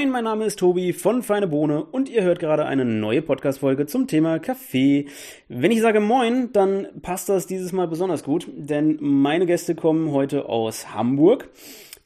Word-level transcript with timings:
Moin, 0.00 0.10
mein 0.12 0.24
Name 0.24 0.46
ist 0.46 0.58
Tobi 0.58 0.94
von 0.94 1.22
Feine 1.22 1.46
Bohne 1.46 1.84
und 1.84 2.08
ihr 2.08 2.22
hört 2.22 2.38
gerade 2.38 2.64
eine 2.64 2.86
neue 2.86 3.20
Podcast-Folge 3.20 3.84
zum 3.84 4.06
Thema 4.06 4.38
Kaffee. 4.38 5.08
Wenn 5.48 5.72
ich 5.72 5.82
sage 5.82 6.00
Moin, 6.00 6.54
dann 6.54 6.86
passt 7.02 7.28
das 7.28 7.46
dieses 7.46 7.72
Mal 7.72 7.86
besonders 7.86 8.24
gut, 8.24 8.48
denn 8.56 8.96
meine 9.02 9.44
Gäste 9.44 9.74
kommen 9.74 10.10
heute 10.10 10.48
aus 10.48 10.94
Hamburg. 10.94 11.50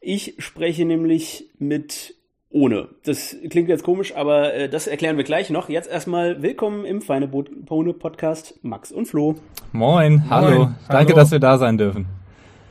Ich 0.00 0.34
spreche 0.38 0.84
nämlich 0.84 1.50
mit 1.60 2.16
ohne. 2.50 2.88
Das 3.04 3.36
klingt 3.48 3.68
jetzt 3.68 3.84
komisch, 3.84 4.16
aber 4.16 4.52
äh, 4.54 4.68
das 4.68 4.88
erklären 4.88 5.16
wir 5.16 5.22
gleich 5.22 5.50
noch. 5.50 5.68
Jetzt 5.68 5.88
erstmal 5.88 6.42
willkommen 6.42 6.84
im 6.84 7.00
Feine 7.00 7.28
Bohne 7.28 7.92
Podcast 7.92 8.58
Max 8.62 8.90
und 8.90 9.06
Flo. 9.06 9.36
Moin, 9.70 10.28
hallo. 10.30 10.48
Moin, 10.48 10.74
Danke, 10.88 11.12
hallo. 11.12 11.20
dass 11.20 11.30
wir 11.30 11.38
da 11.38 11.58
sein 11.58 11.78
dürfen. 11.78 12.06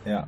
Ja. 0.05 0.27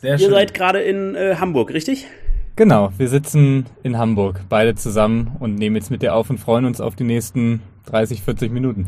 Sehr 0.00 0.18
schön. 0.18 0.30
Ihr 0.30 0.34
seid 0.34 0.52
gerade 0.52 0.80
in 0.80 1.14
äh, 1.14 1.36
Hamburg, 1.36 1.72
richtig? 1.72 2.08
Genau, 2.56 2.90
wir 2.96 3.10
sitzen 3.10 3.66
in 3.82 3.98
Hamburg, 3.98 4.40
beide 4.48 4.74
zusammen 4.74 5.36
und 5.40 5.56
nehmen 5.56 5.76
jetzt 5.76 5.90
mit 5.90 6.00
dir 6.00 6.14
auf 6.14 6.30
und 6.30 6.38
freuen 6.38 6.64
uns 6.64 6.80
auf 6.80 6.96
die 6.96 7.04
nächsten 7.04 7.60
30, 7.84 8.22
40 8.22 8.50
Minuten. 8.50 8.86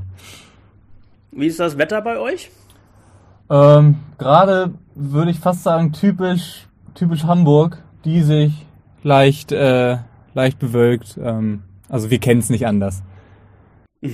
Wie 1.33 1.47
ist 1.47 1.61
das 1.61 1.77
Wetter 1.77 2.01
bei 2.01 2.19
euch? 2.19 2.51
Ähm, 3.51 3.97
Gerade 4.17 4.73
würde 4.95 5.31
ich 5.31 5.39
fast 5.39 5.65
sagen, 5.65 5.93
typisch, 5.93 6.67
typisch 6.95 7.25
Hamburg, 7.25 7.83
diesig, 8.07 8.53
leicht, 9.03 9.53
äh, 9.53 9.99
leicht 10.33 10.59
bewölkt. 10.59 11.19
Ähm, 11.23 11.63
also 11.91 12.11
wir 12.11 12.21
kennen 12.21 12.41
es 12.41 12.49
nicht 12.49 12.67
anders. 12.67 13.03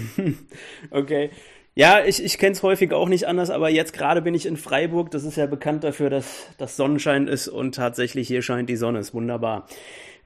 okay. 0.91 1.31
Ja, 1.77 2.05
ich, 2.05 2.23
ich 2.23 2.39
kenne 2.39 2.53
es 2.53 2.63
häufig 2.63 2.93
auch 2.93 3.09
nicht 3.09 3.27
anders, 3.27 3.51
aber 3.51 3.69
jetzt 3.69 3.93
gerade 3.93 4.23
bin 4.23 4.35
ich 4.35 4.47
in 4.47 4.57
Freiburg. 4.57 5.11
Das 5.11 5.25
ist 5.25 5.37
ja 5.37 5.47
bekannt 5.47 5.83
dafür, 5.83 6.09
dass 6.09 6.47
das 6.57 6.77
Sonnenschein 6.77 7.27
ist 7.27 7.49
und 7.49 7.75
tatsächlich 7.75 8.29
hier 8.29 8.43
scheint 8.43 8.69
die 8.69 8.77
Sonne. 8.77 9.01
Ist 9.01 9.13
wunderbar. 9.13 9.67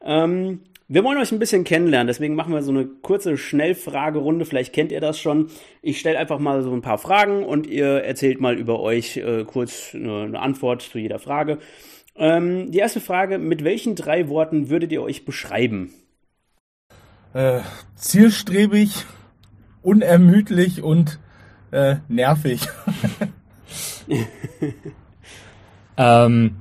Ähm, 0.03 0.61
wir 0.89 1.05
wollen 1.05 1.19
euch 1.19 1.33
ein 1.33 1.39
bisschen 1.39 1.65
kennenlernen, 1.65 2.07
deswegen 2.07 2.35
machen 2.35 2.53
wir 2.53 2.63
so 2.63 2.71
eine 2.71 2.87
kurze 2.87 3.39
Schnellfragerunde. 3.39 4.45
Vielleicht 4.45 4.75
kennt 4.75 4.93
ihr 4.93 5.01
das 5.01 5.19
schon. 5.19 5.49
Ich 5.81 6.01
stelle 6.01 6.19
einfach 6.19 6.39
mal 6.39 6.63
so 6.63 6.73
ein 6.73 6.83
paar 6.83 6.99
Fragen 6.99 7.45
und 7.45 7.67
ihr 7.67 8.05
erzählt 8.05 8.41
mal 8.41 8.59
über 8.59 8.81
euch 8.81 9.17
äh, 9.17 9.45
kurz 9.45 9.95
eine, 9.95 10.25
eine, 10.25 10.41
Antwort 10.41 10.83
zu 10.83 10.99
jeder 10.99 11.19
Frage. 11.19 11.59
Ähm, 12.15 12.71
die 12.73 12.79
erste 12.79 13.01
Frage: 13.01 13.39
Mit 13.39 13.65
welchen 13.65 13.95
drei 13.95 14.29
Worten 14.29 14.69
würdet 14.69 14.93
ihr 14.93 15.03
euch 15.03 15.25
beschreiben? 15.25 15.95
Äh, 17.33 17.61
zielstrebig, 17.97 19.07
unermüdlich 19.83 20.83
und 20.83 21.19
äh, 21.71 21.97
nervig. 22.09 22.61
ähm, 25.97 26.57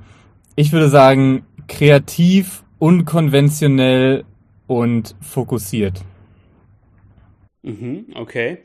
ich 0.56 0.72
würde 0.72 0.88
sagen, 0.88 1.44
kreativ, 1.68 2.64
unkonventionell 2.78 4.24
und 4.66 5.14
fokussiert. 5.20 6.02
Mhm, 7.62 8.06
okay. 8.14 8.58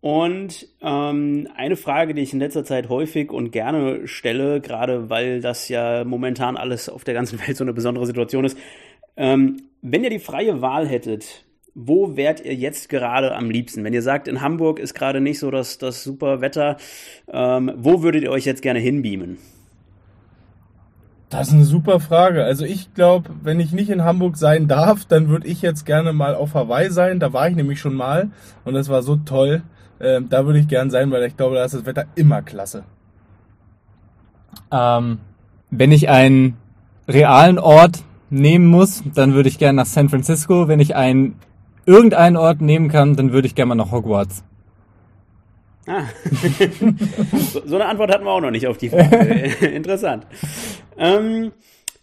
Und 0.00 0.68
ähm, 0.80 1.48
eine 1.56 1.76
Frage, 1.76 2.14
die 2.14 2.22
ich 2.22 2.32
in 2.32 2.38
letzter 2.38 2.64
Zeit 2.64 2.88
häufig 2.88 3.32
und 3.32 3.50
gerne 3.50 4.06
stelle, 4.06 4.60
gerade 4.60 5.10
weil 5.10 5.40
das 5.40 5.68
ja 5.68 6.04
momentan 6.04 6.56
alles 6.56 6.88
auf 6.88 7.04
der 7.04 7.14
ganzen 7.14 7.38
Welt 7.46 7.56
so 7.56 7.64
eine 7.64 7.72
besondere 7.72 8.06
Situation 8.06 8.44
ist. 8.44 8.56
Ähm, 9.16 9.56
wenn 9.82 10.04
ihr 10.04 10.10
die 10.10 10.20
freie 10.20 10.60
Wahl 10.60 10.86
hättet, 10.86 11.44
wo 11.74 12.16
wärt 12.16 12.44
ihr 12.44 12.54
jetzt 12.54 12.88
gerade 12.88 13.34
am 13.34 13.50
liebsten? 13.50 13.84
Wenn 13.84 13.92
ihr 13.92 14.02
sagt, 14.02 14.28
in 14.28 14.40
Hamburg 14.40 14.78
ist 14.78 14.94
gerade 14.94 15.20
nicht 15.20 15.38
so 15.38 15.50
das, 15.50 15.78
das 15.78 16.02
super 16.02 16.40
Wetter, 16.40 16.76
ähm, 17.28 17.72
wo 17.76 18.02
würdet 18.02 18.22
ihr 18.22 18.30
euch 18.30 18.44
jetzt 18.44 18.62
gerne 18.62 18.80
hinbeamen? 18.80 19.38
Das 21.30 21.48
ist 21.48 21.54
eine 21.54 21.64
super 21.64 22.00
Frage. 22.00 22.44
Also 22.44 22.64
ich 22.64 22.94
glaube, 22.94 23.30
wenn 23.42 23.60
ich 23.60 23.72
nicht 23.72 23.90
in 23.90 24.02
Hamburg 24.02 24.38
sein 24.38 24.66
darf, 24.66 25.04
dann 25.04 25.28
würde 25.28 25.46
ich 25.46 25.60
jetzt 25.60 25.84
gerne 25.84 26.12
mal 26.12 26.34
auf 26.34 26.54
Hawaii 26.54 26.90
sein. 26.90 27.20
Da 27.20 27.32
war 27.32 27.48
ich 27.48 27.54
nämlich 27.54 27.80
schon 27.80 27.94
mal 27.94 28.30
und 28.64 28.74
das 28.74 28.88
war 28.88 29.02
so 29.02 29.16
toll. 29.16 29.62
Ähm, 30.00 30.28
da 30.30 30.46
würde 30.46 30.58
ich 30.58 30.68
gern 30.68 30.90
sein, 30.90 31.10
weil 31.10 31.24
ich 31.24 31.36
glaube, 31.36 31.56
da 31.56 31.64
ist 31.64 31.74
das 31.74 31.84
Wetter 31.84 32.06
immer 32.14 32.40
klasse. 32.40 32.84
Ähm, 34.70 35.18
wenn 35.70 35.92
ich 35.92 36.08
einen 36.08 36.56
realen 37.06 37.58
Ort 37.58 38.04
nehmen 38.30 38.66
muss, 38.66 39.02
dann 39.14 39.34
würde 39.34 39.48
ich 39.48 39.58
gerne 39.58 39.76
nach 39.76 39.86
San 39.86 40.08
Francisco. 40.08 40.66
Wenn 40.66 40.80
ich 40.80 40.96
einen 40.96 41.36
irgendeinen 41.88 42.36
Ort 42.36 42.60
nehmen 42.60 42.88
kann, 42.88 43.16
dann 43.16 43.32
würde 43.32 43.46
ich 43.48 43.54
gerne 43.54 43.70
mal 43.70 43.74
nach 43.74 43.90
Hogwarts. 43.90 44.44
Ah. 45.86 46.04
so, 47.50 47.62
so, 47.64 47.74
eine 47.76 47.86
Antwort 47.86 48.12
hatten 48.12 48.24
wir 48.24 48.30
auch 48.30 48.42
noch 48.42 48.50
nicht 48.50 48.66
auf 48.66 48.76
die 48.76 48.90
Frage. 48.90 49.66
Interessant. 49.66 50.26
Ähm, 50.98 51.52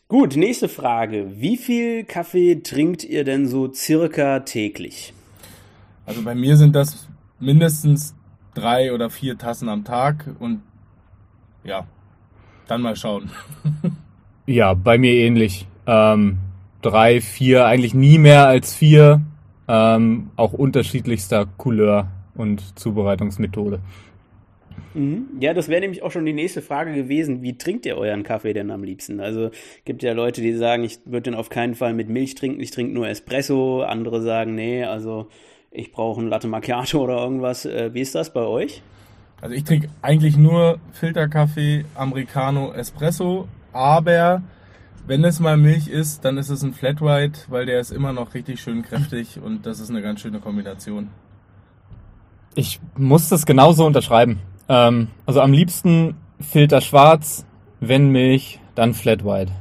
gut, 0.07 0.35
nächste 0.35 0.69
Frage. 0.69 1.33
Wie 1.35 1.55
viel 1.55 2.03
Kaffee 2.03 2.55
trinkt 2.63 3.03
ihr 3.03 3.23
denn 3.23 3.47
so 3.47 3.71
circa 3.71 4.39
täglich? 4.39 5.13
Also 6.07 6.23
bei 6.23 6.33
mir 6.33 6.57
sind 6.57 6.75
das 6.75 7.07
mindestens 7.39 8.15
drei 8.55 8.91
oder 8.91 9.11
vier 9.11 9.37
Tassen 9.37 9.69
am 9.69 9.83
Tag 9.83 10.25
und 10.39 10.61
ja, 11.63 11.85
dann 12.67 12.81
mal 12.81 12.95
schauen. 12.95 13.29
ja, 14.47 14.73
bei 14.73 14.97
mir 14.97 15.13
ähnlich. 15.13 15.67
Ähm, 15.85 16.39
drei, 16.81 17.21
vier, 17.21 17.67
eigentlich 17.67 17.93
nie 17.93 18.17
mehr 18.17 18.47
als 18.47 18.73
vier. 18.73 19.21
Ähm, 19.67 20.29
auch 20.35 20.53
unterschiedlichster 20.53 21.47
Couleur 21.57 22.07
und 22.35 22.77
Zubereitungsmethode. 22.77 23.79
Mhm. 24.93 25.27
Ja, 25.39 25.53
das 25.53 25.67
wäre 25.67 25.81
nämlich 25.81 26.03
auch 26.03 26.11
schon 26.11 26.25
die 26.25 26.33
nächste 26.33 26.61
Frage 26.61 26.93
gewesen. 26.93 27.41
Wie 27.41 27.57
trinkt 27.57 27.85
ihr 27.85 27.97
euren 27.97 28.23
Kaffee 28.23 28.53
denn 28.53 28.71
am 28.71 28.83
liebsten? 28.83 29.19
Also 29.19 29.51
gibt 29.83 30.03
ja 30.03 30.13
Leute, 30.13 30.41
die 30.41 30.53
sagen, 30.53 30.83
ich 30.83 30.99
würde 31.05 31.31
den 31.31 31.35
auf 31.35 31.49
keinen 31.49 31.75
Fall 31.75 31.93
mit 31.93 32.09
Milch 32.09 32.35
trinken, 32.35 32.61
ich 32.61 32.71
trinke 32.71 32.93
nur 32.93 33.07
Espresso. 33.07 33.81
Andere 33.81 34.21
sagen, 34.21 34.55
nee, 34.55 34.83
also 34.83 35.27
ich 35.71 35.91
brauche 35.91 36.21
ein 36.21 36.29
Latte 36.29 36.47
Macchiato 36.47 37.03
oder 37.03 37.17
irgendwas. 37.17 37.65
Äh, 37.65 37.93
wie 37.93 38.01
ist 38.01 38.15
das 38.15 38.31
bei 38.31 38.41
euch? 38.41 38.81
Also 39.41 39.53
ich 39.53 39.65
trinke 39.65 39.89
eigentlich 40.01 40.37
nur 40.37 40.79
Filterkaffee, 40.93 41.85
Americano, 41.95 42.71
Espresso, 42.73 43.47
aber 43.73 44.41
wenn 45.07 45.23
es 45.23 45.39
mal 45.39 45.57
Milch 45.57 45.87
ist, 45.87 46.25
dann 46.25 46.37
ist 46.37 46.49
es 46.49 46.63
ein 46.63 46.73
Flat 46.73 47.01
White, 47.01 47.41
weil 47.49 47.65
der 47.65 47.79
ist 47.79 47.91
immer 47.91 48.13
noch 48.13 48.33
richtig 48.33 48.61
schön 48.61 48.81
kräftig 48.81 49.39
und 49.43 49.65
das 49.65 49.79
ist 49.79 49.89
eine 49.89 50.01
ganz 50.01 50.21
schöne 50.21 50.39
Kombination. 50.39 51.09
Ich 52.55 52.79
muss 52.97 53.29
das 53.29 53.45
genauso 53.45 53.85
unterschreiben. 53.85 54.39
Ähm, 54.69 55.09
also 55.25 55.41
am 55.41 55.51
liebsten 55.51 56.15
Filter 56.39 56.81
schwarz, 56.81 57.45
wenn 57.79 58.09
Milch, 58.09 58.59
dann 58.75 58.93
Flat 58.93 59.23
White. 59.25 59.51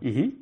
Mhm. 0.00 0.32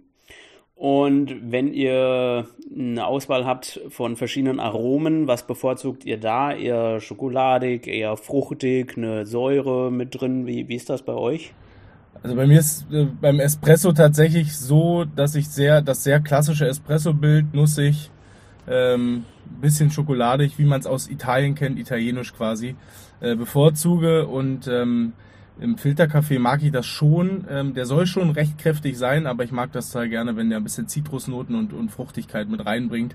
Und 0.75 1.51
wenn 1.51 1.73
ihr 1.73 2.47
eine 2.75 3.07
Auswahl 3.07 3.47
habt 3.47 3.81
von 3.89 4.17
verschiedenen 4.17 4.61
Aromen, 4.61 5.27
was 5.27 5.47
bevorzugt 5.47 6.05
ihr 6.05 6.19
da? 6.19 6.53
Eher 6.53 7.01
schokoladig, 7.01 7.87
eher 7.87 8.17
fruchtig, 8.17 8.97
eine 8.97 9.25
Säure 9.27 9.91
mit 9.91 10.21
drin? 10.21 10.47
Wie, 10.47 10.69
wie 10.69 10.75
ist 10.75 10.91
das 10.91 11.03
bei 11.03 11.15
euch? 11.15 11.55
Also 12.25 12.37
bei 12.37 12.47
mir 12.47 12.59
ist 12.59 12.91
äh, 12.91 13.05
beim 13.05 13.39
Espresso 13.39 13.93
tatsächlich 13.93 14.57
so, 14.57 15.05
dass 15.05 15.35
ich 15.35 15.51
sehr 15.51 15.83
das 15.83 16.05
sehr 16.05 16.21
klassische 16.21 16.67
Espresso-Bild 16.67 17.53
nussig, 17.53 18.11
ähm, 18.67 19.27
bisschen 19.61 19.91
schokoladig, 19.91 20.59
wie 20.59 20.65
man 20.65 20.81
es 20.81 20.87
aus 20.87 21.11
Italien 21.11 21.55
kennt, 21.55 21.79
italienisch 21.79 22.33
quasi, 22.33 22.77
äh, 23.21 23.37
bevorzuge 23.37 24.27
und 24.27 24.67
ähm, 24.69 25.13
im 25.61 25.77
Filterkaffee 25.77 26.39
mag 26.39 26.63
ich 26.63 26.73
das 26.73 26.87
schon. 26.87 27.45
Ähm, 27.51 27.75
der 27.75 27.85
soll 27.85 28.07
schon 28.07 28.31
recht 28.31 28.57
kräftig 28.57 28.97
sein, 28.97 29.27
aber 29.27 29.45
ich 29.45 29.53
mag 29.53 29.73
das 29.73 29.91
total 29.91 30.09
gerne, 30.09 30.35
wenn 30.35 30.49
der 30.49 30.61
ein 30.61 30.65
bisschen 30.65 30.89
Zitrusnoten 30.89 31.55
und, 31.55 31.75
und 31.75 31.91
Fruchtigkeit 31.91 32.49
mit 32.49 32.65
reinbringt. 32.65 33.15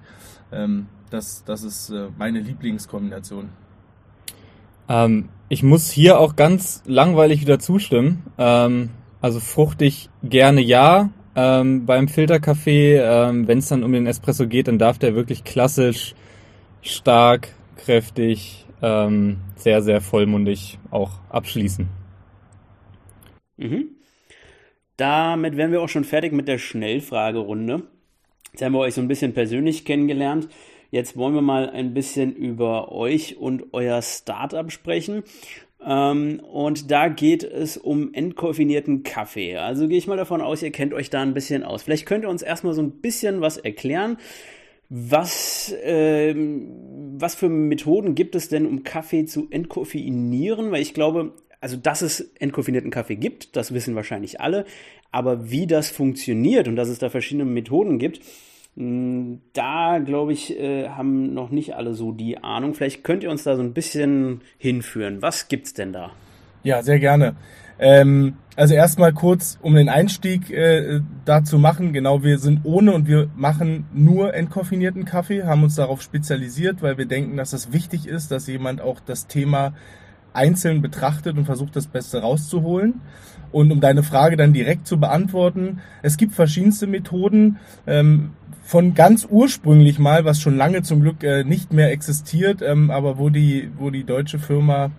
Ähm, 0.51 0.85
das, 1.09 1.43
das 1.45 1.63
ist 1.63 1.89
äh, 1.89 2.09
meine 2.19 2.41
Lieblingskombination. 2.41 3.49
Ähm, 4.87 5.29
ich 5.49 5.63
muss 5.63 5.89
hier 5.89 6.19
auch 6.19 6.35
ganz 6.35 6.83
langweilig 6.85 7.41
wieder 7.41 7.57
zustimmen. 7.57 8.21
Ähm, 8.37 8.91
also 9.21 9.39
fruchtig 9.39 10.09
gerne 10.23 10.61
ja. 10.61 11.11
Ähm, 11.35 11.85
beim 11.85 12.07
Filterkaffee, 12.07 12.97
ähm, 12.97 13.47
wenn 13.47 13.59
es 13.59 13.69
dann 13.69 13.83
um 13.83 13.93
den 13.93 14.07
Espresso 14.07 14.47
geht, 14.47 14.67
dann 14.67 14.79
darf 14.79 14.97
der 14.97 15.15
wirklich 15.15 15.43
klassisch, 15.43 16.15
stark, 16.81 17.49
kräftig, 17.77 18.65
ähm, 18.81 19.37
sehr, 19.55 19.81
sehr 19.81 20.01
vollmundig 20.01 20.79
auch 20.91 21.11
abschließen. 21.29 21.87
Mhm. 23.57 23.89
Damit 24.97 25.55
wären 25.55 25.71
wir 25.71 25.81
auch 25.81 25.89
schon 25.89 26.03
fertig 26.03 26.33
mit 26.33 26.47
der 26.47 26.57
Schnellfragerunde. 26.57 27.83
Jetzt 28.51 28.61
haben 28.61 28.73
wir 28.73 28.79
euch 28.79 28.95
so 28.95 29.01
ein 29.01 29.07
bisschen 29.07 29.33
persönlich 29.33 29.85
kennengelernt. 29.85 30.49
Jetzt 30.91 31.15
wollen 31.15 31.35
wir 31.35 31.41
mal 31.41 31.69
ein 31.69 31.93
bisschen 31.93 32.35
über 32.35 32.91
euch 32.91 33.37
und 33.37 33.73
euer 33.73 34.01
Startup 34.01 34.71
sprechen. 34.71 35.23
Ähm, 35.85 36.41
und 36.41 36.91
da 36.91 37.07
geht 37.07 37.43
es 37.43 37.77
um 37.77 38.13
entkoffinierten 38.13 39.03
Kaffee. 39.03 39.57
Also 39.57 39.87
gehe 39.87 39.97
ich 39.97 40.07
mal 40.07 40.17
davon 40.17 40.41
aus, 40.41 40.61
ihr 40.61 40.71
kennt 40.71 40.93
euch 40.93 41.09
da 41.09 41.21
ein 41.21 41.33
bisschen 41.33 41.63
aus. 41.63 41.83
Vielleicht 41.83 42.05
könnt 42.05 42.25
ihr 42.25 42.29
uns 42.29 42.41
erstmal 42.41 42.73
so 42.73 42.81
ein 42.81 43.01
bisschen 43.01 43.41
was 43.41 43.57
erklären. 43.57 44.17
Was, 44.89 45.73
ähm, 45.83 46.67
was 47.17 47.35
für 47.35 47.47
Methoden 47.47 48.15
gibt 48.15 48.35
es 48.35 48.49
denn, 48.49 48.65
um 48.65 48.83
Kaffee 48.83 49.25
zu 49.25 49.47
entkoffeinieren? 49.51 50.71
Weil 50.71 50.81
ich 50.81 50.95
glaube, 50.95 51.33
also 51.61 51.77
dass 51.77 52.01
es 52.01 52.21
entkoffinierten 52.39 52.91
Kaffee 52.91 53.15
gibt, 53.15 53.55
das 53.55 53.73
wissen 53.73 53.95
wahrscheinlich 53.95 54.41
alle, 54.41 54.65
aber 55.11 55.51
wie 55.51 55.67
das 55.67 55.89
funktioniert 55.89 56.67
und 56.67 56.75
dass 56.75 56.89
es 56.89 56.99
da 56.99 57.09
verschiedene 57.09 57.45
Methoden 57.45 57.99
gibt, 57.99 58.21
da 58.75 59.99
glaube 59.99 60.33
ich, 60.33 60.57
äh, 60.57 60.89
haben 60.89 61.33
noch 61.33 61.49
nicht 61.49 61.75
alle 61.75 61.93
so 61.93 62.11
die 62.11 62.37
Ahnung. 62.37 62.73
Vielleicht 62.73 63.03
könnt 63.03 63.23
ihr 63.23 63.31
uns 63.31 63.43
da 63.43 63.55
so 63.55 63.61
ein 63.61 63.73
bisschen 63.73 64.41
hinführen. 64.57 65.21
Was 65.21 65.47
gibt's 65.47 65.73
denn 65.73 65.91
da? 65.91 66.11
Ja, 66.63 66.81
sehr 66.83 66.99
gerne. 66.99 67.35
Ähm, 67.79 68.35
also 68.57 68.73
erstmal 68.73 69.13
kurz, 69.13 69.57
um 69.61 69.75
den 69.75 69.87
Einstieg 69.87 70.51
äh, 70.51 70.99
da 71.23 71.43
zu 71.43 71.57
machen. 71.57 71.93
Genau, 71.93 72.23
wir 72.23 72.37
sind 72.37 72.61
ohne 72.65 72.93
und 72.93 73.07
wir 73.07 73.29
machen 73.35 73.85
nur 73.93 74.33
entkoffinierten 74.33 75.05
Kaffee, 75.05 75.43
haben 75.43 75.63
uns 75.63 75.75
darauf 75.75 76.01
spezialisiert, 76.01 76.81
weil 76.81 76.97
wir 76.97 77.05
denken, 77.05 77.37
dass 77.37 77.53
es 77.53 77.71
wichtig 77.71 78.05
ist, 78.05 78.31
dass 78.31 78.47
jemand 78.47 78.81
auch 78.81 78.99
das 78.99 79.27
Thema 79.27 79.73
einzeln 80.33 80.81
betrachtet 80.81 81.37
und 81.37 81.45
versucht, 81.45 81.75
das 81.75 81.87
Beste 81.87 82.21
rauszuholen. 82.21 83.01
Und 83.51 83.71
um 83.71 83.81
deine 83.81 84.03
Frage 84.03 84.37
dann 84.37 84.53
direkt 84.53 84.85
zu 84.85 84.99
beantworten, 84.99 85.79
es 86.03 86.17
gibt 86.17 86.33
verschiedenste 86.33 86.85
Methoden. 86.85 87.57
Ähm, 87.87 88.31
von 88.69 88.93
ganz 88.93 89.25
ursprünglich 89.27 89.97
mal, 89.97 90.25
was 90.25 90.39
schon 90.39 90.55
lange 90.55 90.83
zum 90.83 91.01
Glück 91.01 91.23
äh, 91.23 91.43
nicht 91.43 91.73
mehr 91.73 91.91
existiert, 91.91 92.61
ähm, 92.61 92.91
aber 92.91 93.17
wo 93.17 93.31
die, 93.31 93.71
wo 93.79 93.89
die 93.89 94.03
deutsche 94.03 94.37
Firma 94.37 94.91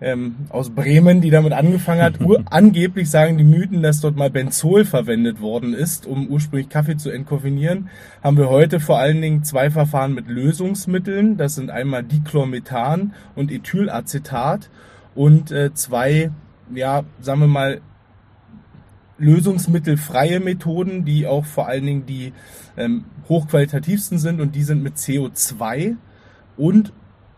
ähm, 0.00 0.34
aus 0.48 0.70
Bremen, 0.70 1.20
die 1.20 1.30
damit 1.30 1.52
angefangen 1.52 2.02
hat. 2.02 2.14
Angeblich 2.50 3.08
sagen 3.08 3.38
die 3.38 3.44
Mythen, 3.44 3.80
dass 3.80 4.00
dort 4.00 4.16
mal 4.16 4.28
Benzol 4.28 4.84
verwendet 4.84 5.40
worden 5.40 5.72
ist, 5.72 6.04
um 6.04 6.26
ursprünglich 6.26 6.68
Kaffee 6.68 6.96
zu 6.96 7.10
entkoffinieren. 7.10 7.90
Haben 8.24 8.38
wir 8.38 8.50
heute 8.50 8.80
vor 8.80 8.98
allen 8.98 9.22
Dingen 9.22 9.44
zwei 9.44 9.70
Verfahren 9.70 10.12
mit 10.12 10.26
Lösungsmitteln. 10.26 11.36
Das 11.36 11.54
sind 11.54 11.70
einmal 11.70 12.02
Dichlormethan 12.02 13.14
und 13.36 13.52
Ethylacetat 13.52 14.68
und 15.14 15.52
äh, 15.52 15.72
zwei, 15.74 16.32
ja, 16.74 17.04
sagen 17.20 17.38
wir 17.38 17.46
mal, 17.46 17.80
lösungsmittelfreie 19.18 20.40
Methoden, 20.40 21.04
die 21.04 21.26
auch 21.26 21.44
vor 21.44 21.68
allen 21.68 21.86
Dingen 21.86 22.06
die 22.06 22.32
ähm, 22.76 23.04
hochqualitativsten 23.28 24.18
sind 24.18 24.40
und 24.40 24.54
die 24.54 24.62
sind 24.62 24.82
mit 24.82 24.96
CO2 24.96 25.96
und 26.56 26.92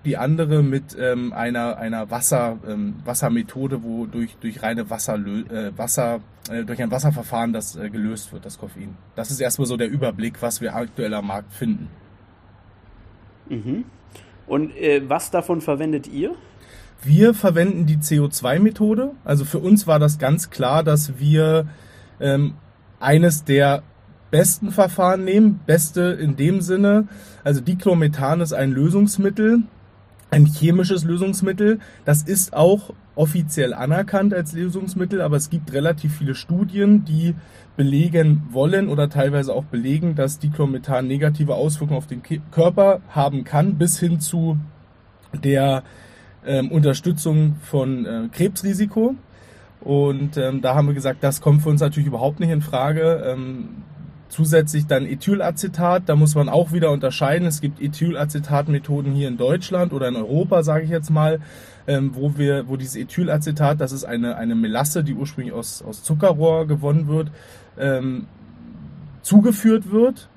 die 0.05 0.17
andere 0.17 0.63
mit 0.63 0.97
ähm, 0.99 1.33
einer, 1.33 1.77
einer 1.79 2.11
Wasser, 2.11 2.59
ähm, 2.67 2.97
Wassermethode, 3.05 3.83
wo 3.83 4.07
durch, 4.07 4.37
durch 4.41 4.63
reine 4.63 4.91
Wasser, 4.91 5.17
äh, 5.17 5.77
Wasser 5.77 6.21
äh, 6.51 6.65
durch 6.65 6.83
ein 6.83 6.91
Wasserverfahren 6.91 7.53
das 7.53 7.77
äh, 7.77 7.91
gelöst 7.91 8.33
wird, 8.33 8.45
das 8.45 8.59
Koffein. 8.59 8.97
Das 9.17 9.31
ist 9.31 9.41
erstmal 9.41 9.67
so 9.67 9.77
der 9.77 9.89
Überblick, 9.89 10.41
was 10.41 10.61
wir 10.61 10.75
aktuell 10.75 11.15
am 11.15 11.27
Markt 11.27 11.53
finden. 11.53 11.89
Mhm. 13.49 13.85
Und 14.47 14.75
äh, 14.77 15.03
was 15.09 15.31
davon 15.31 15.61
verwendet 15.61 16.07
ihr? 16.07 16.35
Wir 17.03 17.33
verwenden 17.35 17.87
die 17.87 17.99
CO2-Methode. 17.99 19.12
Also 19.25 19.45
für 19.45 19.59
uns 19.59 19.87
war 19.87 19.99
das 19.99 20.19
ganz 20.19 20.50
klar, 20.50 20.83
dass 20.83 21.19
wir 21.19 21.69
ähm, 22.21 22.55
eines 22.99 23.45
der 23.45 23.83
besten 24.31 24.71
Verfahren 24.71 25.25
nehmen. 25.25 25.61
Beste 25.67 26.03
in 26.21 26.37
dem 26.37 26.61
Sinne, 26.61 27.09
also 27.45 27.61
Diclomethan 27.61 28.41
ist 28.41 28.53
ein 28.53 28.73
Lösungsmittel, 28.73 29.62
ein 30.31 30.47
chemisches 30.47 31.05
Lösungsmittel. 31.05 31.79
Das 32.05 32.23
ist 32.23 32.53
auch 32.53 32.93
offiziell 33.15 33.75
anerkannt 33.75 34.35
als 34.35 34.53
Lösungsmittel, 34.53 35.21
aber 35.21 35.37
es 35.37 35.51
gibt 35.51 35.73
relativ 35.73 36.17
viele 36.19 36.35
Studien, 36.35 37.05
die 37.05 37.35
belegen 37.77 38.47
wollen 38.51 38.89
oder 38.89 39.09
teilweise 39.09 39.55
auch 39.55 39.65
belegen, 39.65 40.15
dass 40.15 40.39
Diclomethan 40.39 41.06
negative 41.06 41.55
Auswirkungen 41.55 41.99
auf 41.99 42.06
den 42.06 42.23
Körper 42.51 43.01
haben 43.09 43.44
kann, 43.44 43.77
bis 43.79 43.99
hin 43.99 44.21
zu 44.21 44.59
der 45.43 45.83
ähm, 46.49 46.73
Unterstützung 46.73 47.56
von 47.62 48.05
äh, 48.05 48.29
Krebsrisiko. 48.33 49.15
Und 49.81 50.37
ähm, 50.37 50.61
da 50.61 50.75
haben 50.75 50.89
wir 50.89 50.95
gesagt, 50.95 51.23
das 51.23 51.41
kommt 51.41 51.62
für 51.62 51.69
uns 51.69 51.81
natürlich 51.81 52.09
überhaupt 52.09 52.41
nicht 52.41 52.50
in 52.50 52.62
Frage. 52.62 53.23
Ähm, 53.25 53.69
Zusätzlich 54.29 54.87
dann 54.87 55.06
Ethylacetat, 55.06 56.03
da 56.06 56.15
muss 56.15 56.35
man 56.35 56.50
auch 56.50 56.73
wieder 56.73 56.91
unterscheiden. 56.91 57.49
Es 57.49 57.62
gibt 57.62 57.81
Ethylacetat-Methoden 57.81 59.12
hier 59.12 59.27
in 59.27 59.39
Deutschland 59.39 59.95
oder 59.95 60.09
in 60.09 60.17
Europa, 60.17 60.62
sage 60.62 60.85
ich 60.85 60.91
jetzt 60.91 61.09
mal, 61.09 61.41
ähm, 61.87 62.11
wo 62.12 62.37
wir, 62.37 62.69
wo 62.69 62.77
dieses 62.77 62.97
Ethylacetat, 62.97 63.81
das 63.81 63.91
ist 63.91 64.05
eine, 64.05 64.37
eine 64.37 64.55
Melasse, 64.55 65.03
die 65.03 65.15
ursprünglich 65.15 65.55
aus, 65.55 65.83
aus 65.83 66.03
Zuckerrohr 66.03 66.67
gewonnen 66.67 67.09
wird, 67.09 67.31
ähm, 67.79 68.27
zugeführt 69.23 69.91
wird. 69.91 70.29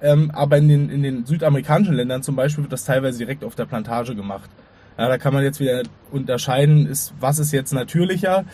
Ähm, 0.00 0.32
aber 0.32 0.58
in 0.58 0.68
den, 0.68 0.90
in 0.90 1.02
den 1.04 1.24
südamerikanischen 1.24 1.94
Ländern 1.94 2.24
zum 2.24 2.34
Beispiel 2.34 2.64
wird 2.64 2.72
das 2.72 2.84
teilweise 2.84 3.18
direkt 3.18 3.44
auf 3.44 3.54
der 3.54 3.66
Plantage 3.66 4.16
gemacht. 4.16 4.50
Ja, 4.98 5.08
da 5.08 5.16
kann 5.16 5.32
man 5.32 5.44
jetzt 5.44 5.60
wieder 5.60 5.84
unterscheiden, 6.10 6.86
ist, 6.86 7.14
was 7.20 7.38
ist 7.38 7.52
jetzt 7.52 7.72
natürlicher. 7.72 8.44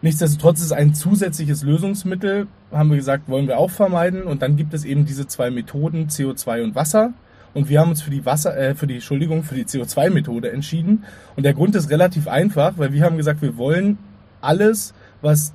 Nichtsdestotrotz 0.00 0.60
ist 0.60 0.72
ein 0.72 0.94
zusätzliches 0.94 1.64
Lösungsmittel, 1.64 2.46
haben 2.70 2.90
wir 2.90 2.96
gesagt, 2.96 3.28
wollen 3.28 3.48
wir 3.48 3.58
auch 3.58 3.70
vermeiden. 3.70 4.22
Und 4.22 4.42
dann 4.42 4.56
gibt 4.56 4.72
es 4.74 4.84
eben 4.84 5.06
diese 5.06 5.26
zwei 5.26 5.50
Methoden, 5.50 6.06
CO2 6.06 6.62
und 6.62 6.74
Wasser. 6.76 7.14
Und 7.52 7.68
wir 7.68 7.80
haben 7.80 7.90
uns 7.90 8.02
für 8.02 8.12
die 8.12 8.24
Wasser, 8.24 8.56
äh, 8.56 8.74
für 8.76 8.86
die, 8.86 8.94
Entschuldigung, 8.94 9.42
für 9.42 9.56
die 9.56 9.64
CO2-Methode 9.64 10.52
entschieden. 10.52 11.04
Und 11.34 11.42
der 11.42 11.54
Grund 11.54 11.74
ist 11.74 11.90
relativ 11.90 12.28
einfach, 12.28 12.74
weil 12.76 12.92
wir 12.92 13.02
haben 13.02 13.16
gesagt, 13.16 13.42
wir 13.42 13.56
wollen 13.56 13.98
alles, 14.40 14.94
was 15.20 15.52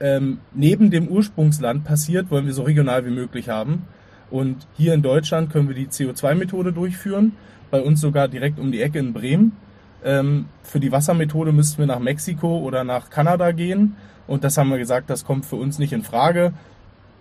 ähm, 0.00 0.38
neben 0.54 0.90
dem 0.90 1.08
Ursprungsland 1.08 1.84
passiert, 1.84 2.30
wollen 2.30 2.46
wir 2.46 2.54
so 2.54 2.62
regional 2.62 3.04
wie 3.04 3.10
möglich 3.10 3.50
haben. 3.50 3.82
Und 4.30 4.66
hier 4.76 4.94
in 4.94 5.02
Deutschland 5.02 5.50
können 5.50 5.68
wir 5.68 5.74
die 5.74 5.88
CO2-Methode 5.88 6.72
durchführen, 6.72 7.32
bei 7.70 7.80
uns 7.80 8.00
sogar 8.00 8.28
direkt 8.28 8.58
um 8.58 8.72
die 8.72 8.80
Ecke 8.80 8.98
in 8.98 9.12
Bremen. 9.12 9.56
Ähm, 10.04 10.46
für 10.62 10.80
die 10.80 10.92
Wassermethode 10.92 11.52
müssten 11.52 11.78
wir 11.78 11.86
nach 11.86 11.98
Mexiko 11.98 12.58
oder 12.58 12.84
nach 12.84 13.10
Kanada 13.10 13.52
gehen. 13.52 13.96
Und 14.26 14.44
das 14.44 14.56
haben 14.56 14.70
wir 14.70 14.78
gesagt, 14.78 15.10
das 15.10 15.24
kommt 15.24 15.46
für 15.46 15.56
uns 15.56 15.78
nicht 15.78 15.92
in 15.92 16.02
Frage. 16.02 16.52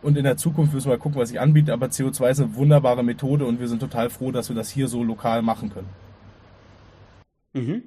Und 0.02 0.18
in 0.18 0.24
der 0.24 0.38
Zukunft 0.38 0.74
müssen 0.74 0.90
wir 0.90 0.98
gucken, 0.98 1.20
was 1.20 1.30
sich 1.30 1.40
anbietet. 1.40 1.72
Aber 1.72 1.88
CO2 1.88 2.30
ist 2.30 2.40
eine 2.40 2.56
wunderbare 2.56 3.04
Methode 3.04 3.46
und 3.46 3.60
wir 3.60 3.68
sind 3.68 3.80
total 3.80 4.10
froh, 4.10 4.32
dass 4.32 4.50
wir 4.50 4.56
das 4.56 4.70
hier 4.70 4.88
so 4.88 5.04
lokal 5.04 5.42
machen 5.42 5.72
können. 5.74 5.90
Mhm. 7.54 7.84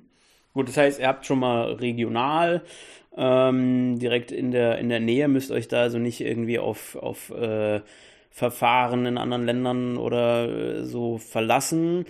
Gut, 0.52 0.68
das 0.68 0.76
heißt, 0.76 1.00
ihr 1.00 1.08
habt 1.08 1.24
schon 1.24 1.38
mal 1.38 1.72
regional 1.72 2.62
ähm, 3.16 3.98
direkt 3.98 4.32
in 4.32 4.50
der, 4.50 4.78
in 4.78 4.88
der 4.88 5.00
Nähe, 5.00 5.28
müsst 5.28 5.50
euch 5.50 5.68
da 5.68 5.80
also 5.82 5.98
nicht 5.98 6.20
irgendwie 6.20 6.58
auf, 6.58 6.96
auf 6.96 7.30
äh, 7.30 7.80
Verfahren 8.32 9.04
in 9.04 9.18
anderen 9.18 9.44
Ländern 9.44 9.96
oder 9.98 10.48
äh, 10.48 10.84
so 10.84 11.18
verlassen. 11.18 12.06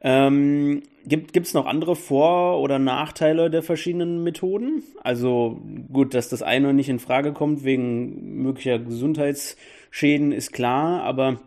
Ähm, 0.00 0.82
gibt 1.04 1.36
es 1.36 1.54
noch 1.54 1.66
andere 1.66 1.96
Vor- 1.96 2.60
oder 2.60 2.78
Nachteile 2.78 3.50
der 3.50 3.62
verschiedenen 3.62 4.24
Methoden? 4.24 4.82
Also 5.02 5.60
gut, 5.92 6.14
dass 6.14 6.28
das 6.28 6.42
eine 6.42 6.72
nicht 6.72 6.88
in 6.88 6.98
Frage 6.98 7.32
kommt 7.32 7.64
wegen 7.64 8.42
möglicher 8.42 8.78
Gesundheitsschäden 8.78 10.32
ist 10.32 10.52
klar, 10.52 11.02
aber 11.02 11.38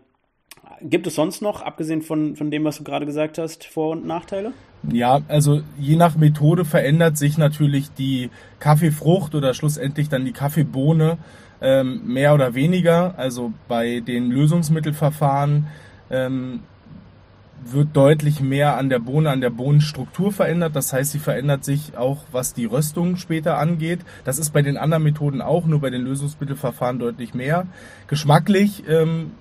gibt 0.81 1.07
es 1.07 1.15
sonst 1.15 1.41
noch, 1.41 1.61
abgesehen 1.61 2.01
von, 2.01 2.35
von 2.35 2.51
dem, 2.51 2.63
was 2.63 2.77
du 2.77 2.83
gerade 2.83 3.05
gesagt 3.05 3.37
hast, 3.37 3.65
Vor- 3.65 3.91
und 3.91 4.05
Nachteile? 4.05 4.53
Ja, 4.91 5.21
also 5.27 5.61
je 5.77 5.95
nach 5.95 6.15
Methode 6.15 6.65
verändert 6.65 7.17
sich 7.17 7.37
natürlich 7.37 7.91
die 7.91 8.29
Kaffeefrucht 8.59 9.35
oder 9.35 9.53
schlussendlich 9.53 10.09
dann 10.09 10.25
die 10.25 10.31
Kaffeebohne 10.31 11.17
ähm, 11.61 12.01
mehr 12.05 12.33
oder 12.33 12.53
weniger. 12.53 13.13
Also 13.17 13.53
bei 13.67 13.99
den 13.99 14.31
Lösungsmittelverfahren 14.31 15.67
ähm, 16.09 16.61
wird 17.63 17.89
deutlich 17.93 18.39
mehr 18.39 18.77
an 18.77 18.89
der 18.89 18.99
Bohne, 18.99 19.29
an 19.29 19.41
der 19.41 19.49
Bohnenstruktur 19.49 20.31
verändert. 20.31 20.75
Das 20.75 20.93
heißt, 20.93 21.11
sie 21.11 21.19
verändert 21.19 21.65
sich 21.65 21.97
auch, 21.97 22.23
was 22.31 22.53
die 22.53 22.65
Röstung 22.65 23.17
später 23.17 23.57
angeht. 23.57 23.99
Das 24.23 24.39
ist 24.39 24.51
bei 24.51 24.61
den 24.61 24.77
anderen 24.77 25.03
Methoden 25.03 25.41
auch, 25.41 25.65
nur 25.65 25.81
bei 25.81 25.89
den 25.89 26.01
Lösungsmittelverfahren 26.01 26.99
deutlich 26.99 27.33
mehr. 27.33 27.67
Geschmacklich 28.07 28.83
ähm, 28.87 29.31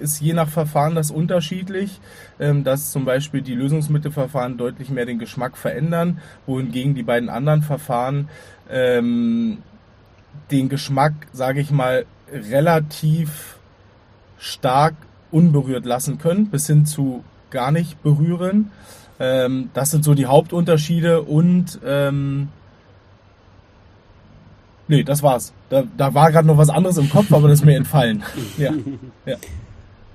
ist 0.00 0.20
je 0.20 0.32
nach 0.32 0.48
Verfahren 0.48 0.94
das 0.94 1.10
unterschiedlich, 1.10 2.00
ähm, 2.38 2.64
dass 2.64 2.90
zum 2.90 3.04
Beispiel 3.04 3.42
die 3.42 3.54
Lösungsmittelverfahren 3.54 4.56
deutlich 4.56 4.90
mehr 4.90 5.06
den 5.06 5.18
Geschmack 5.18 5.56
verändern, 5.56 6.18
wohingegen 6.46 6.94
die 6.94 7.02
beiden 7.02 7.28
anderen 7.28 7.62
Verfahren 7.62 8.28
ähm, 8.70 9.58
den 10.50 10.68
Geschmack, 10.68 11.12
sage 11.32 11.60
ich 11.60 11.70
mal, 11.70 12.04
relativ 12.32 13.58
stark 14.38 14.94
unberührt 15.30 15.84
lassen 15.84 16.18
können, 16.18 16.46
bis 16.46 16.66
hin 16.66 16.86
zu 16.86 17.24
gar 17.50 17.70
nicht 17.70 18.02
berühren. 18.02 18.70
Ähm, 19.18 19.70
das 19.74 19.90
sind 19.90 20.04
so 20.04 20.14
die 20.14 20.26
Hauptunterschiede 20.26 21.22
und 21.22 21.78
ähm, 21.84 22.48
nee, 24.88 25.02
das 25.02 25.22
war's. 25.22 25.52
Da, 25.68 25.84
da 25.96 26.14
war 26.14 26.32
gerade 26.32 26.46
noch 26.46 26.56
was 26.56 26.70
anderes 26.70 26.96
im 26.96 27.10
Kopf, 27.10 27.32
aber 27.32 27.48
das 27.48 27.60
ist 27.60 27.64
mir 27.64 27.76
entfallen. 27.76 28.22
Ja, 28.58 28.72
ja. 29.26 29.36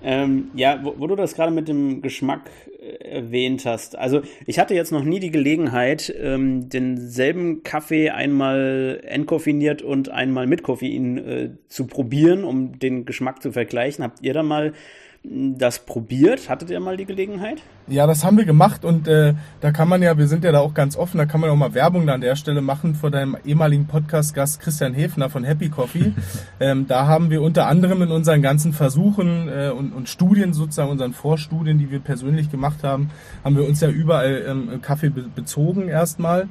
Ähm, 0.01 0.49
ja, 0.53 0.79
wo, 0.83 0.95
wo, 0.97 1.07
du 1.07 1.15
das 1.15 1.33
gerade 1.33 1.51
mit 1.51 1.67
dem 1.67 2.01
Geschmack 2.03 2.41
erwähnt 2.99 3.65
hast. 3.65 3.97
Also 3.97 4.21
ich 4.45 4.59
hatte 4.59 4.73
jetzt 4.73 4.91
noch 4.91 5.03
nie 5.03 5.19
die 5.19 5.31
Gelegenheit, 5.31 6.13
ähm, 6.19 6.69
denselben 6.69 7.63
Kaffee 7.63 8.09
einmal 8.09 9.01
entkoffiniert 9.03 9.81
und 9.81 10.09
einmal 10.09 10.47
mit 10.47 10.63
Koffein 10.63 11.17
äh, 11.17 11.49
zu 11.67 11.87
probieren, 11.87 12.43
um 12.43 12.79
den 12.79 13.05
Geschmack 13.05 13.41
zu 13.41 13.51
vergleichen. 13.51 14.03
Habt 14.03 14.21
ihr 14.21 14.33
da 14.33 14.43
mal 14.43 14.73
das 15.23 15.85
probiert. 15.85 16.49
Hattet 16.49 16.69
ihr 16.69 16.79
mal 16.79 16.97
die 16.97 17.05
Gelegenheit? 17.05 17.61
Ja, 17.87 18.07
das 18.07 18.25
haben 18.25 18.35
wir 18.35 18.45
gemacht 18.45 18.83
und 18.83 19.07
äh, 19.07 19.35
da 19.61 19.71
kann 19.71 19.87
man 19.87 20.01
ja, 20.01 20.17
wir 20.17 20.27
sind 20.27 20.43
ja 20.43 20.51
da 20.51 20.59
auch 20.59 20.73
ganz 20.73 20.97
offen, 20.97 21.19
da 21.19 21.27
kann 21.27 21.39
man 21.39 21.51
auch 21.51 21.55
mal 21.55 21.75
Werbung 21.75 22.07
da 22.07 22.15
an 22.15 22.21
der 22.21 22.35
Stelle 22.35 22.61
machen 22.61 22.95
vor 22.95 23.11
deinem 23.11 23.37
ehemaligen 23.45 23.85
Podcast-Gast 23.85 24.59
Christian 24.59 24.95
Hefner 24.95 25.29
von 25.29 25.43
Happy 25.43 25.69
Coffee. 25.69 26.13
ähm, 26.59 26.87
da 26.87 27.05
haben 27.05 27.29
wir 27.29 27.43
unter 27.43 27.67
anderem 27.67 28.01
in 28.01 28.09
unseren 28.09 28.41
ganzen 28.41 28.73
Versuchen 28.73 29.49
äh, 29.49 29.69
und, 29.69 29.93
und 29.93 30.09
Studien 30.09 30.53
sozusagen, 30.53 30.89
unseren 30.89 31.13
Vorstudien, 31.13 31.77
die 31.77 31.91
wir 31.91 31.99
persönlich 31.99 32.49
gemacht 32.49 32.83
haben, 32.83 33.11
haben 33.43 33.55
wir 33.55 33.67
uns 33.67 33.81
ja 33.81 33.89
überall 33.89 34.43
ähm, 34.47 34.81
Kaffee 34.81 35.09
be 35.09 35.25
bezogen 35.35 35.87
erstmal. 35.87 36.47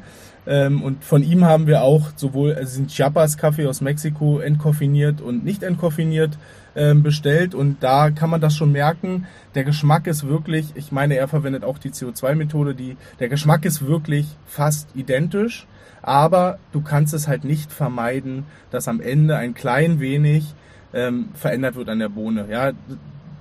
Ähm, 0.47 0.83
und 0.83 1.05
von 1.05 1.25
ihm 1.25 1.45
haben 1.45 1.67
wir 1.67 1.83
auch 1.83 2.11
sowohl 2.15 2.55
also 2.55 2.77
sind 2.77 2.91
Chiapas 2.91 3.39
Kaffee 3.39 3.67
aus 3.67 3.81
Mexiko 3.81 4.39
entkoffiniert 4.39 5.21
und 5.21 5.45
nicht 5.45 5.65
entkoffiniert 5.65 6.39
ähm, 6.77 7.03
bestellt 7.03 7.55
und 7.55 7.83
da 7.83 8.11
kann 8.11 8.31
man 8.31 8.41
das 8.41 8.55
schon 8.57 8.73
merken. 8.73 9.27
Der 9.55 9.65
Geschmack 9.65 10.07
ist 10.07 10.27
wirklich, 10.27 10.73
ich 10.75 10.93
meine, 10.93 11.15
er 11.25 11.29
verwendet 11.29 11.65
auch 11.65 11.79
die 11.79 11.91
CO2-Methode, 11.91 12.75
die, 12.75 12.97
der 13.19 13.29
Geschmack 13.29 13.65
ist 13.65 13.87
wirklich 13.87 14.27
fast 14.47 14.89
identisch, 14.95 15.67
aber 16.03 16.59
du 16.73 16.83
kannst 16.83 17.15
es 17.15 17.29
halt 17.29 17.45
nicht 17.45 17.73
vermeiden, 17.73 18.45
dass 18.71 18.89
am 18.89 19.01
Ende 19.01 19.37
ein 19.37 19.55
klein 19.55 20.01
wenig 20.01 20.55
ähm, 20.93 21.31
verändert 21.35 21.77
wird 21.77 21.89
an 21.89 21.99
der 21.99 22.11
Bohne. 22.11 22.47
Ja, 22.51 22.73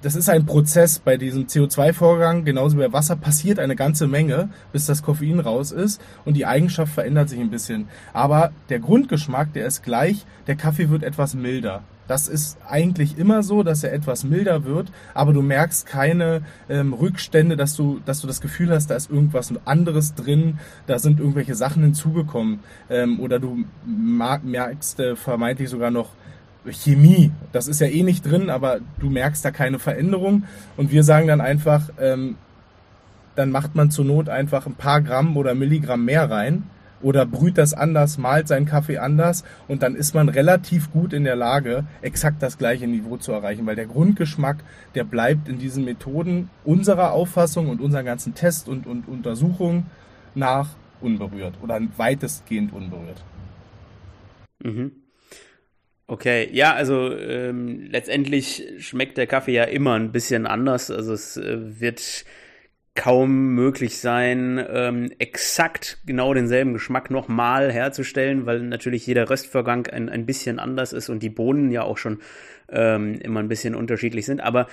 das 0.02 0.16
ist 0.16 0.30
ein 0.30 0.46
Prozess 0.46 1.00
bei 1.00 1.18
diesem 1.18 1.46
CO2-Vorgang, 1.46 2.44
genauso 2.44 2.78
wie 2.78 2.82
bei 2.82 2.94
Wasser, 2.94 3.16
passiert 3.16 3.60
eine 3.60 3.76
ganze 3.76 4.08
Menge, 4.08 4.50
bis 4.74 4.86
das 4.86 5.02
Koffein 5.02 5.40
raus 5.40 5.72
ist 5.72 6.02
und 6.26 6.36
die 6.36 6.46
Eigenschaft 6.46 6.94
verändert 6.94 7.30
sich 7.30 7.40
ein 7.40 7.50
bisschen. 7.50 7.88
Aber 8.12 8.52
der 8.70 8.80
Grundgeschmack, 8.80 9.54
der 9.54 9.66
ist 9.66 9.82
gleich, 9.82 10.26
der 10.48 10.56
Kaffee 10.56 10.90
wird 10.90 11.04
etwas 11.04 11.36
milder. 11.36 11.84
Das 12.08 12.28
ist 12.28 12.58
eigentlich 12.68 13.18
immer 13.18 13.44
so, 13.44 13.64
dass 13.64 13.84
er 13.84 13.94
etwas 13.94 14.24
milder 14.24 14.66
wird, 14.66 14.92
aber 15.14 15.34
du 15.34 15.42
merkst 15.42 15.86
keine 15.86 16.42
ähm, 16.70 16.94
Rückstände, 16.94 17.56
dass 17.56 17.76
du, 17.76 18.00
dass 18.06 18.22
du 18.22 18.28
das 18.28 18.42
Gefühl 18.42 18.72
hast, 18.72 18.90
da 18.90 18.96
ist 18.96 19.10
irgendwas 19.10 19.54
anderes 19.66 20.14
drin, 20.14 20.60
da 20.86 21.00
sind 21.00 21.20
irgendwelche 21.20 21.56
Sachen 21.56 21.84
hinzugekommen. 21.84 22.60
Ähm, 22.90 23.20
oder 23.20 23.40
du 23.40 23.64
merkst 23.86 25.00
äh, 25.00 25.16
vermeintlich 25.16 25.70
sogar 25.70 25.92
noch 25.92 26.10
Chemie. 26.70 27.32
Das 27.52 27.68
ist 27.68 27.80
ja 27.80 27.88
eh 27.88 28.04
nicht 28.04 28.26
drin, 28.26 28.50
aber 28.50 28.80
du 29.00 29.10
merkst 29.10 29.44
da 29.44 29.52
keine 29.52 29.80
Veränderung. 29.80 30.44
Und 30.78 30.92
wir 30.92 31.04
sagen 31.04 31.28
dann 31.28 31.42
einfach, 31.42 31.90
ähm, 32.00 32.36
dann 33.36 33.52
macht 33.52 33.76
man 33.76 33.92
zur 33.92 34.06
Not 34.06 34.30
einfach 34.30 34.66
ein 34.66 34.76
paar 34.76 35.02
Gramm 35.02 35.36
oder 35.38 35.56
Milligramm 35.56 36.06
mehr 36.06 36.30
rein 36.30 36.64
oder 37.04 37.26
brüht 37.26 37.58
das 37.58 37.74
anders, 37.74 38.18
malt 38.18 38.48
seinen 38.48 38.66
Kaffee 38.66 38.98
anders 38.98 39.44
und 39.68 39.84
dann 39.84 39.96
ist 39.96 40.16
man 40.16 40.30
relativ 40.30 40.92
gut 40.92 41.14
in 41.14 41.24
der 41.24 41.36
Lage, 41.36 41.86
exakt 42.02 42.42
das 42.42 42.58
gleiche 42.58 42.88
Niveau 42.88 43.18
zu 43.18 43.32
erreichen, 43.32 43.66
weil 43.66 43.76
der 43.76 43.86
Grundgeschmack, 43.86 44.64
der 44.96 45.04
bleibt 45.04 45.48
in 45.48 45.60
diesen 45.60 45.86
Methoden 45.86 46.50
unserer 46.64 47.12
Auffassung 47.12 47.70
und 47.70 47.82
unseren 47.82 48.06
ganzen 48.06 48.34
Tests 48.34 48.68
und, 48.68 48.88
und 48.88 49.08
Untersuchungen 49.08 49.86
nach 50.34 50.70
unberührt 51.02 51.56
oder 51.62 51.80
weitestgehend 51.98 52.74
unberührt. 52.74 53.24
Mhm. 54.64 54.92
Okay, 56.06 56.50
ja, 56.52 56.74
also 56.74 57.16
ähm, 57.18 57.88
letztendlich 57.90 58.64
schmeckt 58.80 59.18
der 59.18 59.26
Kaffee 59.26 59.54
ja 59.54 59.64
immer 59.64 59.94
ein 59.94 60.12
bisschen 60.12 60.46
anders. 60.46 60.92
Also 60.92 61.14
es 61.14 61.38
äh, 61.38 61.80
wird 61.80 62.26
kaum 62.96 63.56
möglich 63.56 63.98
sein, 63.98 64.64
ähm, 64.70 65.12
exakt 65.18 65.98
genau 66.06 66.34
denselben 66.34 66.74
Geschmack 66.74 67.10
nochmal 67.10 67.72
herzustellen, 67.72 68.46
weil 68.46 68.62
natürlich 68.62 69.08
jeder 69.08 69.30
Röstvorgang 69.30 69.88
ein, 69.88 70.10
ein 70.10 70.26
bisschen 70.28 70.60
anders 70.60 70.94
ist 70.94 71.10
und 71.10 71.24
die 71.24 71.30
Bohnen 71.30 71.72
ja 71.72 71.84
auch 71.84 71.98
schon 71.98 72.20
ähm, 72.70 73.16
immer 73.16 73.40
ein 73.40 73.48
bisschen 73.48 73.74
unterschiedlich 73.74 74.26
sind. 74.26 74.42
Aber 74.42 74.68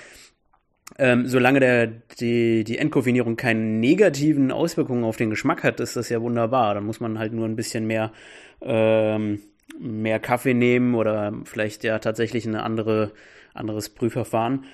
ähm, 0.99 1.27
solange 1.27 1.61
der, 1.61 1.87
die, 1.87 2.65
die 2.65 2.77
Entkoffinierung 2.77 3.37
keine 3.37 3.61
negativen 3.61 4.53
Auswirkungen 4.53 5.05
auf 5.05 5.17
den 5.17 5.31
Geschmack 5.31 5.62
hat, 5.62 5.81
ist 5.81 5.97
das 5.97 6.11
ja 6.11 6.21
wunderbar. 6.21 6.75
Dann 6.75 6.85
muss 6.85 7.00
man 7.00 7.19
halt 7.19 7.33
nur 7.33 7.47
ein 7.47 7.57
bisschen 7.57 7.87
mehr, 7.87 8.12
ähm, 8.61 9.41
mehr 9.79 10.19
Kaffee 10.19 10.55
nehmen 10.55 10.95
oder 10.95 11.33
vielleicht 11.45 11.85
ja 11.85 11.99
tatsächlich 12.00 12.45
ein 12.45 12.57
andere, 12.57 13.12
anderes 13.55 13.89
Prüfverfahren. 13.89 14.65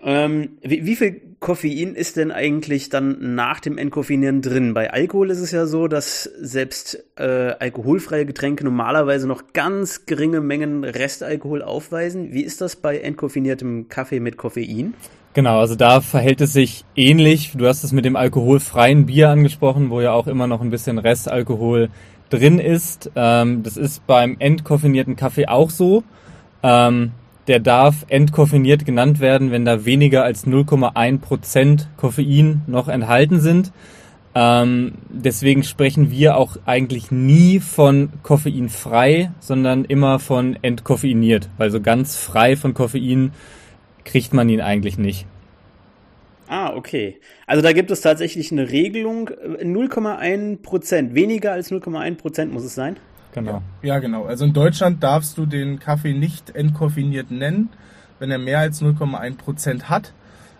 Ähm, 0.00 0.58
wie, 0.62 0.86
wie, 0.86 0.94
viel 0.94 1.20
Koffein 1.40 1.96
ist 1.96 2.16
denn 2.16 2.30
eigentlich 2.30 2.88
dann 2.88 3.34
nach 3.34 3.58
dem 3.58 3.78
Entkoffinieren 3.78 4.42
drin? 4.42 4.72
Bei 4.72 4.92
Alkohol 4.92 5.30
ist 5.30 5.40
es 5.40 5.50
ja 5.50 5.66
so, 5.66 5.88
dass 5.88 6.22
selbst 6.22 7.04
äh, 7.16 7.54
alkoholfreie 7.58 8.24
Getränke 8.24 8.64
normalerweise 8.64 9.26
noch 9.26 9.52
ganz 9.52 10.06
geringe 10.06 10.40
Mengen 10.40 10.84
Restalkohol 10.84 11.62
aufweisen. 11.62 12.32
Wie 12.32 12.42
ist 12.42 12.60
das 12.60 12.76
bei 12.76 12.98
entkoffiniertem 12.98 13.88
Kaffee 13.88 14.20
mit 14.20 14.36
Koffein? 14.36 14.94
Genau, 15.34 15.58
also 15.58 15.74
da 15.74 16.00
verhält 16.00 16.40
es 16.40 16.52
sich 16.52 16.84
ähnlich. 16.94 17.52
Du 17.56 17.66
hast 17.66 17.82
es 17.82 17.92
mit 17.92 18.04
dem 18.04 18.16
alkoholfreien 18.16 19.06
Bier 19.06 19.30
angesprochen, 19.30 19.90
wo 19.90 20.00
ja 20.00 20.12
auch 20.12 20.28
immer 20.28 20.46
noch 20.46 20.60
ein 20.60 20.70
bisschen 20.70 20.98
Restalkohol 20.98 21.90
drin 22.30 22.60
ist. 22.60 23.10
Ähm, 23.16 23.64
das 23.64 23.76
ist 23.76 24.06
beim 24.06 24.36
entkoffinierten 24.38 25.16
Kaffee 25.16 25.46
auch 25.46 25.70
so. 25.70 26.04
Ähm, 26.62 27.12
der 27.48 27.58
darf 27.60 28.04
entkoffiniert 28.08 28.84
genannt 28.84 29.20
werden, 29.20 29.50
wenn 29.50 29.64
da 29.64 29.84
weniger 29.84 30.22
als 30.22 30.46
0,1% 30.46 31.86
Koffein 31.96 32.60
noch 32.66 32.88
enthalten 32.88 33.40
sind. 33.40 33.72
Ähm, 34.34 34.92
deswegen 35.08 35.64
sprechen 35.64 36.10
wir 36.10 36.36
auch 36.36 36.58
eigentlich 36.66 37.10
nie 37.10 37.58
von 37.58 38.10
koffeinfrei, 38.22 39.32
sondern 39.40 39.86
immer 39.86 40.18
von 40.18 40.56
entkoffeiniert, 40.62 41.48
weil 41.56 41.70
so 41.70 41.80
ganz 41.80 42.16
frei 42.16 42.54
von 42.54 42.74
Koffein 42.74 43.32
kriegt 44.04 44.34
man 44.34 44.48
ihn 44.48 44.60
eigentlich 44.60 44.98
nicht. 44.98 45.26
Ah, 46.46 46.74
okay. 46.74 47.20
Also 47.46 47.62
da 47.62 47.72
gibt 47.72 47.90
es 47.90 48.00
tatsächlich 48.00 48.52
eine 48.52 48.70
Regelung, 48.70 49.30
0,1% 49.30 51.14
weniger 51.14 51.52
als 51.52 51.70
0,1% 51.70 52.46
muss 52.46 52.64
es 52.64 52.74
sein? 52.74 52.96
Genau. 53.44 53.62
Ja, 53.82 53.94
ja, 53.94 53.98
genau. 53.98 54.24
Also 54.24 54.44
in 54.44 54.52
Deutschland 54.52 55.02
darfst 55.02 55.38
du 55.38 55.46
den 55.46 55.78
Kaffee 55.78 56.12
nicht 56.12 56.50
entkoffiniert 56.50 57.30
nennen, 57.30 57.70
wenn 58.18 58.30
er 58.30 58.38
mehr 58.38 58.60
als 58.60 58.82
0,1% 58.82 59.84
hat. 59.84 60.12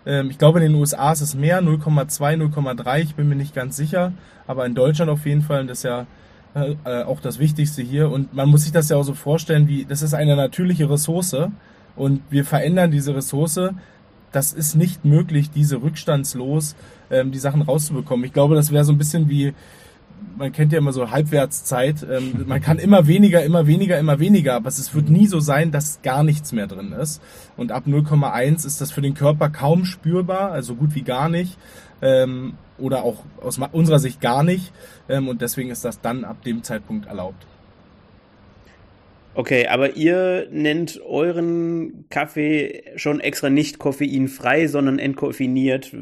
Ähm, 0.05 0.29
ich 0.29 0.37
glaube, 0.37 0.59
in 0.59 0.71
den 0.71 0.79
USA 0.79 1.11
ist 1.11 1.21
es 1.21 1.35
mehr, 1.35 1.61
0,2, 1.61 2.37
0,3, 2.37 2.99
ich 2.99 3.15
bin 3.15 3.29
mir 3.29 3.35
nicht 3.35 3.53
ganz 3.53 3.75
sicher. 3.77 4.13
Aber 4.47 4.65
in 4.65 4.75
Deutschland 4.75 5.11
auf 5.11 5.25
jeden 5.25 5.41
Fall, 5.41 5.67
das 5.67 5.79
ist 5.79 5.83
ja 5.83 6.07
äh, 6.55 6.75
äh, 6.83 7.03
auch 7.03 7.19
das 7.19 7.37
Wichtigste 7.37 7.81
hier. 7.81 8.09
Und 8.09 8.33
man 8.33 8.49
muss 8.49 8.63
sich 8.63 8.71
das 8.71 8.89
ja 8.89 8.97
auch 8.97 9.03
so 9.03 9.13
vorstellen, 9.13 9.67
wie 9.67 9.85
das 9.85 10.01
ist 10.01 10.13
eine 10.13 10.35
natürliche 10.35 10.89
Ressource 10.89 11.35
und 11.95 12.21
wir 12.29 12.45
verändern 12.45 12.91
diese 12.91 13.15
Ressource. 13.15 13.59
Das 14.31 14.53
ist 14.53 14.75
nicht 14.75 15.05
möglich, 15.05 15.51
diese 15.51 15.81
rückstandslos 15.81 16.75
ähm, 17.11 17.31
die 17.31 17.39
Sachen 17.39 17.61
rauszubekommen. 17.61 18.25
Ich 18.25 18.33
glaube, 18.33 18.55
das 18.55 18.71
wäre 18.71 18.85
so 18.85 18.91
ein 18.91 18.97
bisschen 18.97 19.29
wie 19.29 19.53
man 20.37 20.51
kennt 20.51 20.71
ja 20.71 20.79
immer 20.79 20.93
so 20.93 21.11
Halbwertszeit. 21.11 22.05
Ähm, 22.09 22.45
man 22.47 22.61
kann 22.61 22.79
immer 22.79 23.07
weniger, 23.07 23.43
immer 23.43 23.67
weniger, 23.67 23.99
immer 23.99 24.19
weniger, 24.19 24.55
aber 24.55 24.69
es 24.69 24.93
wird 24.95 25.09
nie 25.09 25.27
so 25.27 25.39
sein, 25.39 25.71
dass 25.71 26.01
gar 26.01 26.23
nichts 26.23 26.51
mehr 26.51 26.67
drin 26.67 26.91
ist. 26.93 27.21
Und 27.57 27.71
ab 27.71 27.83
0,1 27.87 28.65
ist 28.65 28.81
das 28.81 28.91
für 28.91 29.01
den 29.01 29.13
Körper 29.13 29.49
kaum 29.49 29.85
spürbar, 29.85 30.51
also 30.51 30.75
gut 30.75 30.95
wie 30.95 31.03
gar 31.03 31.29
nicht. 31.29 31.57
Ähm, 32.01 32.53
oder 32.77 33.03
auch 33.03 33.23
aus 33.41 33.59
unserer 33.71 33.99
Sicht 33.99 34.21
gar 34.21 34.43
nicht. 34.43 34.71
Ähm, 35.09 35.27
und 35.27 35.41
deswegen 35.41 35.69
ist 35.69 35.83
das 35.83 35.99
dann 35.99 36.23
ab 36.23 36.43
dem 36.43 36.63
Zeitpunkt 36.63 37.07
erlaubt. 37.07 37.45
Okay, 39.39 39.67
aber 39.67 39.95
ihr 39.95 40.49
nennt 40.51 40.99
euren 40.99 42.03
Kaffee 42.09 42.83
schon 42.97 43.21
extra 43.21 43.49
nicht 43.49 43.79
koffeinfrei, 43.79 44.67
sondern 44.67 44.99
entkoffiniert, 44.99 45.95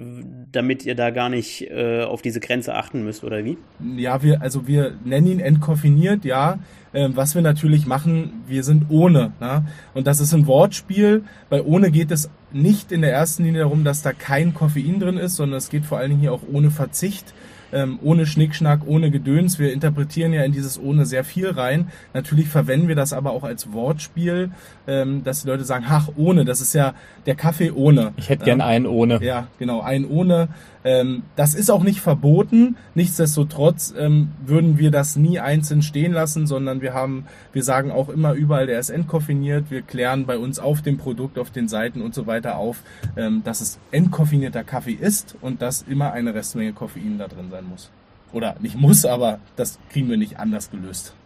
damit 0.51 0.87
ihr 0.87 0.95
da 0.95 1.11
gar 1.11 1.29
nicht 1.29 1.69
äh, 1.69 2.01
auf 2.01 2.23
diese 2.23 2.39
Grenze 2.39 2.73
achten 2.73 3.03
müsst, 3.03 3.23
oder 3.23 3.45
wie? 3.45 3.59
Ja, 3.95 4.23
wir, 4.23 4.41
also 4.41 4.65
wir 4.65 4.95
nennen 5.05 5.27
ihn 5.27 5.39
entkoffiniert, 5.39 6.25
ja. 6.25 6.57
Ähm, 6.95 7.15
was 7.15 7.35
wir 7.35 7.43
natürlich 7.43 7.85
machen, 7.85 8.41
wir 8.47 8.63
sind 8.63 8.85
ohne. 8.89 9.33
Ne? 9.39 9.67
Und 9.93 10.07
das 10.07 10.19
ist 10.19 10.33
ein 10.33 10.47
Wortspiel. 10.47 11.21
Bei 11.51 11.61
ohne 11.61 11.91
geht 11.91 12.09
es 12.09 12.31
nicht 12.51 12.91
in 12.91 13.01
der 13.01 13.13
ersten 13.13 13.43
Linie 13.43 13.61
darum, 13.61 13.83
dass 13.83 14.01
da 14.01 14.13
kein 14.13 14.55
Koffein 14.55 14.99
drin 14.99 15.17
ist, 15.17 15.35
sondern 15.35 15.59
es 15.59 15.69
geht 15.69 15.85
vor 15.85 15.99
allen 15.99 16.09
Dingen 16.09 16.21
hier 16.21 16.33
auch 16.33 16.41
ohne 16.51 16.71
Verzicht 16.71 17.35
ähm, 17.71 17.99
ohne 18.01 18.25
Schnickschnack, 18.25 18.81
ohne 18.85 19.11
Gedöns. 19.11 19.59
Wir 19.59 19.73
interpretieren 19.73 20.33
ja 20.33 20.43
in 20.43 20.51
dieses 20.51 20.79
ohne 20.79 21.05
sehr 21.05 21.23
viel 21.23 21.49
rein. 21.49 21.89
Natürlich 22.13 22.47
verwenden 22.47 22.87
wir 22.87 22.95
das 22.95 23.13
aber 23.13 23.31
auch 23.31 23.43
als 23.43 23.73
Wortspiel, 23.73 24.51
ähm, 24.87 25.23
dass 25.23 25.41
die 25.43 25.47
Leute 25.47 25.63
sagen, 25.63 25.85
ach, 25.87 26.09
ohne, 26.15 26.45
das 26.45 26.61
ist 26.61 26.73
ja 26.73 26.93
der 27.25 27.35
Kaffee 27.35 27.71
ohne. 27.71 28.13
Ich 28.17 28.29
hätte 28.29 28.45
gern 28.45 28.61
einen 28.61 28.85
ohne. 28.85 29.23
Ja, 29.23 29.47
genau, 29.59 29.81
einen 29.81 30.05
ohne. 30.05 30.49
Ähm, 30.87 31.23
das 31.35 31.53
ist 31.53 31.69
auch 31.69 31.83
nicht 31.83 31.99
verboten. 31.99 32.77
Nichtsdestotrotz 32.95 33.93
ähm, 33.97 34.29
würden 34.45 34.77
wir 34.77 34.89
das 34.89 35.17
nie 35.17 35.37
einzeln 35.37 35.81
stehen 35.81 36.13
lassen, 36.13 36.47
sondern 36.47 36.79
wir 36.79 36.93
haben, 36.93 37.25
wir 37.51 37.61
sagen 37.61 37.91
auch 37.91 38.07
immer 38.07 38.31
überall, 38.31 38.67
der 38.67 38.79
ist 38.79 38.89
entkoffiniert. 38.89 39.69
Wir 39.69 39.81
klären 39.81 40.25
bei 40.25 40.37
uns 40.37 40.59
auf 40.59 40.81
dem 40.81 40.97
Produkt, 40.97 41.39
auf 41.39 41.51
den 41.51 41.67
Seiten 41.67 42.01
und 42.01 42.15
so 42.15 42.25
weiter 42.25 42.55
auf, 42.55 42.83
ähm, 43.17 43.41
dass 43.43 43.59
es 43.59 43.79
entkoffinierter 43.91 44.63
Kaffee 44.63 44.93
ist 44.93 45.35
und 45.41 45.61
dass 45.61 45.81
immer 45.81 46.13
eine 46.13 46.33
Restmenge 46.33 46.71
Koffein 46.71 47.17
da 47.17 47.27
drin 47.27 47.51
sein 47.51 47.65
muss. 47.69 47.89
Oder 48.31 48.55
nicht 48.61 48.77
muss, 48.77 49.03
aber 49.03 49.39
das 49.57 49.79
kriegen 49.89 50.09
wir 50.09 50.15
nicht 50.15 50.39
anders 50.39 50.71
gelöst. 50.71 51.16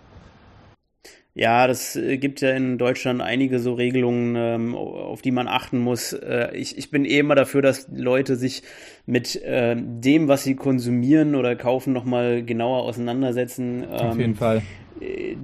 Ja, 1.34 1.66
das 1.66 1.96
äh, 1.96 2.18
gibt 2.18 2.42
ja 2.42 2.52
in 2.52 2.78
Deutschland 2.78 3.22
einige 3.22 3.60
so 3.60 3.74
Regelungen, 3.74 4.36
ähm, 4.36 4.76
auf 4.76 5.22
die 5.22 5.32
man 5.32 5.48
achten 5.48 5.80
muss. 5.80 6.12
Äh, 6.12 6.56
ich, 6.56 6.78
ich 6.78 6.92
bin 6.92 7.06
eh 7.06 7.20
immer 7.20 7.36
dafür, 7.36 7.62
dass 7.62 7.88
Leute 7.90 8.36
sich 8.36 8.64
mit 9.06 9.42
äh, 9.42 9.76
dem, 9.78 10.28
was 10.28 10.44
sie 10.44 10.56
konsumieren 10.56 11.36
oder 11.36 11.56
kaufen, 11.56 11.94
nochmal 11.94 12.44
genauer 12.44 12.84
auseinandersetzen. 12.84 13.86
Auf 13.90 14.18
jeden 14.18 14.32
ähm, 14.32 14.36
Fall. 14.36 14.62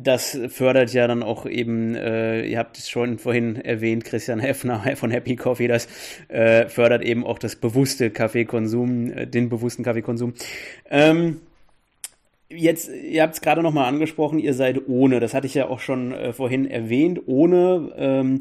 Das 0.03 0.37
fördert 0.49 0.93
ja 0.93 1.07
dann 1.07 1.23
auch 1.23 1.45
eben, 1.45 1.95
äh, 1.95 2.45
ihr 2.45 2.59
habt 2.59 2.77
es 2.77 2.89
schon 2.89 3.17
vorhin 3.17 3.55
erwähnt, 3.55 4.03
Christian 4.03 4.39
Heffner 4.39 4.83
von 4.95 5.09
Happy 5.09 5.35
Coffee, 5.35 5.67
das 5.67 5.87
äh, 6.27 6.67
fördert 6.67 7.01
eben 7.01 7.25
auch 7.25 7.39
das 7.39 7.55
bewusste 7.55 8.11
Kaffeekonsum, 8.11 9.11
äh, 9.11 9.25
den 9.25 9.49
bewussten 9.49 9.83
Kaffeekonsum. 9.83 10.33
Ähm, 10.89 11.41
Jetzt, 12.49 12.89
ihr 12.89 13.23
habt 13.23 13.33
es 13.33 13.41
gerade 13.41 13.61
nochmal 13.61 13.85
angesprochen, 13.85 14.39
ihr 14.39 14.53
seid 14.53 14.87
ohne, 14.87 15.19
das 15.19 15.33
hatte 15.33 15.47
ich 15.47 15.53
ja 15.53 15.67
auch 15.67 15.79
schon 15.79 16.13
äh, 16.13 16.31
vorhin 16.31 16.65
erwähnt, 16.65 17.21
ohne, 17.25 17.91
ähm, 17.97 18.39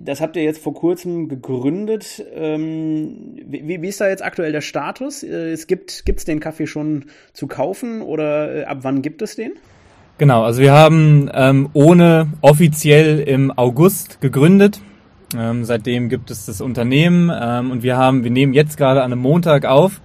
das 0.00 0.20
habt 0.20 0.36
ihr 0.36 0.42
jetzt 0.42 0.62
vor 0.62 0.74
kurzem 0.74 1.28
gegründet. 1.28 2.24
Ähm, 2.34 3.36
wie, 3.44 3.82
wie, 3.82 3.88
ist 3.88 4.00
da 4.00 4.08
jetzt 4.08 4.24
aktuell 4.24 4.52
der 4.52 4.62
Status? 4.62 5.22
Äh, 5.22 5.52
es 5.52 5.66
gibt 5.66 6.04
es 6.06 6.24
den 6.24 6.40
Kaffee 6.40 6.66
schon 6.66 7.06
zu 7.32 7.46
kaufen 7.46 8.00
oder 8.02 8.62
äh, 8.62 8.64
ab 8.64 8.78
wann 8.82 9.02
gibt 9.02 9.22
es 9.22 9.36
den? 9.36 9.52
Genau, 10.16 10.42
also 10.44 10.62
wir 10.62 10.72
haben 10.72 11.28
ähm, 11.34 11.68
ohne 11.72 12.28
offiziell 12.40 13.20
im 13.20 13.50
August 13.50 14.20
gegründet. 14.20 14.80
Ähm, 15.36 15.64
seitdem 15.64 16.08
gibt 16.08 16.30
es 16.30 16.46
das 16.46 16.60
Unternehmen 16.60 17.32
ähm, 17.34 17.70
und 17.70 17.82
wir 17.82 17.96
haben, 17.96 18.24
wir 18.24 18.30
nehmen 18.30 18.54
jetzt 18.54 18.76
gerade 18.76 19.02
an 19.02 19.12
einem 19.12 19.20
Montag 19.20 19.66
auf. 19.66 20.00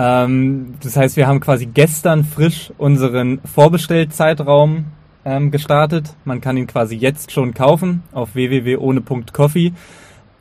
Ähm, 0.00 0.74
das 0.82 0.96
heißt, 0.96 1.16
wir 1.16 1.26
haben 1.26 1.40
quasi 1.40 1.66
gestern 1.66 2.24
frisch 2.24 2.72
unseren 2.78 3.38
Vorbestellzeitraum 3.44 4.86
ähm, 5.26 5.50
gestartet. 5.50 6.14
Man 6.24 6.40
kann 6.40 6.56
ihn 6.56 6.66
quasi 6.66 6.96
jetzt 6.96 7.32
schon 7.32 7.52
kaufen 7.52 8.02
auf 8.12 8.34
www.ohne.coffee. 8.34 9.72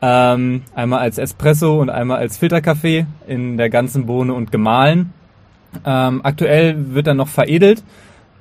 Ähm, 0.02 0.62
einmal 0.74 1.00
als 1.00 1.18
Espresso 1.18 1.82
und 1.82 1.90
einmal 1.90 2.20
als 2.20 2.38
Filterkaffee 2.38 3.06
in 3.28 3.58
der 3.58 3.70
ganzen 3.70 4.06
Bohne 4.06 4.34
und 4.34 4.50
gemahlen. 4.50 5.12
Ähm, 5.86 6.22
aktuell 6.24 6.94
wird 6.94 7.08
er 7.08 7.16
noch 7.16 7.28
veredelt. 7.28 7.84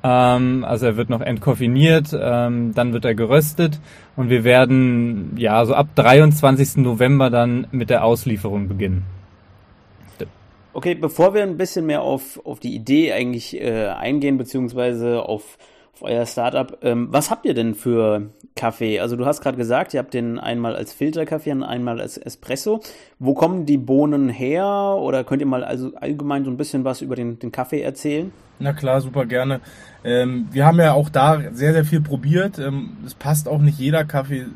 Ähm, 0.05 0.65
also 0.65 0.87
er 0.87 0.97
wird 0.97 1.11
noch 1.11 1.21
entkoffiniert, 1.21 2.17
ähm, 2.17 2.75
dann 2.77 2.93
wird 2.93 3.05
er 3.05 3.17
geröstet 3.17 3.81
und 4.15 4.31
wir 4.31 4.45
werden 4.45 5.33
ja 5.37 5.65
so 5.67 5.75
ab 5.75 5.89
23. 5.97 6.77
November 6.77 7.29
dann 7.29 7.67
mit 7.73 7.91
der 7.91 8.05
Auslieferung 8.05 8.69
beginnen. 8.69 9.18
Okay, 10.79 10.95
bevor 10.95 11.35
wir 11.35 11.43
ein 11.43 11.57
bisschen 11.57 11.87
mehr 11.87 12.03
auf, 12.03 12.41
auf 12.47 12.61
die 12.61 12.73
Idee 12.73 13.13
eigentlich 13.13 13.61
äh, 13.61 13.89
eingehen, 13.89 14.39
beziehungsweise 14.39 15.25
auf, 15.25 15.59
auf 15.93 16.03
euer 16.03 16.25
Startup, 16.25 16.79
ähm, 16.83 17.09
was 17.11 17.33
habt 17.33 17.47
ihr 17.47 17.55
denn 17.55 17.75
für 17.75 18.31
Kaffee? 18.55 19.01
Also 19.01 19.17
du 19.17 19.27
hast 19.27 19.41
gerade 19.41 19.57
gesagt, 19.57 19.93
ihr 19.93 19.99
habt 19.99 20.15
den 20.15 20.39
einmal 20.39 20.77
als 20.77 20.93
Filterkaffee 20.93 21.51
und 21.51 21.65
einmal 21.65 22.01
als 22.01 22.17
Espresso. 22.17 22.81
Wo 23.19 23.35
kommen 23.35 23.67
die 23.67 23.77
Bohnen 23.77 24.29
her? 24.29 24.65
Oder 25.01 25.25
könnt 25.25 25.43
ihr 25.43 25.49
mal 25.49 25.65
also 25.65 25.97
allgemein 25.97 26.45
so 26.45 26.51
ein 26.53 26.57
bisschen 26.57 26.85
was 26.85 27.01
über 27.01 27.17
den, 27.17 27.41
den 27.41 27.51
Kaffee 27.51 27.81
erzählen? 27.81 28.31
Na 28.61 28.73
klar, 28.73 29.01
super 29.01 29.27
gerne. 29.27 29.61
Ähm, 30.05 30.47
wir 30.53 30.65
haben 30.65 30.79
ja 30.79 30.93
auch 30.93 31.09
da 31.09 31.43
sehr, 31.51 31.73
sehr 31.73 31.85
viel 31.85 32.03
probiert. 32.03 32.61
Ähm, 32.61 32.99
es 33.05 33.15
passt 33.15 33.49
auch 33.49 33.59
nicht 33.59 33.81
jeder 33.81 34.05
Kaffee 34.05 34.47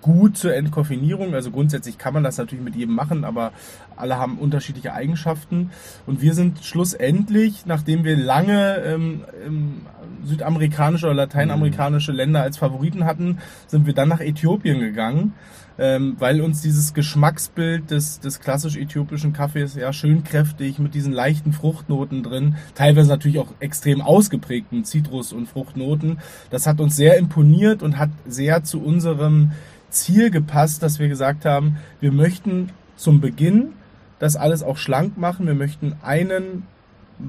gut 0.00 0.36
zur 0.36 0.54
Entkoffinierung. 0.54 1.34
Also 1.34 1.50
grundsätzlich 1.50 1.98
kann 1.98 2.14
man 2.14 2.22
das 2.22 2.38
natürlich 2.38 2.64
mit 2.64 2.76
jedem 2.76 2.94
machen, 2.94 3.24
aber 3.24 3.52
alle 3.96 4.18
haben 4.18 4.38
unterschiedliche 4.38 4.94
Eigenschaften. 4.94 5.70
Und 6.06 6.22
wir 6.22 6.34
sind 6.34 6.64
schlussendlich, 6.64 7.66
nachdem 7.66 8.04
wir 8.04 8.16
lange 8.16 8.76
ähm, 8.78 9.24
ähm, 9.44 9.80
südamerikanische 10.24 11.06
oder 11.06 11.14
lateinamerikanische 11.14 12.12
Länder 12.12 12.42
als 12.42 12.58
Favoriten 12.58 13.04
hatten, 13.04 13.38
sind 13.66 13.86
wir 13.86 13.94
dann 13.94 14.08
nach 14.08 14.20
Äthiopien 14.20 14.80
gegangen. 14.80 15.34
Ähm, 15.80 16.16
weil 16.18 16.40
uns 16.40 16.60
dieses 16.60 16.92
Geschmacksbild 16.92 17.92
des, 17.92 18.18
des 18.18 18.40
klassisch 18.40 18.76
äthiopischen 18.76 19.32
Kaffees 19.32 19.76
ja 19.76 19.92
schön 19.92 20.24
kräftig 20.24 20.80
mit 20.80 20.92
diesen 20.92 21.12
leichten 21.12 21.52
Fruchtnoten 21.52 22.24
drin, 22.24 22.56
teilweise 22.74 23.10
natürlich 23.10 23.38
auch 23.38 23.54
extrem 23.60 24.00
ausgeprägten 24.00 24.82
Zitrus- 24.82 25.32
und 25.32 25.46
Fruchtnoten, 25.46 26.18
das 26.50 26.66
hat 26.66 26.80
uns 26.80 26.96
sehr 26.96 27.16
imponiert 27.16 27.84
und 27.84 27.96
hat 27.96 28.10
sehr 28.26 28.64
zu 28.64 28.82
unserem 28.82 29.52
Ziel 29.90 30.30
gepasst, 30.30 30.82
dass 30.82 30.98
wir 30.98 31.08
gesagt 31.08 31.44
haben, 31.44 31.76
wir 32.00 32.12
möchten 32.12 32.70
zum 32.96 33.20
Beginn 33.20 33.72
das 34.18 34.36
alles 34.36 34.62
auch 34.62 34.76
schlank 34.76 35.16
machen. 35.16 35.46
Wir 35.46 35.54
möchten 35.54 35.94
einen 36.02 36.64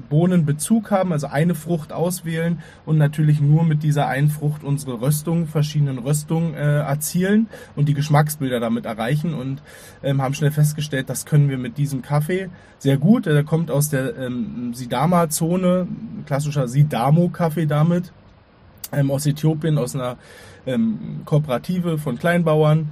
Bohnenbezug 0.08 0.90
haben, 0.90 1.12
also 1.12 1.26
eine 1.26 1.54
Frucht 1.54 1.92
auswählen 1.92 2.60
und 2.86 2.98
natürlich 2.98 3.40
nur 3.40 3.64
mit 3.64 3.82
dieser 3.82 4.06
einen 4.06 4.28
Frucht 4.28 4.62
unsere 4.62 5.00
Röstung, 5.00 5.46
verschiedenen 5.46 5.98
Röstungen 5.98 6.54
äh, 6.54 6.78
erzielen 6.78 7.48
und 7.76 7.88
die 7.88 7.94
Geschmacksbilder 7.94 8.60
damit 8.60 8.86
erreichen 8.86 9.34
und 9.34 9.62
ähm, 10.02 10.22
haben 10.22 10.34
schnell 10.34 10.52
festgestellt, 10.52 11.10
das 11.10 11.26
können 11.26 11.48
wir 11.48 11.58
mit 11.58 11.76
diesem 11.76 12.02
Kaffee 12.02 12.50
sehr 12.78 12.98
gut. 12.98 13.26
Der 13.26 13.42
kommt 13.44 13.70
aus 13.70 13.88
der 13.88 14.16
ähm, 14.16 14.72
Sidama-Zone, 14.74 15.88
klassischer 16.26 16.68
Sidamo-Kaffee 16.68 17.66
damit, 17.66 18.12
ähm, 18.92 19.10
aus 19.10 19.26
Äthiopien, 19.26 19.76
aus 19.78 19.94
einer 19.94 20.16
ähm, 20.70 21.22
Kooperative 21.24 21.98
von 21.98 22.18
Kleinbauern. 22.18 22.90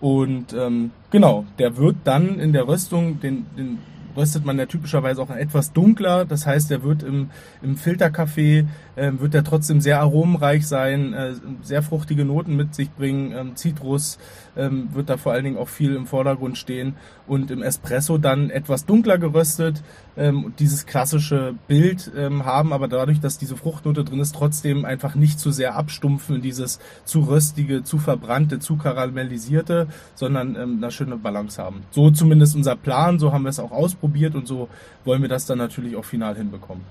Und 0.00 0.52
ähm, 0.52 0.90
genau, 1.10 1.46
der 1.58 1.76
wird 1.76 1.96
dann 2.04 2.38
in 2.38 2.52
der 2.52 2.68
Röstung, 2.68 3.20
den, 3.20 3.46
den 3.56 3.78
röstet 4.16 4.44
man 4.44 4.58
ja 4.58 4.66
typischerweise 4.66 5.22
auch 5.22 5.30
etwas 5.30 5.72
dunkler. 5.72 6.24
Das 6.24 6.46
heißt, 6.46 6.70
der 6.70 6.82
wird 6.82 7.02
im, 7.02 7.30
im 7.62 7.76
Filterkaffee, 7.76 8.66
äh, 8.96 9.12
wird 9.18 9.34
der 9.34 9.44
trotzdem 9.44 9.80
sehr 9.80 10.00
aromenreich 10.00 10.66
sein, 10.66 11.12
äh, 11.12 11.34
sehr 11.62 11.82
fruchtige 11.82 12.24
Noten 12.24 12.56
mit 12.56 12.74
sich 12.74 12.90
bringen. 12.90 13.32
Ähm, 13.32 13.56
Zitrus 13.56 14.18
ähm, 14.56 14.88
wird 14.92 15.08
da 15.08 15.16
vor 15.16 15.32
allen 15.32 15.44
Dingen 15.44 15.56
auch 15.56 15.68
viel 15.68 15.94
im 15.94 16.06
Vordergrund 16.06 16.58
stehen. 16.58 16.96
Und 17.26 17.50
im 17.50 17.62
Espresso 17.62 18.18
dann 18.18 18.50
etwas 18.50 18.84
dunkler 18.86 19.18
geröstet, 19.18 19.82
ähm, 20.16 20.52
dieses 20.58 20.86
klassische 20.86 21.54
Bild 21.68 22.10
ähm, 22.16 22.44
haben, 22.44 22.72
aber 22.72 22.88
dadurch, 22.88 23.20
dass 23.20 23.38
diese 23.38 23.56
Fruchtnote 23.56 24.04
drin 24.04 24.20
ist, 24.20 24.34
trotzdem 24.34 24.84
einfach 24.84 25.14
nicht 25.14 25.40
zu 25.40 25.50
sehr 25.50 25.74
abstumpfen 25.74 26.36
in 26.36 26.42
dieses 26.42 26.80
zu 27.04 27.20
röstige, 27.20 27.82
zu 27.82 27.98
verbrannte, 27.98 28.58
zu 28.58 28.76
karamellisierte, 28.76 29.88
sondern 30.14 30.56
ähm, 30.56 30.78
eine 30.82 30.90
schöne 30.90 31.16
Balance 31.16 31.62
haben. 31.62 31.82
So 31.90 32.10
zumindest 32.10 32.54
unser 32.54 32.76
Plan, 32.76 33.18
so 33.18 33.32
haben 33.32 33.44
wir 33.44 33.50
es 33.50 33.58
auch 33.58 33.72
ausprobiert 33.72 34.34
und 34.34 34.46
so 34.46 34.68
wollen 35.04 35.22
wir 35.22 35.28
das 35.28 35.46
dann 35.46 35.58
natürlich 35.58 35.96
auch 35.96 36.04
final 36.04 36.36
hinbekommen. 36.36 36.84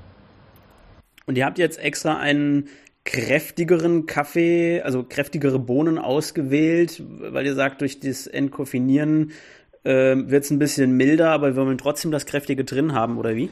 Und 1.25 1.37
ihr 1.37 1.45
habt 1.45 1.57
jetzt 1.57 1.79
extra 1.79 2.17
einen 2.17 2.67
kräftigeren 3.05 4.05
Kaffee, 4.05 4.81
also 4.81 5.03
kräftigere 5.03 5.59
Bohnen 5.59 5.97
ausgewählt, 5.97 7.03
weil 7.07 7.45
ihr 7.45 7.55
sagt, 7.55 7.81
durch 7.81 7.99
das 7.99 8.27
Entkoffinieren 8.27 9.31
äh, 9.83 10.15
wird 10.15 10.45
es 10.45 10.51
ein 10.51 10.59
bisschen 10.59 10.95
milder, 10.95 11.31
aber 11.31 11.55
wir 11.55 11.65
wollen 11.65 11.77
trotzdem 11.77 12.11
das 12.11 12.25
Kräftige 12.25 12.63
drin 12.63 12.93
haben, 12.93 13.17
oder 13.17 13.35
wie? 13.35 13.49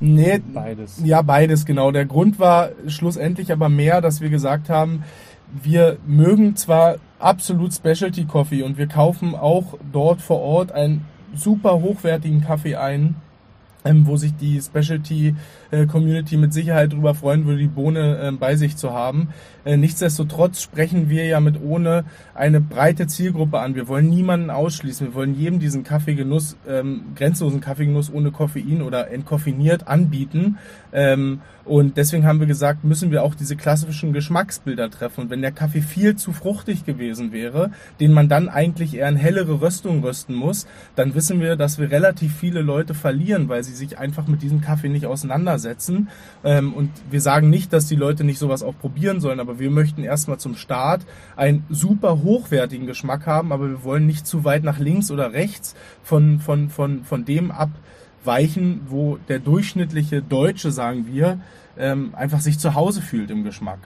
Nee, 0.00 0.40
beides. 0.52 1.00
Ja, 1.04 1.20
beides, 1.20 1.66
genau. 1.66 1.90
Der 1.90 2.06
Grund 2.06 2.38
war 2.38 2.70
schlussendlich 2.86 3.52
aber 3.52 3.68
mehr, 3.68 4.00
dass 4.00 4.20
wir 4.22 4.30
gesagt 4.30 4.70
haben, 4.70 5.04
wir 5.62 5.98
mögen 6.06 6.56
zwar 6.56 6.96
absolut 7.18 7.74
Specialty 7.74 8.24
Coffee 8.24 8.62
und 8.62 8.78
wir 8.78 8.86
kaufen 8.86 9.34
auch 9.34 9.78
dort 9.92 10.20
vor 10.20 10.40
Ort 10.40 10.72
einen 10.72 11.04
super 11.34 11.80
hochwertigen 11.80 12.40
Kaffee 12.40 12.76
ein, 12.76 13.16
ähm, 13.84 14.06
wo 14.06 14.16
sich 14.16 14.34
die 14.34 14.60
Specialty 14.60 15.34
Community 15.86 16.36
mit 16.36 16.52
Sicherheit 16.52 16.92
darüber 16.92 17.14
freuen 17.14 17.46
würde, 17.46 17.58
die 17.58 17.66
Bohne 17.66 18.18
äh, 18.18 18.32
bei 18.32 18.56
sich 18.56 18.76
zu 18.76 18.92
haben. 18.92 19.28
Äh, 19.64 19.76
nichtsdestotrotz 19.76 20.62
sprechen 20.62 21.08
wir 21.08 21.24
ja 21.26 21.40
mit 21.40 21.60
ohne 21.62 22.04
eine 22.34 22.60
breite 22.60 23.06
Zielgruppe 23.06 23.58
an. 23.58 23.74
Wir 23.74 23.88
wollen 23.88 24.08
niemanden 24.08 24.50
ausschließen. 24.50 25.08
Wir 25.08 25.14
wollen 25.14 25.34
jedem 25.34 25.58
diesen 25.58 25.84
Kaffeegenuss, 25.84 26.56
ähm, 26.68 27.02
grenzenlosen 27.16 27.60
Kaffeegenuss 27.60 28.12
ohne 28.12 28.30
Koffein 28.30 28.82
oder 28.82 29.10
entkoffiniert 29.10 29.88
anbieten. 29.88 30.58
Ähm, 30.92 31.40
und 31.64 31.96
deswegen 31.96 32.26
haben 32.26 32.40
wir 32.40 32.46
gesagt, 32.46 32.84
müssen 32.84 33.10
wir 33.10 33.22
auch 33.22 33.34
diese 33.34 33.56
klassischen 33.56 34.12
Geschmacksbilder 34.12 34.90
treffen. 34.90 35.22
Und 35.22 35.30
wenn 35.30 35.40
der 35.40 35.52
Kaffee 35.52 35.80
viel 35.80 36.14
zu 36.14 36.32
fruchtig 36.32 36.84
gewesen 36.84 37.32
wäre, 37.32 37.70
den 38.00 38.12
man 38.12 38.28
dann 38.28 38.50
eigentlich 38.50 38.94
eher 38.94 39.08
in 39.08 39.16
hellere 39.16 39.62
Röstung 39.62 40.04
rösten 40.04 40.34
muss, 40.34 40.66
dann 40.94 41.14
wissen 41.14 41.40
wir, 41.40 41.56
dass 41.56 41.78
wir 41.78 41.90
relativ 41.90 42.36
viele 42.36 42.60
Leute 42.60 42.92
verlieren, 42.92 43.48
weil 43.48 43.64
sie 43.64 43.72
sich 43.72 43.98
einfach 43.98 44.26
mit 44.26 44.42
diesem 44.42 44.60
Kaffee 44.60 44.90
nicht 44.90 45.06
auseinandersetzen. 45.06 45.63
Ähm, 46.44 46.74
und 46.74 46.90
wir 47.10 47.20
sagen 47.20 47.50
nicht, 47.50 47.72
dass 47.72 47.86
die 47.86 47.96
Leute 47.96 48.24
nicht 48.24 48.38
sowas 48.38 48.62
auch 48.62 48.78
probieren 48.78 49.20
sollen, 49.20 49.40
aber 49.40 49.58
wir 49.58 49.70
möchten 49.70 50.04
erstmal 50.04 50.38
zum 50.38 50.56
Start 50.56 51.04
einen 51.36 51.64
super 51.70 52.22
hochwertigen 52.22 52.86
Geschmack 52.86 53.26
haben, 53.26 53.52
aber 53.52 53.68
wir 53.68 53.84
wollen 53.84 54.06
nicht 54.06 54.26
zu 54.26 54.44
weit 54.44 54.64
nach 54.64 54.78
links 54.78 55.10
oder 55.10 55.32
rechts 55.32 55.74
von, 56.02 56.40
von, 56.40 56.68
von, 56.68 57.04
von 57.04 57.24
dem 57.24 57.50
abweichen, 57.50 58.82
wo 58.88 59.18
der 59.28 59.38
durchschnittliche 59.38 60.22
Deutsche, 60.22 60.70
sagen 60.70 61.06
wir, 61.06 61.40
ähm, 61.76 62.14
einfach 62.14 62.40
sich 62.40 62.58
zu 62.58 62.74
Hause 62.74 63.02
fühlt 63.02 63.30
im 63.30 63.44
Geschmack. 63.44 63.80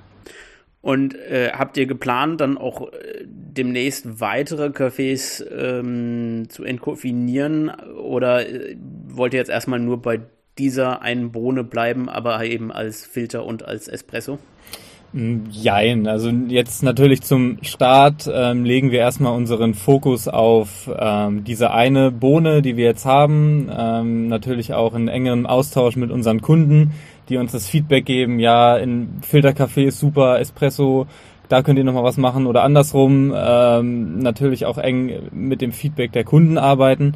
Und 0.81 1.14
äh, 1.17 1.51
habt 1.53 1.77
ihr 1.77 1.87
geplant, 1.87 2.41
dann 2.41 2.57
auch 2.57 2.93
äh, 2.93 3.25
demnächst 3.27 4.21
weitere 4.21 4.67
Cafés 4.67 5.45
ähm, 5.45 6.49
zu 6.49 6.62
entkoffinieren 6.62 7.71
oder 7.71 8.49
äh, 8.49 8.77
wollt 9.09 9.35
ihr 9.35 9.41
jetzt 9.41 9.51
erstmal 9.51 9.81
nur 9.81 10.01
bei 10.01 10.21
dieser 10.59 11.03
einen 11.03 11.33
Bohne 11.33 11.64
bleiben, 11.64 12.09
aber 12.09 12.44
eben 12.44 12.73
als 12.73 13.07
Filter 13.07 13.44
und 13.44 13.64
als 13.64 13.88
Espresso? 13.88 14.38
Mm, 15.12 15.44
jein, 15.51 16.07
also 16.07 16.29
jetzt 16.29 16.83
natürlich 16.83 17.23
zum 17.23 17.59
Start 17.62 18.29
ähm, 18.33 18.64
legen 18.64 18.90
wir 18.90 18.99
erstmal 18.99 19.35
unseren 19.35 19.73
Fokus 19.73 20.29
auf 20.29 20.90
ähm, 20.99 21.44
diese 21.44 21.71
eine 21.71 22.11
Bohne, 22.11 22.61
die 22.61 22.77
wir 22.77 22.85
jetzt 22.85 23.07
haben, 23.07 23.71
ähm, 23.75 24.29
natürlich 24.29 24.75
auch 24.75 24.94
in 24.94 25.09
engerem 25.09 25.47
Austausch 25.47 25.97
mit 25.97 26.11
unseren 26.11 26.42
Kunden, 26.42 26.92
die 27.31 27.38
uns 27.38 27.53
das 27.53 27.66
Feedback 27.66 28.05
geben, 28.05 28.38
ja, 28.38 28.77
in 28.77 29.21
Filterkaffee 29.23 29.87
ist 29.87 29.99
super, 29.99 30.40
Espresso, 30.40 31.07
da 31.49 31.62
könnt 31.62 31.79
ihr 31.79 31.85
nochmal 31.85 32.05
was 32.05 32.18
machen 32.18 32.47
oder 32.47 32.62
andersrum, 32.62 33.33
ähm, 33.35 34.18
natürlich 34.18 34.66
auch 34.66 34.77
eng 34.77 35.31
mit 35.33 35.62
dem 35.62 35.73
Feedback 35.73 36.12
der 36.12 36.25
Kunden 36.25 36.59
arbeiten. 36.59 37.14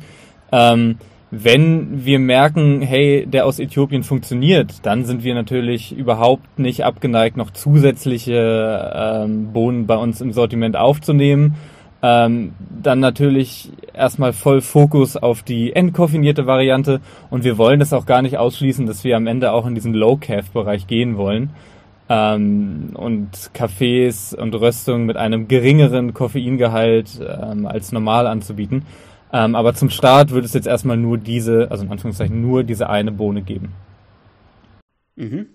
Ähm, 0.50 0.96
wenn 1.34 2.04
wir 2.04 2.18
merken, 2.18 2.82
hey, 2.82 3.24
der 3.26 3.46
aus 3.46 3.58
Äthiopien 3.58 4.02
funktioniert, 4.02 4.74
dann 4.82 5.06
sind 5.06 5.24
wir 5.24 5.34
natürlich 5.34 5.96
überhaupt 5.96 6.58
nicht 6.58 6.84
abgeneigt, 6.84 7.38
noch 7.38 7.50
zusätzliche 7.50 8.92
ähm, 8.94 9.50
Bohnen 9.54 9.86
bei 9.86 9.96
uns 9.96 10.20
im 10.20 10.34
Sortiment 10.34 10.76
aufzunehmen. 10.76 11.54
Ähm, 12.02 12.52
dann 12.82 13.00
natürlich 13.00 13.70
erstmal 13.94 14.34
voll 14.34 14.60
Fokus 14.60 15.16
auf 15.16 15.42
die 15.42 15.72
entkoffinierte 15.72 16.46
Variante 16.46 17.00
und 17.30 17.44
wir 17.44 17.56
wollen 17.56 17.80
das 17.80 17.94
auch 17.94 18.04
gar 18.04 18.20
nicht 18.20 18.36
ausschließen, 18.36 18.84
dass 18.84 19.02
wir 19.02 19.16
am 19.16 19.26
Ende 19.26 19.52
auch 19.52 19.64
in 19.64 19.74
diesen 19.74 19.94
Low-Calf-Bereich 19.94 20.86
gehen 20.86 21.16
wollen 21.16 21.48
ähm, 22.10 22.90
und 22.92 23.30
Kaffees 23.54 24.34
und 24.34 24.54
Röstungen 24.54 25.06
mit 25.06 25.16
einem 25.16 25.48
geringeren 25.48 26.12
Koffeingehalt 26.12 27.20
ähm, 27.26 27.64
als 27.64 27.90
normal 27.90 28.26
anzubieten. 28.26 28.84
Ähm, 29.32 29.54
aber 29.54 29.74
zum 29.74 29.90
Start 29.90 30.30
wird 30.30 30.44
es 30.44 30.52
jetzt 30.52 30.66
erstmal 30.66 30.96
nur 30.96 31.16
diese, 31.18 31.70
also 31.70 31.84
in 31.84 31.90
Anführungszeichen 31.90 32.40
nur 32.40 32.64
diese 32.64 32.88
eine 32.88 33.12
Bohne 33.12 33.42
geben. 33.42 33.72
Mhm. 35.16 35.46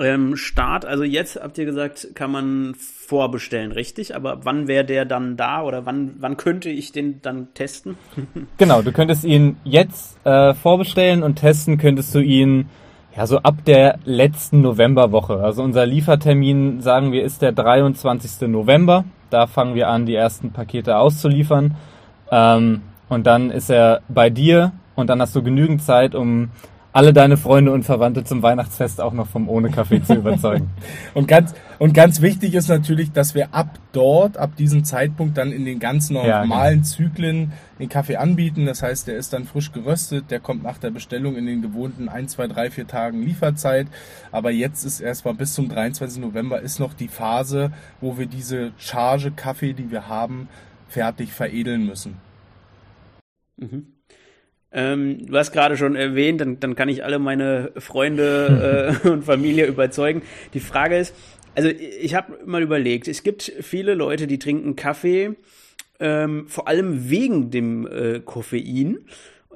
Ähm, 0.00 0.36
Start, 0.36 0.84
also 0.84 1.02
jetzt 1.02 1.40
habt 1.40 1.58
ihr 1.58 1.64
gesagt, 1.64 2.08
kann 2.14 2.30
man 2.30 2.74
vorbestellen, 2.76 3.72
richtig? 3.72 4.14
Aber 4.14 4.44
wann 4.44 4.68
wäre 4.68 4.84
der 4.84 5.04
dann 5.04 5.36
da 5.36 5.62
oder 5.62 5.86
wann, 5.86 6.14
wann 6.18 6.36
könnte 6.36 6.70
ich 6.70 6.92
den 6.92 7.20
dann 7.22 7.48
testen? 7.54 7.96
genau, 8.58 8.82
du 8.82 8.92
könntest 8.92 9.24
ihn 9.24 9.56
jetzt 9.64 10.24
äh, 10.24 10.54
vorbestellen 10.54 11.22
und 11.22 11.36
testen 11.36 11.78
könntest 11.78 12.14
du 12.14 12.20
ihn 12.20 12.68
ja 13.16 13.26
so 13.26 13.38
ab 13.38 13.64
der 13.64 13.98
letzten 14.04 14.60
Novemberwoche. 14.60 15.42
Also 15.42 15.62
unser 15.62 15.84
Liefertermin, 15.86 16.80
sagen 16.80 17.10
wir, 17.10 17.24
ist 17.24 17.42
der 17.42 17.52
23. 17.52 18.48
November. 18.48 19.04
Da 19.30 19.46
fangen 19.46 19.74
wir 19.74 19.88
an, 19.88 20.06
die 20.06 20.14
ersten 20.14 20.52
Pakete 20.52 20.96
auszuliefern. 20.96 21.76
Ähm, 22.30 22.82
und 23.08 23.26
dann 23.26 23.50
ist 23.50 23.70
er 23.70 24.02
bei 24.08 24.30
dir 24.30 24.72
und 24.94 25.08
dann 25.08 25.20
hast 25.20 25.34
du 25.34 25.42
genügend 25.42 25.82
Zeit, 25.82 26.14
um 26.14 26.50
alle 26.92 27.12
deine 27.12 27.36
Freunde 27.36 27.70
und 27.70 27.84
Verwandte 27.84 28.24
zum 28.24 28.42
Weihnachtsfest 28.42 29.00
auch 29.00 29.12
noch 29.12 29.28
vom 29.28 29.48
ohne 29.48 29.70
Kaffee 29.70 30.02
zu 30.02 30.14
überzeugen. 30.14 30.70
und 31.14 31.28
ganz 31.28 31.54
und 31.78 31.94
ganz 31.94 32.20
wichtig 32.22 32.54
ist 32.54 32.68
natürlich, 32.68 33.12
dass 33.12 33.36
wir 33.36 33.54
ab 33.54 33.78
dort, 33.92 34.36
ab 34.36 34.56
diesem 34.56 34.82
Zeitpunkt 34.82 35.38
dann 35.38 35.52
in 35.52 35.64
den 35.64 35.78
ganz 35.78 36.10
normalen 36.10 36.28
ja, 36.28 36.70
genau. 36.70 36.82
Zyklen 36.82 37.52
den 37.78 37.88
Kaffee 37.88 38.16
anbieten. 38.16 38.66
Das 38.66 38.82
heißt, 38.82 39.06
der 39.06 39.16
ist 39.16 39.32
dann 39.32 39.44
frisch 39.44 39.70
geröstet, 39.70 40.32
der 40.32 40.40
kommt 40.40 40.64
nach 40.64 40.78
der 40.78 40.90
Bestellung 40.90 41.36
in 41.36 41.46
den 41.46 41.62
gewohnten 41.62 42.08
1, 42.08 42.32
2, 42.32 42.48
3, 42.48 42.70
4 42.70 42.86
Tagen 42.88 43.22
Lieferzeit. 43.22 43.86
Aber 44.32 44.50
jetzt 44.50 44.84
ist 44.84 44.98
erstmal 44.98 45.34
bis 45.34 45.54
zum 45.54 45.68
23. 45.68 46.20
November 46.20 46.60
ist 46.60 46.80
noch 46.80 46.94
die 46.94 47.06
Phase, 47.06 47.70
wo 48.00 48.18
wir 48.18 48.26
diese 48.26 48.72
Charge 48.76 49.30
Kaffee, 49.30 49.72
die 49.72 49.92
wir 49.92 50.08
haben, 50.08 50.48
fertig 50.88 51.32
veredeln 51.32 51.86
müssen. 51.86 52.16
Mhm. 53.56 53.86
Ähm, 54.70 55.26
du 55.26 55.36
hast 55.36 55.52
gerade 55.52 55.76
schon 55.76 55.96
erwähnt, 55.96 56.40
dann, 56.40 56.60
dann 56.60 56.74
kann 56.74 56.88
ich 56.88 57.04
alle 57.04 57.18
meine 57.18 57.72
Freunde 57.76 59.00
äh, 59.04 59.08
und 59.08 59.24
Familie 59.24 59.66
überzeugen. 59.66 60.22
Die 60.54 60.60
Frage 60.60 60.98
ist, 60.98 61.14
also 61.54 61.70
ich 61.70 62.14
habe 62.14 62.38
mal 62.44 62.62
überlegt, 62.62 63.08
es 63.08 63.22
gibt 63.22 63.52
viele 63.60 63.94
Leute, 63.94 64.26
die 64.26 64.38
trinken 64.38 64.76
Kaffee, 64.76 65.36
ähm, 66.00 66.46
vor 66.48 66.68
allem 66.68 67.10
wegen 67.10 67.50
dem 67.50 67.86
äh, 67.86 68.20
Koffein. 68.20 68.98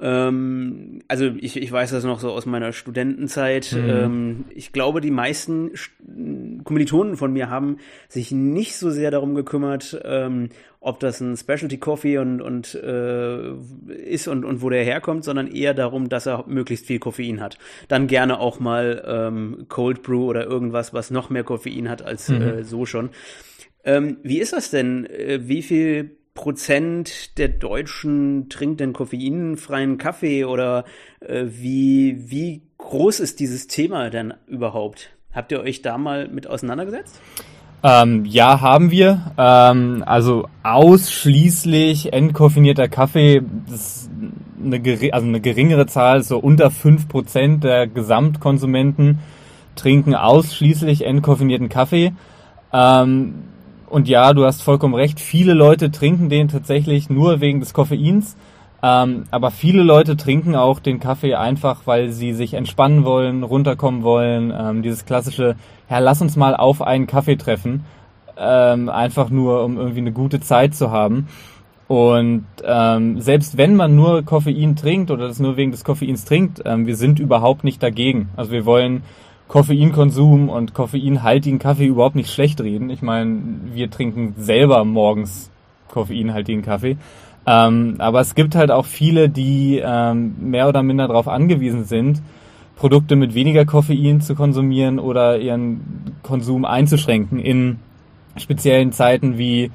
Ähm, 0.01 1.01
also 1.07 1.25
ich, 1.25 1.55
ich 1.55 1.71
weiß 1.71 1.91
das 1.91 2.03
noch 2.03 2.19
so 2.19 2.31
aus 2.31 2.45
meiner 2.45 2.73
Studentenzeit. 2.73 3.73
Mhm. 3.73 3.89
Ähm, 3.89 4.45
ich 4.49 4.71
glaube, 4.71 5.01
die 5.01 5.11
meisten 5.11 5.71
Kommilitonen 6.63 7.15
von 7.15 7.31
mir 7.31 7.49
haben 7.49 7.77
sich 8.07 8.31
nicht 8.31 8.75
so 8.75 8.89
sehr 8.89 9.11
darum 9.11 9.35
gekümmert, 9.35 9.99
ähm, 10.03 10.49
ob 10.79 10.99
das 10.99 11.21
ein 11.21 11.37
Specialty 11.37 11.77
Coffee 11.77 12.17
und, 12.17 12.41
und 12.41 12.75
äh, 12.75 13.53
ist 14.03 14.27
und, 14.27 14.43
und 14.43 14.61
wo 14.61 14.69
der 14.69 14.83
herkommt, 14.83 15.23
sondern 15.23 15.47
eher 15.47 15.73
darum, 15.73 16.09
dass 16.09 16.25
er 16.25 16.45
möglichst 16.47 16.87
viel 16.87 16.99
Koffein 16.99 17.39
hat. 17.39 17.57
Dann 17.87 18.07
gerne 18.07 18.39
auch 18.39 18.59
mal 18.59 19.03
ähm, 19.05 19.65
Cold 19.69 20.01
Brew 20.01 20.25
oder 20.25 20.45
irgendwas, 20.45 20.93
was 20.93 21.11
noch 21.11 21.29
mehr 21.29 21.43
Koffein 21.43 21.89
hat 21.89 22.01
als 22.01 22.29
mhm. 22.29 22.41
äh, 22.41 22.63
so 22.63 22.85
schon. 22.85 23.11
Ähm, 23.85 24.17
wie 24.23 24.39
ist 24.39 24.53
das 24.53 24.71
denn? 24.71 25.05
Äh, 25.05 25.47
wie 25.47 25.61
viel 25.61 26.17
Prozent 26.33 27.37
der 27.37 27.47
Deutschen 27.47 28.49
trinkt 28.49 28.79
denn 28.79 28.93
koffeinfreien 28.93 29.97
Kaffee 29.97 30.45
oder 30.45 30.85
äh, 31.19 31.45
wie, 31.47 32.29
wie 32.29 32.63
groß 32.77 33.19
ist 33.19 33.39
dieses 33.39 33.67
Thema 33.67 34.09
denn 34.09 34.33
überhaupt? 34.47 35.11
Habt 35.31 35.51
ihr 35.51 35.61
euch 35.61 35.81
da 35.81 35.97
mal 35.97 36.27
mit 36.27 36.47
auseinandergesetzt? 36.47 37.21
Ähm, 37.83 38.25
ja, 38.25 38.61
haben 38.61 38.91
wir. 38.91 39.33
Ähm, 39.37 40.03
also 40.05 40.47
ausschließlich 40.63 42.13
entkoffinierter 42.13 42.87
Kaffee, 42.87 43.41
das 43.67 43.75
ist 43.75 44.11
eine, 44.63 44.81
also 45.13 45.27
eine 45.27 45.41
geringere 45.41 45.85
Zahl, 45.85 46.23
so 46.23 46.39
unter 46.39 46.71
fünf 46.71 47.07
Prozent 47.09 47.63
der 47.63 47.87
Gesamtkonsumenten 47.87 49.19
trinken 49.75 50.15
ausschließlich 50.15 51.05
entkoffinierten 51.05 51.67
Kaffee. 51.67 52.13
Ähm, 52.71 53.35
und 53.93 54.07
ja, 54.07 54.33
du 54.33 54.43
hast 54.43 54.63
vollkommen 54.63 54.95
recht, 54.95 55.19
viele 55.19 55.53
Leute 55.53 55.91
trinken 55.91 56.27
den 56.27 56.47
tatsächlich 56.47 57.11
nur 57.11 57.41
wegen 57.41 57.59
des 57.59 57.75
Koffeins. 57.75 58.35
Ähm, 58.81 59.25
aber 59.29 59.51
viele 59.51 59.83
Leute 59.83 60.17
trinken 60.17 60.55
auch 60.55 60.79
den 60.79 60.99
Kaffee 60.99 61.35
einfach, 61.35 61.81
weil 61.85 62.09
sie 62.09 62.33
sich 62.33 62.55
entspannen 62.55 63.05
wollen, 63.05 63.43
runterkommen 63.43 64.01
wollen. 64.01 64.51
Ähm, 64.51 64.81
dieses 64.81 65.05
klassische, 65.05 65.55
ja, 65.91 65.99
lass 65.99 66.23
uns 66.23 66.35
mal 66.35 66.55
auf 66.55 66.81
einen 66.81 67.05
Kaffee 67.05 67.35
treffen. 67.35 67.85
Ähm, 68.35 68.89
einfach 68.89 69.29
nur, 69.29 69.63
um 69.63 69.77
irgendwie 69.77 69.99
eine 69.99 70.11
gute 70.11 70.39
Zeit 70.39 70.73
zu 70.73 70.89
haben. 70.89 71.27
Und 71.87 72.45
ähm, 72.65 73.21
selbst 73.21 73.57
wenn 73.57 73.75
man 73.75 73.95
nur 73.95 74.23
Koffein 74.23 74.75
trinkt 74.75 75.11
oder 75.11 75.27
das 75.27 75.39
nur 75.39 75.55
wegen 75.55 75.69
des 75.69 75.83
Koffeins 75.83 76.25
trinkt, 76.25 76.63
ähm, 76.65 76.87
wir 76.87 76.95
sind 76.95 77.19
überhaupt 77.19 77.63
nicht 77.63 77.83
dagegen. 77.83 78.29
Also 78.35 78.51
wir 78.51 78.65
wollen 78.65 79.03
Koffeinkonsum 79.53 80.49
und 80.49 80.73
koffeinhaltigen 80.73 81.59
Kaffee 81.59 81.85
überhaupt 81.85 82.15
nicht 82.15 82.31
schlecht 82.31 82.59
reden. 82.59 82.89
Ich 82.89 83.03
meine, 83.03 83.39
wir 83.71 83.91
trinken 83.91 84.33
selber 84.35 84.83
morgens 84.83 85.51
koffeinhaltigen 85.89 86.63
Kaffee. 86.63 86.97
Ähm, 87.45 87.97
aber 87.99 88.19
es 88.21 88.33
gibt 88.33 88.55
halt 88.55 88.71
auch 88.71 88.87
viele, 88.87 89.29
die 89.29 89.79
ähm, 89.85 90.37
mehr 90.39 90.67
oder 90.67 90.81
minder 90.81 91.07
darauf 91.07 91.27
angewiesen 91.27 91.83
sind, 91.83 92.23
Produkte 92.75 93.15
mit 93.15 93.35
weniger 93.35 93.63
Koffein 93.63 94.21
zu 94.21 94.33
konsumieren 94.33 94.97
oder 94.97 95.37
ihren 95.37 96.15
Konsum 96.23 96.65
einzuschränken 96.65 97.37
in 97.37 97.77
speziellen 98.37 98.91
Zeiten 98.91 99.37
wie 99.37 99.69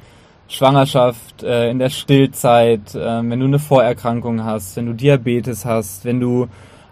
Schwangerschaft, 0.48 1.44
äh, 1.44 1.70
in 1.70 1.78
der 1.78 1.90
Stillzeit, 1.90 2.96
äh, 2.96 2.98
wenn 3.22 3.38
du 3.38 3.46
eine 3.46 3.60
Vorerkrankung 3.60 4.42
hast, 4.42 4.76
wenn 4.76 4.86
du 4.86 4.94
Diabetes 4.94 5.64
hast, 5.64 6.04
wenn 6.04 6.18
du 6.18 6.48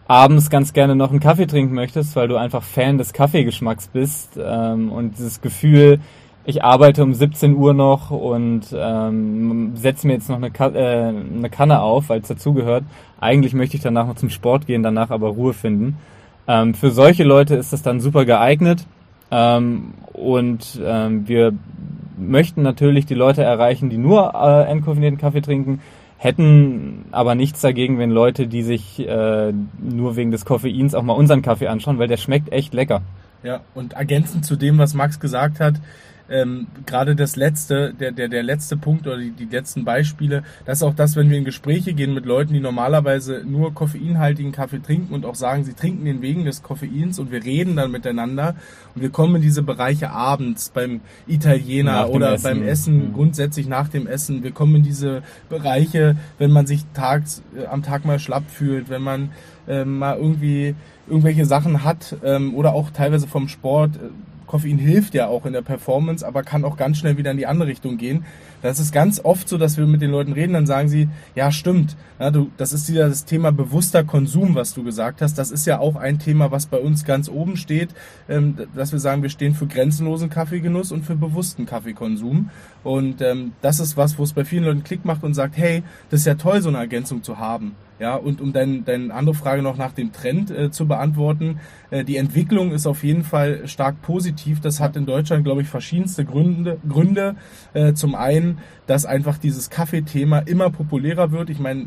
abends 0.08 0.50
ganz 0.50 0.72
gerne 0.72 0.94
noch 0.94 1.10
einen 1.10 1.20
Kaffee 1.20 1.46
trinken 1.46 1.74
möchtest, 1.74 2.14
weil 2.16 2.28
du 2.28 2.36
einfach 2.36 2.62
Fan 2.62 2.98
des 2.98 3.12
Kaffeegeschmacks 3.12 3.88
bist 3.88 4.38
ähm, 4.42 4.92
und 4.92 5.18
dieses 5.18 5.40
Gefühl, 5.40 6.00
ich 6.44 6.62
arbeite 6.62 7.02
um 7.02 7.12
17 7.12 7.56
Uhr 7.56 7.74
noch 7.74 8.12
und 8.12 8.66
ähm, 8.72 9.72
setze 9.74 10.06
mir 10.06 10.12
jetzt 10.12 10.28
noch 10.28 10.36
eine, 10.36 10.52
Ka 10.52 10.68
äh, 10.68 11.08
eine 11.08 11.50
Kanne 11.50 11.80
auf, 11.80 12.08
weil 12.08 12.20
es 12.20 12.28
dazugehört. 12.28 12.84
Eigentlich 13.18 13.52
möchte 13.52 13.76
ich 13.76 13.82
danach 13.82 14.06
noch 14.06 14.14
zum 14.14 14.30
Sport 14.30 14.66
gehen, 14.66 14.84
danach 14.84 15.10
aber 15.10 15.28
Ruhe 15.30 15.54
finden. 15.54 15.98
Ähm, 16.46 16.74
für 16.74 16.92
solche 16.92 17.24
Leute 17.24 17.56
ist 17.56 17.72
das 17.72 17.82
dann 17.82 17.98
super 17.98 18.24
geeignet 18.24 18.86
ähm, 19.32 19.94
und 20.12 20.80
ähm, 20.84 21.26
wir 21.26 21.52
möchten 22.16 22.62
natürlich 22.62 23.06
die 23.06 23.14
Leute 23.14 23.42
erreichen, 23.42 23.90
die 23.90 23.98
nur 23.98 24.32
äh, 24.34 24.70
entkoffinierten 24.70 25.18
Kaffee 25.18 25.42
trinken, 25.42 25.80
hätten 26.18 27.06
aber 27.10 27.34
nichts 27.34 27.60
dagegen, 27.60 27.98
wenn 27.98 28.10
Leute, 28.10 28.46
die 28.46 28.62
sich 28.62 29.06
äh, 29.06 29.52
nur 29.78 30.16
wegen 30.16 30.30
des 30.30 30.44
Koffeins 30.44 30.94
auch 30.94 31.02
mal 31.02 31.12
unseren 31.12 31.42
Kaffee 31.42 31.68
anschauen, 31.68 31.98
weil 31.98 32.08
der 32.08 32.16
schmeckt 32.16 32.52
echt 32.52 32.74
lecker. 32.74 33.02
Ja, 33.42 33.60
und 33.74 33.92
ergänzend 33.92 34.44
zu 34.44 34.56
dem, 34.56 34.78
was 34.78 34.94
Max 34.94 35.20
gesagt 35.20 35.60
hat, 35.60 35.74
ähm, 36.28 36.66
gerade 36.86 37.14
das 37.14 37.36
letzte, 37.36 37.94
der, 37.94 38.12
der, 38.12 38.28
der 38.28 38.42
letzte 38.42 38.76
Punkt 38.76 39.06
oder 39.06 39.18
die, 39.18 39.30
die 39.30 39.44
letzten 39.44 39.84
Beispiele, 39.84 40.42
das 40.64 40.78
ist 40.78 40.82
auch 40.82 40.94
das, 40.94 41.16
wenn 41.16 41.30
wir 41.30 41.38
in 41.38 41.44
Gespräche 41.44 41.94
gehen 41.94 42.14
mit 42.14 42.26
Leuten, 42.26 42.52
die 42.52 42.60
normalerweise 42.60 43.42
nur 43.46 43.74
koffeinhaltigen 43.74 44.52
Kaffee 44.52 44.80
trinken 44.80 45.14
und 45.14 45.24
auch 45.24 45.34
sagen, 45.34 45.64
sie 45.64 45.74
trinken 45.74 46.04
den 46.04 46.22
wegen 46.22 46.44
des 46.44 46.62
Koffeins 46.62 47.18
und 47.18 47.30
wir 47.30 47.44
reden 47.44 47.76
dann 47.76 47.90
miteinander 47.90 48.56
und 48.94 49.02
wir 49.02 49.10
kommen 49.10 49.36
in 49.36 49.42
diese 49.42 49.62
Bereiche 49.62 50.10
abends 50.10 50.70
beim 50.70 51.00
Italiener 51.26 52.10
oder 52.10 52.34
Essen. 52.34 52.42
beim 52.42 52.62
Essen, 52.62 53.08
mhm. 53.08 53.12
grundsätzlich 53.12 53.68
nach 53.68 53.88
dem 53.88 54.06
Essen. 54.06 54.42
Wir 54.42 54.52
kommen 54.52 54.76
in 54.76 54.82
diese 54.82 55.22
Bereiche, 55.48 56.16
wenn 56.38 56.50
man 56.50 56.66
sich 56.66 56.84
tags, 56.94 57.42
äh, 57.56 57.66
am 57.66 57.82
Tag 57.82 58.04
mal 58.04 58.18
schlapp 58.18 58.50
fühlt, 58.50 58.88
wenn 58.88 59.02
man 59.02 59.30
äh, 59.68 59.84
mal 59.84 60.16
irgendwie 60.16 60.74
irgendwelche 61.06 61.44
Sachen 61.44 61.84
hat 61.84 62.16
ähm, 62.24 62.54
oder 62.54 62.72
auch 62.72 62.90
teilweise 62.90 63.26
vom 63.28 63.48
Sport. 63.48 63.96
Äh, 63.96 64.10
Koffein 64.46 64.78
hilft 64.78 65.14
ja 65.14 65.28
auch 65.28 65.46
in 65.46 65.52
der 65.52 65.62
Performance, 65.62 66.26
aber 66.26 66.42
kann 66.42 66.64
auch 66.64 66.76
ganz 66.76 66.98
schnell 66.98 67.16
wieder 67.16 67.30
in 67.30 67.36
die 67.36 67.46
andere 67.46 67.68
Richtung 67.68 67.96
gehen. 67.96 68.24
Das 68.62 68.78
ist 68.80 68.92
ganz 68.92 69.20
oft 69.22 69.48
so, 69.48 69.58
dass 69.58 69.76
wir 69.76 69.86
mit 69.86 70.02
den 70.02 70.10
Leuten 70.10 70.32
reden, 70.32 70.54
dann 70.54 70.66
sagen 70.66 70.88
sie, 70.88 71.08
ja 71.34 71.52
stimmt, 71.52 71.96
ja, 72.18 72.30
du, 72.30 72.50
das 72.56 72.72
ist 72.72 72.90
wieder 72.90 73.08
das 73.08 73.24
Thema 73.24 73.52
bewusster 73.52 74.04
Konsum, 74.04 74.54
was 74.54 74.74
du 74.74 74.82
gesagt 74.82 75.20
hast. 75.20 75.34
Das 75.34 75.50
ist 75.50 75.66
ja 75.66 75.78
auch 75.78 75.96
ein 75.96 76.18
Thema, 76.18 76.50
was 76.50 76.66
bei 76.66 76.78
uns 76.78 77.04
ganz 77.04 77.28
oben 77.28 77.56
steht, 77.56 77.90
ähm, 78.28 78.56
dass 78.74 78.92
wir 78.92 78.98
sagen, 78.98 79.22
wir 79.22 79.30
stehen 79.30 79.54
für 79.54 79.66
grenzenlosen 79.66 80.30
Kaffeegenuss 80.30 80.92
und 80.92 81.04
für 81.04 81.16
bewussten 81.16 81.66
Kaffeekonsum. 81.66 82.50
Und 82.82 83.20
ähm, 83.20 83.52
das 83.60 83.80
ist 83.80 83.96
was, 83.96 84.18
wo 84.18 84.22
es 84.22 84.32
bei 84.32 84.44
vielen 84.44 84.64
Leuten 84.64 84.84
Klick 84.84 85.04
macht 85.04 85.24
und 85.24 85.34
sagt, 85.34 85.56
hey, 85.56 85.82
das 86.10 86.20
ist 86.20 86.26
ja 86.26 86.34
toll, 86.34 86.62
so 86.62 86.68
eine 86.68 86.78
Ergänzung 86.78 87.22
zu 87.22 87.38
haben. 87.38 87.74
Ja, 87.98 88.14
und 88.14 88.40
um 88.40 88.52
deine 88.52 88.82
dein 88.82 89.10
andere 89.10 89.34
Frage 89.34 89.62
noch 89.62 89.78
nach 89.78 89.92
dem 89.92 90.12
Trend 90.12 90.50
äh, 90.50 90.70
zu 90.70 90.86
beantworten, 90.86 91.60
äh, 91.90 92.04
die 92.04 92.18
Entwicklung 92.18 92.72
ist 92.72 92.86
auf 92.86 93.02
jeden 93.02 93.24
Fall 93.24 93.66
stark 93.66 94.02
positiv. 94.02 94.60
Das 94.60 94.80
hat 94.80 94.96
in 94.96 95.06
Deutschland, 95.06 95.44
glaube 95.44 95.62
ich, 95.62 95.68
verschiedenste 95.68 96.24
Gründe. 96.24 96.78
Gründe. 96.86 97.36
Äh, 97.72 97.94
zum 97.94 98.14
einen, 98.14 98.58
dass 98.86 99.06
einfach 99.06 99.38
dieses 99.38 99.70
Kaffeethema 99.70 100.40
immer 100.40 100.70
populärer 100.70 101.32
wird. 101.32 101.48
Ich 101.48 101.58
meine, 101.58 101.86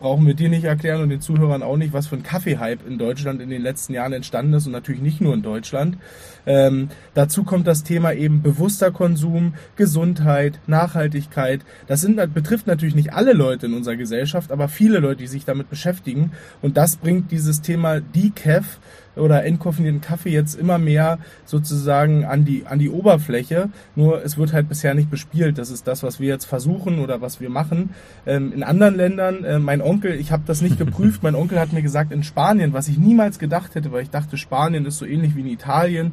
brauchen 0.00 0.26
wir 0.26 0.34
dir 0.34 0.48
nicht 0.48 0.64
erklären 0.64 1.02
und 1.02 1.10
den 1.10 1.20
Zuhörern 1.20 1.62
auch 1.62 1.76
nicht, 1.76 1.92
was 1.92 2.08
für 2.08 2.16
ein 2.16 2.22
Kaffeehype 2.22 2.88
in 2.88 2.98
Deutschland 2.98 3.40
in 3.40 3.50
den 3.50 3.62
letzten 3.62 3.92
Jahren 3.92 4.14
entstanden 4.14 4.54
ist 4.54 4.66
und 4.66 4.72
natürlich 4.72 5.02
nicht 5.02 5.20
nur 5.20 5.34
in 5.34 5.42
Deutschland. 5.42 5.98
Ähm, 6.46 6.88
dazu 7.14 7.44
kommt 7.44 7.66
das 7.66 7.84
Thema 7.84 8.14
eben 8.14 8.42
bewusster 8.42 8.90
Konsum, 8.90 9.54
Gesundheit, 9.76 10.58
Nachhaltigkeit. 10.66 11.60
Das 11.86 12.00
sind, 12.00 12.16
betrifft 12.32 12.66
natürlich 12.66 12.94
nicht 12.94 13.12
alle 13.12 13.34
Leute 13.34 13.66
in 13.66 13.74
unserer 13.74 13.96
Gesellschaft, 13.96 14.50
aber 14.50 14.68
viele 14.68 14.98
Leute, 14.98 15.20
die 15.20 15.26
sich 15.26 15.44
damit 15.50 15.70
beschäftigen. 15.70 16.32
Und 16.62 16.76
das 16.76 16.96
bringt 16.96 17.30
dieses 17.30 17.60
Thema 17.60 18.00
Decaf 18.00 18.78
oder 19.16 19.44
entkoffinierten 19.44 20.00
Kaffee 20.00 20.30
jetzt 20.30 20.54
immer 20.54 20.78
mehr 20.78 21.18
sozusagen 21.44 22.24
an 22.24 22.44
die, 22.44 22.66
an 22.66 22.78
die 22.78 22.90
Oberfläche. 22.90 23.70
Nur 23.96 24.24
es 24.24 24.38
wird 24.38 24.52
halt 24.52 24.68
bisher 24.68 24.94
nicht 24.94 25.10
bespielt. 25.10 25.58
Das 25.58 25.70
ist 25.70 25.86
das, 25.86 26.02
was 26.02 26.20
wir 26.20 26.28
jetzt 26.28 26.44
versuchen 26.44 27.00
oder 27.00 27.20
was 27.20 27.40
wir 27.40 27.50
machen. 27.50 27.90
Ähm, 28.26 28.52
in 28.52 28.62
anderen 28.62 28.96
Ländern, 28.96 29.44
äh, 29.44 29.58
mein 29.58 29.82
Onkel, 29.82 30.12
ich 30.12 30.32
habe 30.32 30.44
das 30.46 30.62
nicht 30.62 30.78
geprüft, 30.78 31.22
mein 31.22 31.34
Onkel 31.34 31.58
hat 31.58 31.72
mir 31.72 31.82
gesagt, 31.82 32.12
in 32.12 32.22
Spanien, 32.22 32.72
was 32.72 32.88
ich 32.88 32.98
niemals 32.98 33.38
gedacht 33.38 33.74
hätte, 33.74 33.92
weil 33.92 34.02
ich 34.02 34.10
dachte, 34.10 34.36
Spanien 34.36 34.86
ist 34.86 34.98
so 34.98 35.06
ähnlich 35.06 35.36
wie 35.36 35.40
in 35.40 35.48
Italien, 35.48 36.12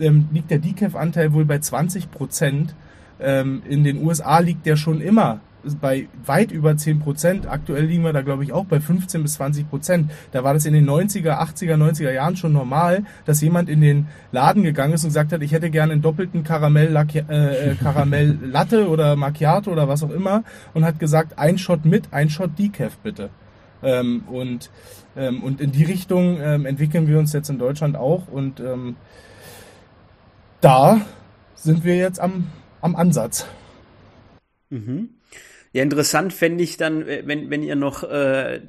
ähm, 0.00 0.28
liegt 0.32 0.50
der 0.50 0.58
Decaf-Anteil 0.58 1.32
wohl 1.32 1.44
bei 1.44 1.58
20 1.58 2.10
Prozent. 2.10 2.74
Ähm, 3.18 3.62
in 3.68 3.82
den 3.82 4.04
USA 4.04 4.40
liegt 4.40 4.66
der 4.66 4.76
schon 4.76 5.00
immer 5.00 5.40
bei 5.74 6.08
weit 6.24 6.52
über 6.52 6.76
10 6.76 7.00
Prozent. 7.00 7.46
Aktuell 7.46 7.86
liegen 7.86 8.04
wir 8.04 8.12
da, 8.12 8.22
glaube 8.22 8.44
ich, 8.44 8.52
auch 8.52 8.64
bei 8.64 8.80
15 8.80 9.22
bis 9.22 9.34
20 9.34 9.68
Prozent. 9.68 10.10
Da 10.32 10.44
war 10.44 10.54
das 10.54 10.64
in 10.66 10.74
den 10.74 10.88
90er, 10.88 11.40
80er, 11.40 11.74
90er 11.74 12.12
Jahren 12.12 12.36
schon 12.36 12.52
normal, 12.52 13.04
dass 13.24 13.40
jemand 13.40 13.68
in 13.68 13.80
den 13.80 14.06
Laden 14.32 14.62
gegangen 14.62 14.94
ist 14.94 15.04
und 15.04 15.10
gesagt 15.10 15.32
hat, 15.32 15.42
ich 15.42 15.52
hätte 15.52 15.70
gerne 15.70 15.92
einen 15.92 16.02
doppelten 16.02 16.44
Karamell, 16.44 16.94
äh, 16.96 17.74
Karamell 17.82 18.38
Latte 18.42 18.88
oder 18.88 19.16
Macchiato 19.16 19.70
oder 19.72 19.88
was 19.88 20.02
auch 20.02 20.10
immer 20.10 20.44
und 20.74 20.84
hat 20.84 20.98
gesagt, 20.98 21.38
ein 21.38 21.58
Shot 21.58 21.84
mit, 21.84 22.12
ein 22.12 22.30
Shot 22.30 22.58
Decaf 22.58 22.96
bitte. 22.98 23.30
Ähm, 23.82 24.22
und, 24.30 24.70
ähm, 25.16 25.42
und 25.42 25.60
in 25.60 25.72
die 25.72 25.84
Richtung 25.84 26.38
ähm, 26.40 26.66
entwickeln 26.66 27.06
wir 27.06 27.18
uns 27.18 27.32
jetzt 27.32 27.50
in 27.50 27.58
Deutschland 27.58 27.96
auch 27.96 28.28
und 28.28 28.60
ähm, 28.60 28.96
da 30.60 31.00
sind 31.54 31.84
wir 31.84 31.96
jetzt 31.96 32.20
am, 32.20 32.46
am 32.80 32.96
Ansatz. 32.96 33.46
Mhm. 34.70 35.10
Ja, 35.76 35.82
interessant 35.82 36.32
fände 36.32 36.64
ich 36.64 36.78
dann, 36.78 37.06
äh, 37.06 37.24
wenn, 37.26 37.50
wenn 37.50 37.62
ihr 37.62 37.76
noch 37.76 38.02
äh, 38.02 38.62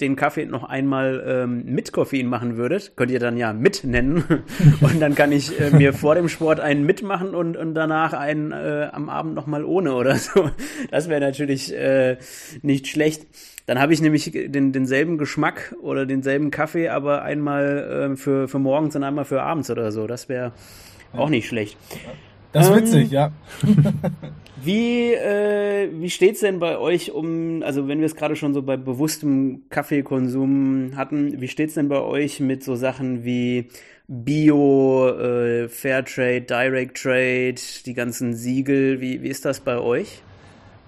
den 0.00 0.16
Kaffee 0.16 0.46
noch 0.46 0.64
einmal 0.64 1.22
ähm, 1.26 1.66
mit 1.66 1.92
Koffein 1.92 2.28
machen 2.28 2.56
würdet, 2.56 2.96
könnt 2.96 3.10
ihr 3.10 3.20
dann 3.20 3.36
ja 3.36 3.52
mit 3.52 3.84
nennen. 3.84 4.24
und 4.80 4.98
dann 4.98 5.14
kann 5.14 5.32
ich 5.32 5.60
äh, 5.60 5.68
mir 5.68 5.92
vor 5.92 6.14
dem 6.14 6.30
Sport 6.30 6.60
einen 6.60 6.86
mitmachen 6.86 7.34
und, 7.34 7.58
und 7.58 7.74
danach 7.74 8.14
einen 8.14 8.52
äh, 8.52 8.88
am 8.90 9.10
Abend 9.10 9.34
nochmal 9.34 9.66
ohne 9.66 9.92
oder 9.92 10.14
so. 10.16 10.50
Das 10.90 11.10
wäre 11.10 11.20
natürlich 11.20 11.74
äh, 11.74 12.16
nicht 12.62 12.86
schlecht. 12.86 13.26
Dann 13.66 13.78
habe 13.78 13.92
ich 13.92 14.00
nämlich 14.00 14.32
den, 14.32 14.72
denselben 14.72 15.18
Geschmack 15.18 15.74
oder 15.82 16.06
denselben 16.06 16.50
Kaffee, 16.50 16.88
aber 16.88 17.20
einmal 17.20 18.12
äh, 18.12 18.16
für, 18.16 18.48
für 18.48 18.58
morgens 18.58 18.96
und 18.96 19.04
einmal 19.04 19.26
für 19.26 19.42
abends 19.42 19.68
oder 19.68 19.92
so. 19.92 20.06
Das 20.06 20.30
wäre 20.30 20.52
auch 21.12 21.28
nicht 21.28 21.48
schlecht. 21.48 21.76
Das 22.52 22.70
ist 22.70 22.72
ähm, 22.72 22.78
witzig, 22.78 23.10
ja. 23.10 23.30
Wie, 24.66 25.12
äh, 25.12 25.88
wie 25.92 26.10
steht's 26.10 26.40
denn 26.40 26.58
bei 26.58 26.76
euch 26.76 27.12
um, 27.12 27.62
also 27.62 27.86
wenn 27.86 28.00
wir 28.00 28.06
es 28.06 28.16
gerade 28.16 28.34
schon 28.34 28.52
so 28.52 28.62
bei 28.62 28.76
bewusstem 28.76 29.62
Kaffeekonsum 29.70 30.92
hatten, 30.96 31.40
wie 31.40 31.46
steht's 31.46 31.74
denn 31.74 31.88
bei 31.88 32.00
euch 32.00 32.40
mit 32.40 32.64
so 32.64 32.74
Sachen 32.74 33.24
wie 33.24 33.68
Bio, 34.08 35.08
äh, 35.08 35.68
Fairtrade, 35.68 36.40
Direct 36.40 37.00
Trade, 37.00 37.54
die 37.86 37.94
ganzen 37.94 38.34
Siegel, 38.34 39.00
wie, 39.00 39.22
wie 39.22 39.28
ist 39.28 39.44
das 39.44 39.60
bei 39.60 39.78
euch? 39.78 40.20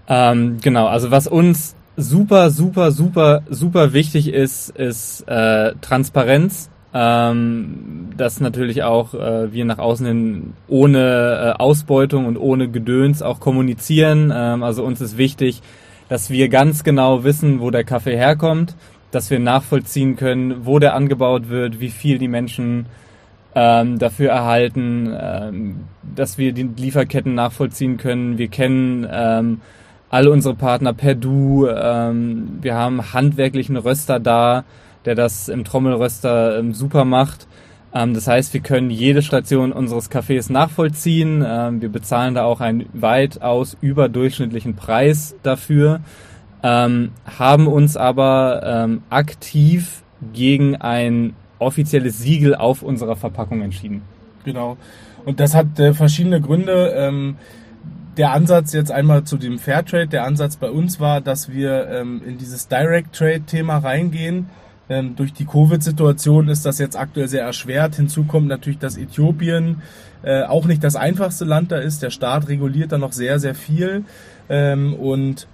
Ähm, 0.08 0.58
genau, 0.60 0.88
also 0.88 1.12
was 1.12 1.28
uns 1.28 1.76
super, 1.96 2.50
super, 2.50 2.90
super, 2.90 3.42
super 3.48 3.92
wichtig 3.92 4.26
ist, 4.32 4.70
ist 4.70 5.22
äh, 5.28 5.74
Transparenz 5.80 6.68
ähm, 6.94 8.08
dass 8.16 8.40
natürlich 8.40 8.82
auch 8.82 9.14
äh, 9.14 9.52
wir 9.52 9.64
nach 9.64 9.78
außen 9.78 10.06
hin 10.06 10.52
ohne 10.68 11.54
äh, 11.58 11.62
Ausbeutung 11.62 12.26
und 12.26 12.36
ohne 12.36 12.68
Gedöns 12.68 13.22
auch 13.22 13.40
kommunizieren. 13.40 14.32
Ähm, 14.34 14.62
also 14.62 14.84
uns 14.84 15.00
ist 15.00 15.18
wichtig, 15.18 15.62
dass 16.08 16.30
wir 16.30 16.48
ganz 16.48 16.84
genau 16.84 17.24
wissen, 17.24 17.60
wo 17.60 17.70
der 17.70 17.84
Kaffee 17.84 18.16
herkommt, 18.16 18.74
dass 19.10 19.30
wir 19.30 19.38
nachvollziehen 19.38 20.16
können, 20.16 20.64
wo 20.66 20.78
der 20.78 20.94
angebaut 20.94 21.50
wird, 21.50 21.80
wie 21.80 21.90
viel 21.90 22.18
die 22.18 22.28
Menschen 22.28 22.86
ähm, 23.54 23.98
dafür 23.98 24.30
erhalten, 24.30 25.14
ähm, 25.18 25.80
dass 26.14 26.38
wir 26.38 26.52
die 26.52 26.62
Lieferketten 26.62 27.34
nachvollziehen 27.34 27.98
können. 27.98 28.38
Wir 28.38 28.48
kennen 28.48 29.06
ähm, 29.10 29.60
alle 30.10 30.30
unsere 30.30 30.54
Partner 30.54 30.94
per 30.94 31.14
Du. 31.14 31.66
Ähm, 31.66 32.58
wir 32.62 32.74
haben 32.74 33.12
handwerklichen 33.12 33.76
Röster 33.76 34.20
da 34.20 34.64
der 35.08 35.14
das 35.14 35.48
im 35.48 35.64
Trommelröster 35.64 36.58
ähm, 36.58 36.74
super 36.74 37.06
macht. 37.06 37.46
Ähm, 37.94 38.12
das 38.12 38.28
heißt, 38.28 38.52
wir 38.52 38.60
können 38.60 38.90
jede 38.90 39.22
Station 39.22 39.72
unseres 39.72 40.10
Cafés 40.10 40.52
nachvollziehen. 40.52 41.42
Ähm, 41.46 41.80
wir 41.80 41.88
bezahlen 41.88 42.34
da 42.34 42.44
auch 42.44 42.60
einen 42.60 42.86
weitaus 42.92 43.74
überdurchschnittlichen 43.80 44.76
Preis 44.76 45.34
dafür, 45.42 46.00
haben 46.60 47.68
uns 47.68 47.96
aber 47.96 48.98
aktiv 49.10 50.02
gegen 50.32 50.74
ein 50.74 51.36
offizielles 51.60 52.18
Siegel 52.18 52.56
auf 52.56 52.82
unserer 52.82 53.14
Verpackung 53.14 53.62
entschieden. 53.62 54.02
Genau. 54.44 54.76
Und 55.24 55.40
das 55.40 55.54
hat 55.54 55.78
äh, 55.78 55.92
verschiedene 55.92 56.40
Gründe. 56.40 56.94
Ähm, 56.96 57.36
der 58.16 58.32
Ansatz 58.32 58.72
jetzt 58.72 58.90
einmal 58.90 59.24
zu 59.24 59.36
dem 59.36 59.58
Fairtrade, 59.58 60.08
der 60.08 60.24
Ansatz 60.24 60.56
bei 60.56 60.70
uns 60.70 60.98
war, 60.98 61.20
dass 61.20 61.52
wir 61.52 61.88
ähm, 61.88 62.20
in 62.26 62.36
dieses 62.36 62.66
Direct 62.66 63.14
Trade 63.14 63.42
Thema 63.42 63.78
reingehen 63.78 64.46
ähm, 64.88 65.16
durch 65.16 65.32
die 65.32 65.44
Covid-Situation 65.44 66.48
ist 66.48 66.64
das 66.64 66.78
jetzt 66.78 66.96
aktuell 66.96 67.28
sehr 67.28 67.44
erschwert. 67.44 67.96
Hinzu 67.96 68.24
kommt 68.24 68.48
natürlich, 68.48 68.78
dass 68.78 68.96
Äthiopien 68.96 69.82
äh, 70.22 70.42
auch 70.42 70.66
nicht 70.66 70.82
das 70.82 70.96
einfachste 70.96 71.44
Land 71.44 71.72
da 71.72 71.78
ist. 71.78 72.02
Der 72.02 72.10
Staat 72.10 72.48
reguliert 72.48 72.92
da 72.92 72.98
noch 72.98 73.12
sehr, 73.12 73.38
sehr 73.38 73.54
viel. 73.54 74.04
Ähm, 74.48 74.94
und 74.94 75.46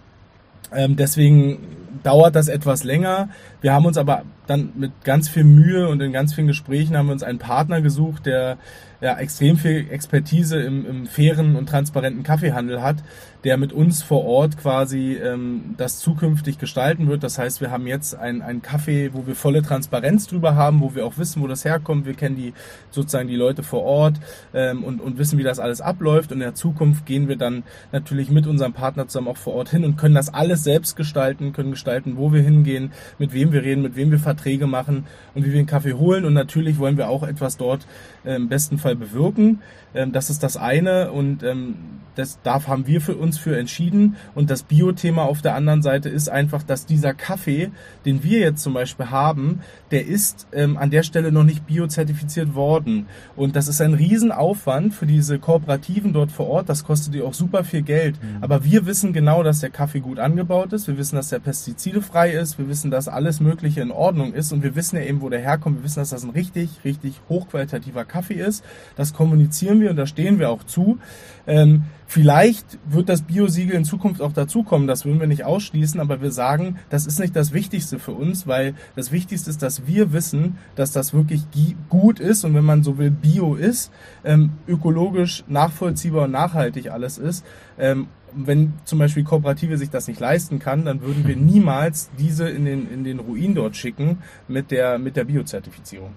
ähm, 0.72 0.96
deswegen 0.96 1.58
dauert 2.02 2.36
das 2.36 2.48
etwas 2.48 2.84
länger. 2.84 3.28
Wir 3.60 3.72
haben 3.72 3.86
uns 3.86 3.98
aber 3.98 4.22
dann 4.46 4.72
mit 4.76 4.92
ganz 5.04 5.28
viel 5.28 5.44
Mühe 5.44 5.88
und 5.88 6.00
in 6.00 6.12
ganz 6.12 6.34
vielen 6.34 6.46
Gesprächen 6.46 6.96
haben 6.96 7.06
wir 7.06 7.12
uns 7.12 7.22
einen 7.22 7.38
Partner 7.38 7.80
gesucht, 7.80 8.26
der 8.26 8.58
ja, 9.04 9.18
extrem 9.18 9.58
viel 9.58 9.86
Expertise 9.90 10.62
im, 10.62 10.86
im 10.86 11.06
fairen 11.06 11.56
und 11.56 11.68
transparenten 11.68 12.22
Kaffeehandel 12.22 12.80
hat, 12.80 12.96
der 13.44 13.58
mit 13.58 13.72
uns 13.74 14.02
vor 14.02 14.24
Ort 14.24 14.56
quasi 14.56 15.18
ähm, 15.22 15.74
das 15.76 15.98
zukünftig 15.98 16.56
gestalten 16.58 17.08
wird. 17.08 17.22
Das 17.22 17.38
heißt, 17.38 17.60
wir 17.60 17.70
haben 17.70 17.86
jetzt 17.86 18.14
einen, 18.14 18.62
Kaffee, 18.62 19.10
wo 19.12 19.26
wir 19.26 19.34
volle 19.34 19.60
Transparenz 19.60 20.26
drüber 20.26 20.54
haben, 20.54 20.80
wo 20.80 20.94
wir 20.94 21.04
auch 21.04 21.18
wissen, 21.18 21.42
wo 21.42 21.46
das 21.46 21.66
herkommt. 21.66 22.06
Wir 22.06 22.14
kennen 22.14 22.36
die 22.36 22.54
sozusagen 22.90 23.28
die 23.28 23.36
Leute 23.36 23.62
vor 23.62 23.82
Ort 23.82 24.14
ähm, 24.54 24.82
und, 24.82 25.02
und 25.02 25.18
wissen, 25.18 25.38
wie 25.38 25.42
das 25.42 25.58
alles 25.58 25.82
abläuft. 25.82 26.32
Und 26.32 26.38
in 26.38 26.44
der 26.44 26.54
Zukunft 26.54 27.04
gehen 27.04 27.28
wir 27.28 27.36
dann 27.36 27.64
natürlich 27.92 28.30
mit 28.30 28.46
unserem 28.46 28.72
Partner 28.72 29.06
zusammen 29.06 29.28
auch 29.28 29.36
vor 29.36 29.52
Ort 29.52 29.68
hin 29.68 29.84
und 29.84 29.98
können 29.98 30.14
das 30.14 30.32
alles 30.32 30.64
selbst 30.64 30.96
gestalten, 30.96 31.52
können 31.52 31.72
gestalten, 31.72 32.16
wo 32.16 32.32
wir 32.32 32.40
hingehen, 32.40 32.92
mit 33.18 33.34
wem 33.34 33.52
wir 33.52 33.62
reden, 33.62 33.82
mit 33.82 33.96
wem 33.96 34.10
wir 34.10 34.18
Verträge 34.34 34.66
machen 34.66 35.06
und 35.34 35.44
wie 35.44 35.52
wir 35.52 35.60
den 35.60 35.66
Kaffee 35.66 35.94
holen. 35.94 36.24
Und 36.24 36.34
natürlich 36.34 36.78
wollen 36.78 36.96
wir 36.96 37.08
auch 37.08 37.22
etwas 37.22 37.56
dort 37.56 37.86
äh, 38.24 38.36
im 38.36 38.48
besten 38.48 38.78
Fall 38.78 38.96
bewirken. 38.96 39.60
Ähm, 39.94 40.12
das 40.12 40.30
ist 40.30 40.42
das 40.42 40.56
eine 40.56 41.12
und 41.12 41.42
ähm, 41.42 41.76
das 42.14 42.40
darf 42.42 42.68
haben 42.68 42.86
wir 42.86 43.00
für 43.00 43.16
uns 43.16 43.38
für 43.38 43.58
entschieden. 43.58 44.14
Und 44.36 44.48
das 44.48 44.62
Bio-Thema 44.62 45.22
auf 45.22 45.42
der 45.42 45.56
anderen 45.56 45.82
Seite 45.82 46.08
ist 46.08 46.28
einfach, 46.28 46.62
dass 46.62 46.86
dieser 46.86 47.12
Kaffee, 47.12 47.72
den 48.04 48.22
wir 48.22 48.38
jetzt 48.38 48.62
zum 48.62 48.72
Beispiel 48.72 49.10
haben, 49.10 49.62
der 49.90 50.06
ist 50.06 50.46
ähm, 50.52 50.76
an 50.76 50.90
der 50.90 51.02
Stelle 51.02 51.32
noch 51.32 51.42
nicht 51.42 51.66
biozertifiziert 51.66 52.54
worden. 52.54 53.06
Und 53.34 53.56
das 53.56 53.66
ist 53.66 53.80
ein 53.80 53.94
Riesenaufwand 53.94 54.94
für 54.94 55.06
diese 55.06 55.40
Kooperativen 55.40 56.12
dort 56.12 56.30
vor 56.30 56.46
Ort. 56.46 56.68
Das 56.68 56.84
kostet 56.84 57.14
dir 57.14 57.26
auch 57.26 57.34
super 57.34 57.64
viel 57.64 57.82
Geld. 57.82 58.22
Mhm. 58.22 58.44
Aber 58.44 58.62
wir 58.62 58.86
wissen 58.86 59.12
genau, 59.12 59.42
dass 59.42 59.58
der 59.58 59.70
Kaffee 59.70 60.00
gut 60.00 60.20
angebaut 60.20 60.72
ist. 60.72 60.86
Wir 60.86 60.96
wissen, 60.96 61.16
dass 61.16 61.30
der 61.30 61.40
pestizidefrei 61.40 62.30
ist. 62.30 62.58
Wir 62.58 62.68
wissen, 62.68 62.92
dass 62.92 63.08
alles 63.08 63.40
Mögliche 63.40 63.80
in 63.80 63.90
Ordnung 63.90 64.04
Ordnung 64.04 64.34
ist 64.34 64.52
und 64.52 64.62
wir 64.62 64.76
wissen 64.76 64.96
ja 64.96 65.02
eben, 65.02 65.22
wo 65.22 65.28
der 65.28 65.40
herkommt. 65.40 65.78
Wir 65.78 65.84
wissen, 65.84 65.98
dass 65.98 66.10
das 66.10 66.22
ein 66.22 66.30
richtig, 66.30 66.68
richtig 66.84 67.20
hochqualitativer 67.28 68.04
Kaffee 68.04 68.34
ist. 68.34 68.64
Das 68.96 69.12
kommunizieren 69.12 69.80
wir 69.80 69.83
und 69.90 69.96
da 69.96 70.06
stehen 70.06 70.38
wir 70.38 70.50
auch 70.50 70.64
zu. 70.64 70.98
Ähm, 71.46 71.84
vielleicht 72.06 72.78
wird 72.86 73.08
das 73.08 73.22
Biosiegel 73.22 73.74
in 73.74 73.84
Zukunft 73.84 74.22
auch 74.22 74.32
dazukommen, 74.32 74.86
das 74.86 75.04
würden 75.04 75.20
wir 75.20 75.26
nicht 75.26 75.44
ausschließen, 75.44 76.00
aber 76.00 76.22
wir 76.22 76.30
sagen, 76.30 76.78
das 76.90 77.06
ist 77.06 77.18
nicht 77.18 77.36
das 77.36 77.52
Wichtigste 77.52 77.98
für 77.98 78.12
uns, 78.12 78.46
weil 78.46 78.74
das 78.96 79.12
Wichtigste 79.12 79.50
ist, 79.50 79.62
dass 79.62 79.86
wir 79.86 80.12
wissen, 80.12 80.56
dass 80.74 80.92
das 80.92 81.12
wirklich 81.12 81.42
gut 81.88 82.20
ist 82.20 82.44
und 82.44 82.54
wenn 82.54 82.64
man 82.64 82.82
so 82.82 82.98
will, 82.98 83.10
Bio 83.10 83.54
ist, 83.54 83.90
ähm, 84.24 84.50
ökologisch 84.66 85.44
nachvollziehbar 85.48 86.24
und 86.24 86.30
nachhaltig 86.30 86.90
alles 86.90 87.18
ist. 87.18 87.44
Ähm, 87.78 88.08
wenn 88.36 88.74
zum 88.84 88.98
Beispiel 88.98 89.24
Kooperative 89.24 89.78
sich 89.78 89.90
das 89.90 90.08
nicht 90.08 90.20
leisten 90.20 90.58
kann, 90.58 90.84
dann 90.84 91.02
würden 91.02 91.26
wir 91.26 91.36
niemals 91.36 92.10
diese 92.18 92.48
in 92.48 92.64
den, 92.64 92.90
in 92.90 93.04
den 93.04 93.20
Ruin 93.20 93.54
dort 93.54 93.76
schicken 93.76 94.18
mit 94.48 94.70
der, 94.70 94.98
mit 94.98 95.16
der 95.16 95.24
Biozertifizierung. 95.24 96.14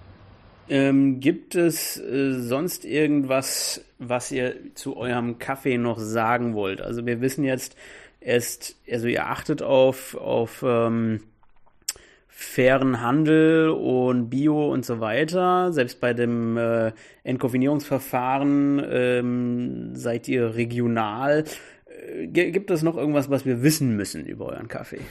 Ähm, 0.70 1.20
gibt 1.20 1.56
es 1.56 1.98
äh, 1.98 2.34
sonst 2.34 2.84
irgendwas, 2.86 3.82
was 4.00 4.32
ihr 4.32 4.56
zu 4.76 4.98
eurem 4.98 5.40
Kaffee 5.40 5.78
noch 5.78 5.98
sagen 5.98 6.56
wollt? 6.56 6.82
Also 6.82 7.06
wir 7.06 7.22
wissen 7.22 7.44
jetzt, 7.44 7.76
erst, 8.20 8.76
also 8.92 9.08
ihr 9.08 9.28
achtet 9.28 9.62
auf, 9.62 10.16
auf 10.16 10.64
ähm, 10.68 11.22
fairen 12.28 13.02
Handel 13.02 13.70
und 13.70 14.30
Bio 14.30 14.72
und 14.72 14.86
so 14.86 15.00
weiter. 15.00 15.72
Selbst 15.72 16.00
bei 16.00 16.14
dem 16.14 16.58
äh, 16.58 16.92
Entkofinierungsverfahren 17.24 18.86
ähm, 18.90 19.96
seid 19.96 20.28
ihr 20.28 20.56
regional. 20.56 21.46
Äh, 21.88 22.28
gibt 22.28 22.70
es 22.70 22.84
noch 22.84 22.98
irgendwas, 22.98 23.30
was 23.30 23.46
wir 23.46 23.64
wissen 23.64 23.96
müssen 23.96 24.26
über 24.26 24.48
euren 24.48 24.68
Kaffee? 24.68 25.02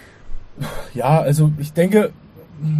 Ja, 0.94 1.20
also 1.20 1.50
ich 1.58 1.72
denke, 1.72 2.12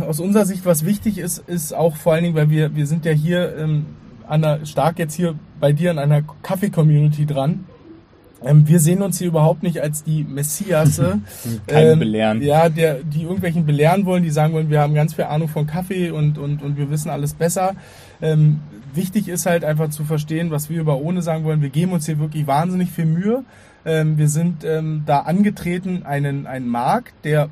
aus 0.00 0.20
unserer 0.20 0.46
Sicht, 0.46 0.64
was 0.64 0.84
wichtig 0.84 1.18
ist, 1.18 1.38
ist 1.46 1.74
auch 1.74 1.96
vor 1.96 2.14
allen 2.14 2.24
Dingen, 2.24 2.36
weil 2.36 2.50
wir, 2.50 2.74
wir 2.74 2.86
sind 2.86 3.04
ja 3.04 3.12
hier 3.12 3.56
ähm, 3.56 3.86
an 4.26 4.42
der, 4.42 4.66
stark 4.66 4.98
jetzt 4.98 5.14
hier 5.14 5.34
bei 5.60 5.72
dir 5.72 5.90
in 5.90 5.98
einer 5.98 6.22
Kaffee-Community 6.42 7.26
dran. 7.26 7.64
Ähm, 8.44 8.68
wir 8.68 8.80
sehen 8.80 9.02
uns 9.02 9.18
hier 9.18 9.28
überhaupt 9.28 9.62
nicht 9.62 9.80
als 9.80 10.04
die 10.04 10.24
Messiasse. 10.24 11.20
Kein 11.66 11.86
ähm, 11.86 11.98
Belehren. 11.98 12.42
Ja, 12.42 12.68
der, 12.68 13.02
die 13.02 13.22
irgendwelchen 13.22 13.64
belehren 13.64 14.04
wollen, 14.04 14.22
die 14.22 14.30
sagen 14.30 14.52
wollen, 14.52 14.70
wir 14.70 14.80
haben 14.80 14.94
ganz 14.94 15.14
viel 15.14 15.24
Ahnung 15.24 15.48
von 15.48 15.66
Kaffee 15.66 16.10
und, 16.10 16.38
und, 16.38 16.62
und 16.62 16.76
wir 16.76 16.90
wissen 16.90 17.10
alles 17.10 17.34
besser. 17.34 17.74
Ähm, 18.20 18.60
wichtig 18.94 19.28
ist 19.28 19.46
halt 19.46 19.64
einfach 19.64 19.90
zu 19.90 20.04
verstehen, 20.04 20.50
was 20.50 20.68
wir 20.68 20.80
über 20.80 20.98
ohne 20.98 21.22
sagen 21.22 21.44
wollen. 21.44 21.62
Wir 21.62 21.70
geben 21.70 21.92
uns 21.92 22.06
hier 22.06 22.18
wirklich 22.18 22.46
wahnsinnig 22.46 22.90
viel 22.90 23.06
Mühe. 23.06 23.44
Ähm, 23.84 24.18
wir 24.18 24.28
sind 24.28 24.64
ähm, 24.64 25.02
da 25.06 25.20
angetreten, 25.20 26.02
einen, 26.04 26.46
einen 26.46 26.68
Markt, 26.68 27.14
der 27.24 27.48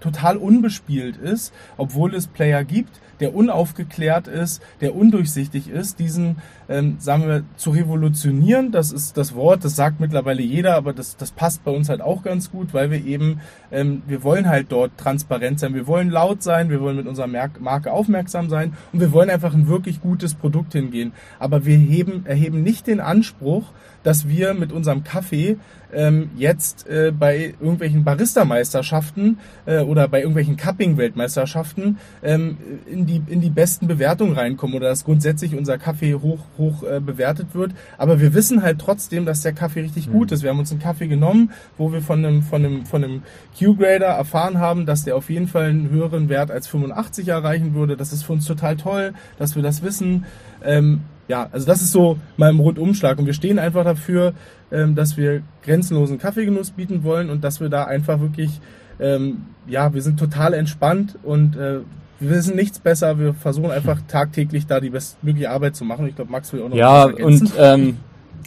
total 0.00 0.36
unbespielt 0.36 1.16
ist, 1.16 1.52
obwohl 1.76 2.14
es 2.14 2.26
Player 2.26 2.64
gibt, 2.64 3.00
der 3.20 3.34
unaufgeklärt 3.34 4.28
ist, 4.28 4.62
der 4.80 4.94
undurchsichtig 4.94 5.68
ist, 5.68 5.98
diesen, 5.98 6.36
ähm, 6.68 6.96
sagen 6.98 7.26
wir, 7.26 7.44
zu 7.56 7.70
revolutionieren, 7.70 8.72
das 8.72 8.92
ist 8.92 9.16
das 9.16 9.34
Wort, 9.34 9.64
das 9.64 9.76
sagt 9.76 10.00
mittlerweile 10.00 10.42
jeder, 10.42 10.74
aber 10.74 10.92
das, 10.92 11.16
das 11.16 11.30
passt 11.30 11.64
bei 11.64 11.70
uns 11.70 11.88
halt 11.88 12.00
auch 12.00 12.22
ganz 12.22 12.50
gut, 12.50 12.74
weil 12.74 12.90
wir 12.90 13.04
eben, 13.04 13.40
ähm, 13.70 14.02
wir 14.06 14.22
wollen 14.22 14.48
halt 14.48 14.66
dort 14.70 14.96
transparent 14.96 15.60
sein, 15.60 15.74
wir 15.74 15.86
wollen 15.86 16.10
laut 16.10 16.42
sein, 16.42 16.70
wir 16.70 16.80
wollen 16.80 16.96
mit 16.96 17.06
unserer 17.06 17.26
Marke 17.26 17.92
aufmerksam 17.92 18.48
sein 18.48 18.74
und 18.92 19.00
wir 19.00 19.12
wollen 19.12 19.30
einfach 19.30 19.54
ein 19.54 19.68
wirklich 19.68 20.00
gutes 20.00 20.34
Produkt 20.34 20.72
hingehen. 20.72 21.12
Aber 21.38 21.64
wir 21.64 21.76
heben, 21.76 22.26
erheben 22.26 22.62
nicht 22.62 22.86
den 22.86 23.00
Anspruch, 23.00 23.72
dass 24.02 24.28
wir 24.28 24.54
mit 24.54 24.72
unserem 24.72 25.02
Kaffee 25.02 25.56
ähm, 25.92 26.30
jetzt 26.36 26.86
äh, 26.88 27.12
bei 27.16 27.54
irgendwelchen 27.60 28.04
Barista-Meisterschaften 28.04 29.38
äh, 29.66 29.80
oder 29.80 30.06
bei 30.08 30.18
irgendwelchen 30.20 30.56
Cupping-Weltmeisterschaften 30.56 31.98
ähm, 32.22 32.58
in, 32.86 33.06
die, 33.06 33.22
in 33.26 33.40
die 33.40 33.50
besten 33.50 33.86
Bewertungen 33.86 34.34
reinkommen 34.34 34.76
oder 34.76 34.88
dass 34.88 35.04
grundsätzlich 35.04 35.56
unser 35.56 35.78
Kaffee 35.78 36.14
hoch, 36.14 36.40
hoch 36.58 36.82
äh, 36.82 37.00
bewertet 37.00 37.48
wird. 37.54 37.72
Aber 37.98 38.20
wir 38.20 38.34
wissen 38.34 38.62
halt 38.62 38.78
trotzdem, 38.78 39.26
dass 39.26 39.42
der 39.42 39.52
Kaffee 39.52 39.80
richtig 39.80 40.08
mhm. 40.08 40.12
gut 40.12 40.32
ist. 40.32 40.42
Wir 40.42 40.50
haben 40.50 40.58
uns 40.58 40.70
einen 40.70 40.80
Kaffee 40.80 41.08
genommen, 41.08 41.50
wo 41.76 41.92
wir 41.92 42.00
von 42.00 42.24
einem, 42.24 42.42
von 42.42 42.64
einem, 42.64 42.86
von 42.86 43.04
einem 43.04 43.22
Q-Grader 43.58 44.06
erfahren 44.06 44.58
haben, 44.58 44.86
dass 44.86 45.04
der 45.04 45.16
auf 45.16 45.30
jeden 45.30 45.48
Fall 45.48 45.66
einen 45.66 45.90
höheren 45.90 46.28
Wert 46.28 46.50
als 46.50 46.66
85 46.66 47.28
erreichen 47.28 47.74
würde. 47.74 47.96
Das 47.96 48.12
ist 48.12 48.24
für 48.24 48.32
uns 48.32 48.46
total 48.46 48.76
toll, 48.76 49.12
dass 49.38 49.56
wir 49.56 49.62
das 49.62 49.82
wissen. 49.82 50.24
Ähm, 50.64 51.02
ja, 51.28 51.48
also 51.50 51.66
das 51.66 51.82
ist 51.82 51.92
so 51.92 52.18
mein 52.36 52.58
Rundumschlag. 52.58 53.18
Und 53.18 53.26
wir 53.26 53.34
stehen 53.34 53.58
einfach 53.58 53.84
dafür, 53.84 54.34
ähm, 54.70 54.94
dass 54.94 55.16
wir 55.16 55.42
grenzenlosen 55.62 56.18
Kaffeegenuss 56.18 56.70
bieten 56.70 57.02
wollen 57.02 57.30
und 57.30 57.44
dass 57.44 57.60
wir 57.60 57.68
da 57.68 57.84
einfach 57.84 58.20
wirklich, 58.20 58.60
ähm, 59.00 59.46
ja, 59.66 59.92
wir 59.92 60.02
sind 60.02 60.18
total 60.18 60.54
entspannt 60.54 61.18
und 61.22 61.56
äh, 61.56 61.80
wir 62.20 62.30
wissen 62.30 62.56
nichts 62.56 62.78
besser. 62.78 63.18
Wir 63.18 63.34
versuchen 63.34 63.70
einfach 63.70 63.98
tagtäglich 64.08 64.66
da 64.66 64.80
die 64.80 64.90
bestmögliche 64.90 65.50
Arbeit 65.50 65.76
zu 65.76 65.84
machen. 65.84 66.06
Ich 66.06 66.16
glaube, 66.16 66.30
Max 66.30 66.52
will 66.52 66.62
auch 66.62 66.68
noch 66.68 66.76
ja, 66.76 67.04
und 67.04 67.52
ähm, 67.58 67.98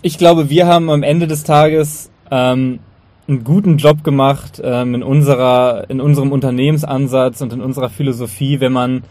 ich 0.01 0.17
glaube, 0.17 0.49
wir 0.49 0.67
haben 0.67 0.89
am 0.89 1.03
Ende 1.03 1.27
des 1.27 1.43
Tages 1.43 2.09
ähm, 2.31 2.79
einen 3.27 3.43
guten 3.43 3.77
Job 3.77 4.03
gemacht 4.03 4.61
ähm, 4.63 4.95
in 4.95 5.03
unserer, 5.03 5.89
in 5.89 6.01
unserem 6.01 6.31
Unternehmensansatz 6.31 7.41
und 7.41 7.53
in 7.53 7.61
unserer 7.61 7.89
Philosophie, 7.89 8.59
wenn 8.59 8.73
man 8.73 9.03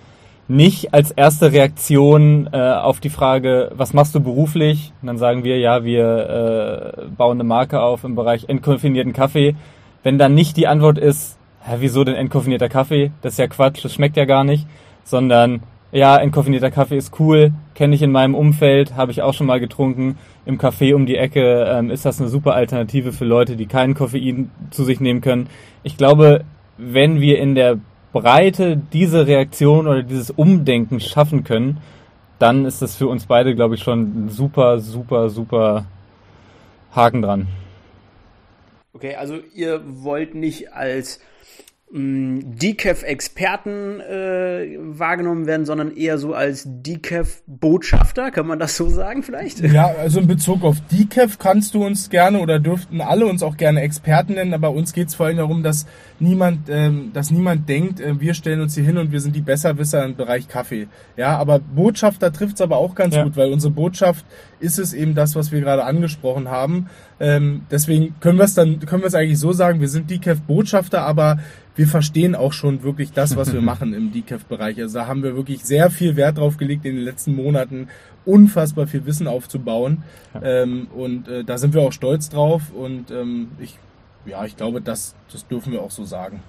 nicht 0.49 0.95
als 0.95 1.11
erste 1.11 1.53
Reaktion 1.53 2.49
äh, 2.53 2.57
auf 2.57 3.01
die 3.01 3.11
Frage, 3.11 3.71
was 3.77 3.93
machst 3.93 4.15
du 4.15 4.21
beruflich? 4.21 4.93
Und 5.03 5.07
dann 5.07 5.19
sagen 5.19 5.45
wir, 5.45 5.59
ja, 5.59 5.85
wir 5.85 6.95
äh, 6.97 7.03
bauen 7.17 7.37
eine 7.37 7.45
Marke 7.45 7.81
auf 7.81 8.03
im 8.03 8.15
Bereich 8.15 8.49
entkoffinierten 8.49 9.13
Kaffee. 9.13 9.55
Wenn 10.03 10.19
dann 10.19 10.35
nicht 10.35 10.57
die 10.57 10.67
Antwort 10.67 10.97
ist, 10.97 11.38
hä, 11.69 11.77
wieso 11.81 12.05
denn 12.05 12.15
entkoffinierter 12.15 12.69
Kaffee? 12.69 13.11
Das 13.23 13.35
ist 13.35 13.39
ja 13.39 13.47
Quatsch, 13.47 13.85
das 13.85 13.95
schmeckt 13.95 14.17
ja 14.17 14.25
gar 14.25 14.45
nicht. 14.45 14.67
Sondern, 15.05 15.63
ja, 15.93 16.17
entkoffinierter 16.17 16.71
Kaffee 16.71 16.97
ist 16.97 17.19
cool, 17.21 17.53
kenne 17.75 17.95
ich 17.95 18.03
in 18.03 18.11
meinem 18.11 18.35
Umfeld, 18.35 18.97
habe 18.97 19.13
ich 19.13 19.23
auch 19.23 19.35
schon 19.35 19.47
mal 19.47 19.61
getrunken. 19.61 20.19
Im 20.47 20.59
Café 20.59 20.95
um 20.95 21.07
die 21.07 21.17
Ecke 21.17 21.65
ähm, 21.65 21.91
ist 21.91 22.05
das 22.05 22.21
eine 22.21 22.29
super 22.29 22.55
Alternative 22.55 23.13
für 23.13 23.25
Leute, 23.25 23.57
die 23.57 23.67
keinen 23.67 23.95
Koffein 23.95 24.51
zu 24.71 24.85
sich 24.85 25.01
nehmen 25.01 25.21
können. 25.21 25.49
Ich 25.83 25.97
glaube, 25.97 26.45
wenn 26.79 27.21
wir 27.21 27.39
in 27.39 27.55
der 27.55 27.79
Breite 28.13 28.81
diese 28.93 29.27
Reaktion 29.27 29.87
oder 29.87 30.03
dieses 30.03 30.31
Umdenken 30.31 31.01
schaffen 31.01 31.45
können, 31.45 31.79
dann 32.39 32.65
ist 32.65 32.83
das 32.83 32.97
für 32.97 33.09
uns 33.09 33.27
beide, 33.27 33.55
glaube 33.55 33.75
ich, 33.75 33.83
schon 33.83 34.29
super, 34.29 34.79
super, 34.79 35.29
super 35.29 35.85
Haken 36.95 37.23
dran. 37.23 37.49
Okay, 38.93 39.15
also 39.15 39.39
ihr 39.55 39.83
wollt 39.85 40.35
nicht 40.35 40.73
als 40.73 41.21
Decaf-Experten 41.91 44.01
äh, 44.01 44.77
wahrgenommen 44.79 45.47
werden, 45.47 45.65
sondern 45.65 45.97
eher 45.97 46.19
so 46.19 46.35
als 46.35 46.65
Decaf-Botschafter, 46.67 48.31
kann 48.31 48.47
man 48.47 48.59
das 48.59 48.77
so 48.77 48.91
sagen 48.91 49.23
vielleicht? 49.23 49.61
Ja, 49.61 49.95
also 49.99 50.21
in 50.21 50.27
Bezug 50.27 50.65
auf 50.65 50.77
Decaf 50.93 51.39
kannst 51.39 51.73
du 51.73 51.87
uns 51.87 52.11
gerne 52.11 52.41
oder 52.41 52.59
dürften 52.59 53.01
alle 53.01 53.25
uns 53.25 53.43
auch 53.43 53.57
gerne 53.57 53.81
Experten 53.81 54.35
nennen, 54.35 54.53
aber 54.53 54.73
uns 54.73 54.93
geht 54.93 55.09
es 55.09 55.15
vor 55.15 55.25
allem 55.27 55.39
darum, 55.39 55.63
dass 55.63 55.87
niemand, 56.21 56.69
ähm, 56.69 57.13
dass 57.15 57.31
niemand 57.31 57.71
denkt, 57.71 58.01
äh, 58.01 58.21
wir 58.21 58.35
stellen 58.35 58.61
uns 58.61 58.75
hier 58.75 58.85
hin 58.85 58.99
und 58.99 59.11
wir 59.11 59.23
sind 59.23 59.35
die 59.35 59.41
Besserwisser 59.41 60.05
im 60.05 60.15
Bereich 60.15 60.47
Kaffee. 60.47 60.89
Ja, 61.17 61.39
aber 61.39 61.59
Botschafter 61.59 62.35
trifft 62.35 62.57
es 62.57 62.61
aber 62.61 62.77
auch 62.77 62.95
ganz 62.95 63.15
ja. 63.15 63.25
gut, 63.25 63.39
weil 63.39 63.51
unsere 63.51 63.73
Botschaft 63.73 64.27
ist 64.61 64.79
es 64.79 64.93
eben 64.93 65.15
das, 65.15 65.37
was 65.37 65.53
wir 65.53 65.61
gerade 65.61 65.85
angesprochen 65.85 66.49
haben. 66.49 66.89
Ähm, 67.21 67.63
deswegen 67.71 68.15
können 68.21 68.39
wir 68.39 68.45
es 68.45 68.55
dann, 68.55 68.81
können 68.81 69.03
wir 69.03 69.09
es 69.09 69.15
eigentlich 69.15 69.39
so 69.39 69.53
sagen, 69.53 69.81
wir 69.81 69.89
sind 69.89 70.11
Decaf-Botschafter, 70.11 71.03
aber 71.03 71.39
wir 71.79 71.87
verstehen 71.87 72.35
auch 72.35 72.53
schon 72.53 72.83
wirklich 72.83 73.13
das, 73.13 73.37
was 73.37 73.53
wir 73.53 73.61
machen 73.63 73.95
im 73.95 74.13
Decaf-Bereich. 74.13 74.81
Also 74.81 74.99
da 74.99 75.07
haben 75.07 75.23
wir 75.23 75.37
wirklich 75.37 75.65
sehr 75.65 75.91
viel 75.91 76.17
Wert 76.17 76.39
drauf 76.39 76.57
gelegt 76.57 76.85
in 76.85 76.97
den 76.97 77.05
letzten 77.05 77.37
Monaten, 77.37 77.89
unfassbar 78.25 78.89
viel 78.89 79.07
Wissen 79.07 79.29
aufzubauen. 79.29 80.03
Ja. 80.35 80.63
Ähm, 80.63 80.89
und 80.89 81.29
äh, 81.29 81.45
da 81.45 81.57
sind 81.57 81.75
wir 81.75 81.83
auch 81.83 81.93
stolz 81.93 82.29
drauf 82.29 82.73
und 82.75 83.13
ähm, 83.13 83.53
ich, 83.61 83.79
ja, 84.27 84.45
ich 84.45 84.57
glaube, 84.57 84.81
das, 84.81 85.15
das 85.31 85.47
dürfen 85.47 85.73
wir 85.73 85.81
auch 85.81 85.93
so 85.93 86.05
sagen. 86.05 86.43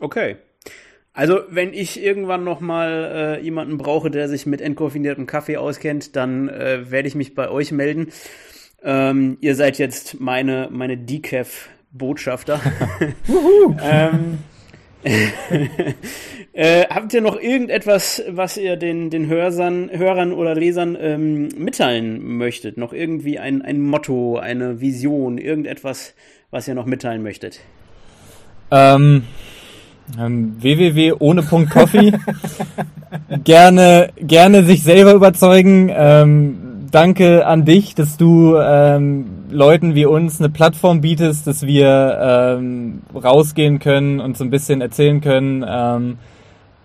Okay. 0.00 0.36
Also, 1.12 1.40
wenn 1.48 1.74
ich 1.74 2.02
irgendwann 2.02 2.42
nochmal 2.42 3.38
äh, 3.38 3.44
jemanden 3.44 3.78
brauche, 3.78 4.10
der 4.10 4.28
sich 4.28 4.46
mit 4.46 4.60
entkoffiniertem 4.60 5.26
Kaffee 5.26 5.58
auskennt, 5.58 6.16
dann 6.16 6.48
äh, 6.48 6.90
werde 6.90 7.06
ich 7.06 7.14
mich 7.14 7.34
bei 7.34 7.50
euch 7.50 7.70
melden. 7.70 8.08
Ähm, 8.82 9.38
ihr 9.40 9.54
seid 9.54 9.78
jetzt 9.78 10.20
meine, 10.20 10.68
meine 10.72 10.96
Decaf-Botschafter. 11.94 12.60
ähm, 13.82 14.38
äh, 16.52 16.86
habt 16.88 17.12
ihr 17.12 17.20
noch 17.20 17.38
irgendetwas, 17.38 18.22
was 18.28 18.56
ihr 18.56 18.76
den, 18.76 19.10
den 19.10 19.26
Hörsern, 19.26 19.90
Hörern 19.92 20.32
oder 20.32 20.54
Lesern 20.54 20.96
ähm, 20.98 21.48
mitteilen 21.58 22.36
möchtet? 22.38 22.78
Noch 22.78 22.92
irgendwie 22.92 23.38
ein, 23.38 23.62
ein 23.62 23.82
Motto, 23.82 24.38
eine 24.38 24.80
Vision, 24.80 25.38
irgendetwas, 25.38 26.14
was 26.50 26.66
ihr 26.68 26.74
noch 26.74 26.86
mitteilen 26.86 27.22
möchtet? 27.22 27.60
Ähm, 28.70 29.24
ähm, 30.18 30.56
www 30.58 31.12
ohne 31.18 31.42
Punkt 31.42 31.70
Coffee. 31.70 32.12
gerne, 33.44 34.10
gerne 34.16 34.64
sich 34.64 34.82
selber 34.82 35.12
überzeugen. 35.12 35.90
Ähm, 35.94 36.63
danke 36.94 37.46
an 37.46 37.64
dich, 37.64 37.94
dass 37.94 38.16
du 38.16 38.56
ähm, 38.56 39.26
Leuten 39.50 39.94
wie 39.94 40.06
uns 40.06 40.38
eine 40.38 40.48
Plattform 40.48 41.00
bietest, 41.00 41.46
dass 41.46 41.62
wir 41.62 42.18
ähm, 42.20 43.02
rausgehen 43.12 43.80
können 43.80 44.20
und 44.20 44.36
so 44.36 44.44
ein 44.44 44.50
bisschen 44.50 44.80
erzählen 44.80 45.20
können, 45.20 45.64
ähm, 45.66 46.18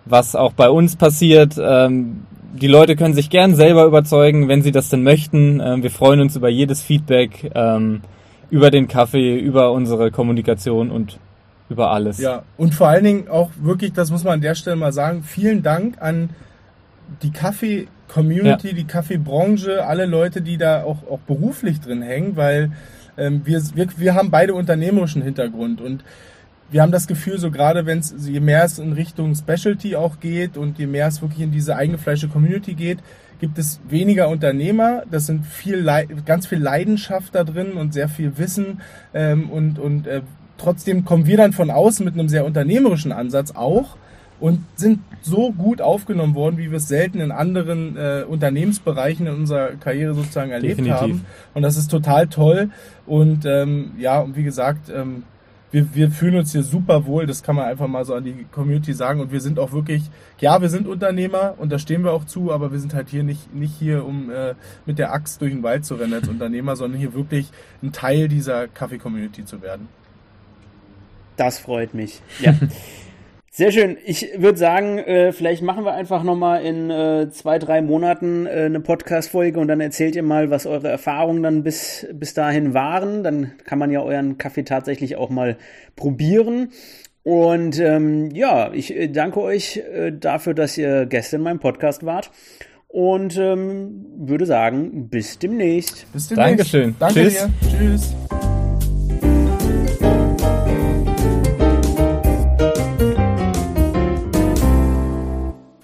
was 0.06 0.36
auch 0.36 0.54
bei 0.54 0.70
uns 0.70 0.96
passiert. 0.96 1.58
Ähm, 1.62 2.26
die 2.54 2.68
Leute 2.68 2.96
können 2.96 3.14
sich 3.14 3.30
gern 3.30 3.54
selber 3.54 3.86
überzeugen, 3.86 4.48
wenn 4.48 4.64
sie 4.64 4.72
das 4.72 4.90
denn 4.90 5.04
möchten. 5.04 5.62
Ähm, 5.64 5.84
wir 5.84 5.92
freuen 5.92 6.22
uns 6.22 6.36
über 6.36 6.50
jedes 6.50 6.82
Feedback, 6.82 7.52
ähm, 7.54 8.02
über 8.50 8.72
den 8.72 8.88
Kaffee, 8.88 9.38
über 9.38 9.72
unsere 9.72 10.10
Kommunikation 10.10 10.90
und 10.90 11.20
über 11.70 11.92
alles. 11.92 12.18
Ja, 12.18 12.42
und 12.58 12.74
vor 12.74 12.88
allen 12.88 13.04
Dingen 13.04 13.28
auch 13.28 13.52
wirklich, 13.62 13.94
das 13.94 14.10
muss 14.10 14.24
man 14.24 14.34
an 14.34 14.42
der 14.42 14.56
Stelle 14.56 14.76
mal 14.76 14.92
sagen, 14.92 15.22
vielen 15.22 15.62
Dank 15.62 16.02
an 16.02 16.32
die 17.22 17.32
Kaffee-Community, 18.10 18.68
ja. 18.70 18.74
die 18.74 18.84
Kaffeebranche, 18.86 19.86
alle 19.86 20.06
Leute, 20.06 20.42
die 20.42 20.58
da 20.58 20.84
auch, 20.84 21.08
auch 21.10 21.20
beruflich 21.20 21.80
drin 21.80 22.02
hängen, 22.02 22.36
weil 22.36 22.72
ähm, 23.18 23.42
wir, 23.46 23.62
wir, 23.76 23.88
wir 23.98 24.16
haben 24.16 24.32
beide 24.32 24.54
unternehmerischen 24.54 25.22
Hintergrund 25.22 25.80
und 25.80 26.04
wir 26.72 26.82
haben 26.82 26.92
das 26.92 27.08
Gefühl, 27.08 27.40
so 27.40 27.50
gerade 27.50 27.86
wenn 27.86 28.00
es, 28.00 28.14
je 28.28 28.40
mehr 28.40 28.64
es 28.64 28.78
in 28.78 28.94
Richtung 28.94 29.34
Specialty 29.34 29.96
auch 29.96 30.20
geht 30.20 30.56
und 30.56 30.78
je 30.78 30.86
mehr 30.86 31.08
es 31.08 31.22
wirklich 31.22 31.42
in 31.42 31.52
diese 31.52 31.76
eingefleischte 31.76 32.28
Community 32.28 32.76
geht, 32.76 33.00
gibt 33.40 33.58
es 33.58 33.80
weniger 33.90 34.30
Unternehmer. 34.30 35.04
Das 35.10 35.26
sind 35.26 35.46
viel, 35.46 35.88
ganz 36.26 36.46
viel 36.46 36.60
Leidenschaft 36.60 37.34
da 37.34 37.44
drin 37.44 37.74
und 37.74 37.94
sehr 37.94 38.10
viel 38.10 38.38
Wissen 38.38 38.82
ähm, 39.14 39.50
und, 39.50 39.80
und 39.80 40.06
äh, 40.06 40.22
trotzdem 40.58 41.06
kommen 41.06 41.26
wir 41.26 41.38
dann 41.38 41.54
von 41.54 41.72
außen 41.72 42.06
mit 42.06 42.14
einem 42.14 42.30
sehr 42.30 42.46
unternehmerischen 42.46 43.12
Ansatz 43.12 43.52
auch 43.52 43.98
und 44.40 44.64
sind 44.76 45.00
so 45.22 45.52
gut 45.52 45.82
aufgenommen 45.82 46.36
worden, 46.36 46.58
wie 46.58 46.72
wir 46.72 46.78
es 46.78 46.88
selten 46.88 47.20
in 47.20 47.32
anderen 47.32 47.98
äh, 47.98 48.24
Unternehmensbereichen 48.28 49.28
in 49.28 49.34
unserer 49.34 49.72
Karriere 49.76 50.14
sozusagen 50.14 50.52
erlebt 50.52 50.80
Definitiv. 50.80 51.02
haben. 51.02 51.26
Und 51.54 51.62
das 51.62 51.78
ist 51.78 51.92
total 51.92 52.28
toll. 52.28 52.70
Und 53.06 53.46
ähm, 53.46 53.92
ja, 53.98 54.20
und 54.20 54.36
wie 54.36 54.44
gesagt, 54.44 54.90
ähm, 54.90 55.24
wir, 55.72 55.94
wir 55.94 56.10
fühlen 56.10 56.36
uns 56.36 56.52
hier 56.52 56.64
super 56.64 57.06
wohl, 57.06 57.28
das 57.28 57.44
kann 57.44 57.56
man 57.56 57.66
einfach 57.66 57.88
mal 57.88 58.04
so 58.06 58.16
an 58.16 58.24
die 58.24 58.46
Community 58.52 58.94
sagen. 58.94 59.20
Und 59.20 59.32
wir 59.32 59.42
sind 59.42 59.60
auch 59.60 59.72
wirklich, 59.72 60.04
ja, 60.40 60.62
wir 60.62 60.70
sind 60.70 60.88
Unternehmer 60.88 61.56
und 61.58 61.72
da 61.72 61.78
stehen 61.78 62.04
wir 62.04 62.12
auch 62.12 62.26
zu, 62.26 62.52
aber 62.52 62.72
wir 62.72 62.80
sind 62.80 62.94
halt 62.94 63.10
hier 63.10 63.24
nicht, 63.24 63.54
nicht 63.54 63.74
hier, 63.78 64.06
um 64.06 64.32
äh, 64.32 64.56
mit 64.86 64.98
der 64.98 65.14
Axt 65.14 65.42
durch 65.42 65.52
den 65.52 65.64
Wald 65.64 65.86
zu 65.86 65.96
rennen 65.96 66.14
als 66.14 66.28
Unternehmer, 66.30 66.76
sondern 66.76 67.00
hier 67.00 67.14
wirklich 67.14 67.52
ein 67.84 67.92
Teil 67.92 68.28
dieser 68.28 68.68
Kaffee-Community 68.68 69.46
zu 69.46 69.62
werden. 69.62 69.88
Das 71.36 71.60
freut 71.60 71.94
mich. 71.94 72.22
Ja. 72.40 72.54
Sehr 73.60 73.74
schön. 73.74 73.98
Ich 74.06 74.26
würde 74.38 74.58
sagen, 74.58 75.00
äh, 75.00 75.34
vielleicht 75.34 75.62
machen 75.64 75.84
wir 75.84 75.94
einfach 75.94 76.24
nochmal 76.24 76.64
in 76.64 76.90
äh, 76.90 77.30
zwei, 77.30 77.60
drei 77.60 77.82
Monaten 77.82 78.46
äh, 78.46 78.52
eine 78.52 78.80
Podcast-Folge 78.80 79.60
und 79.60 79.68
dann 79.68 79.82
erzählt 79.82 80.16
ihr 80.16 80.24
mal, 80.24 80.50
was 80.50 80.66
eure 80.66 80.88
Erfahrungen 80.88 81.44
dann 81.44 81.62
bis, 81.62 82.08
bis 82.14 82.34
dahin 82.34 82.74
waren. 82.74 83.22
Dann 83.22 83.52
kann 83.66 83.78
man 83.78 83.92
ja 83.92 84.02
euren 84.02 84.38
Kaffee 84.38 84.64
tatsächlich 84.64 85.18
auch 85.18 85.30
mal 85.30 85.58
probieren. 85.98 86.70
Und 87.24 87.78
ähm, 87.80 88.32
ja, 88.32 88.72
ich 88.72 88.96
äh, 88.96 89.10
danke 89.10 89.42
euch 89.42 89.76
äh, 89.76 90.14
dafür, 90.18 90.54
dass 90.54 90.78
ihr 90.78 91.06
Gäste 91.06 91.36
in 91.36 91.42
meinem 91.42 91.60
Podcast 91.60 92.06
wart. 92.06 92.32
Und 92.88 93.38
ähm, 93.38 94.06
würde 94.20 94.46
sagen, 94.46 95.10
bis 95.10 95.38
demnächst. 95.38 96.10
Bis 96.14 96.30
demnächst. 96.30 96.74
Dankeschön. 96.74 96.96
Danke 96.98 97.24
Tschüss. 97.24 97.34
Dir. 97.34 97.78
Tschüss. 97.78 98.49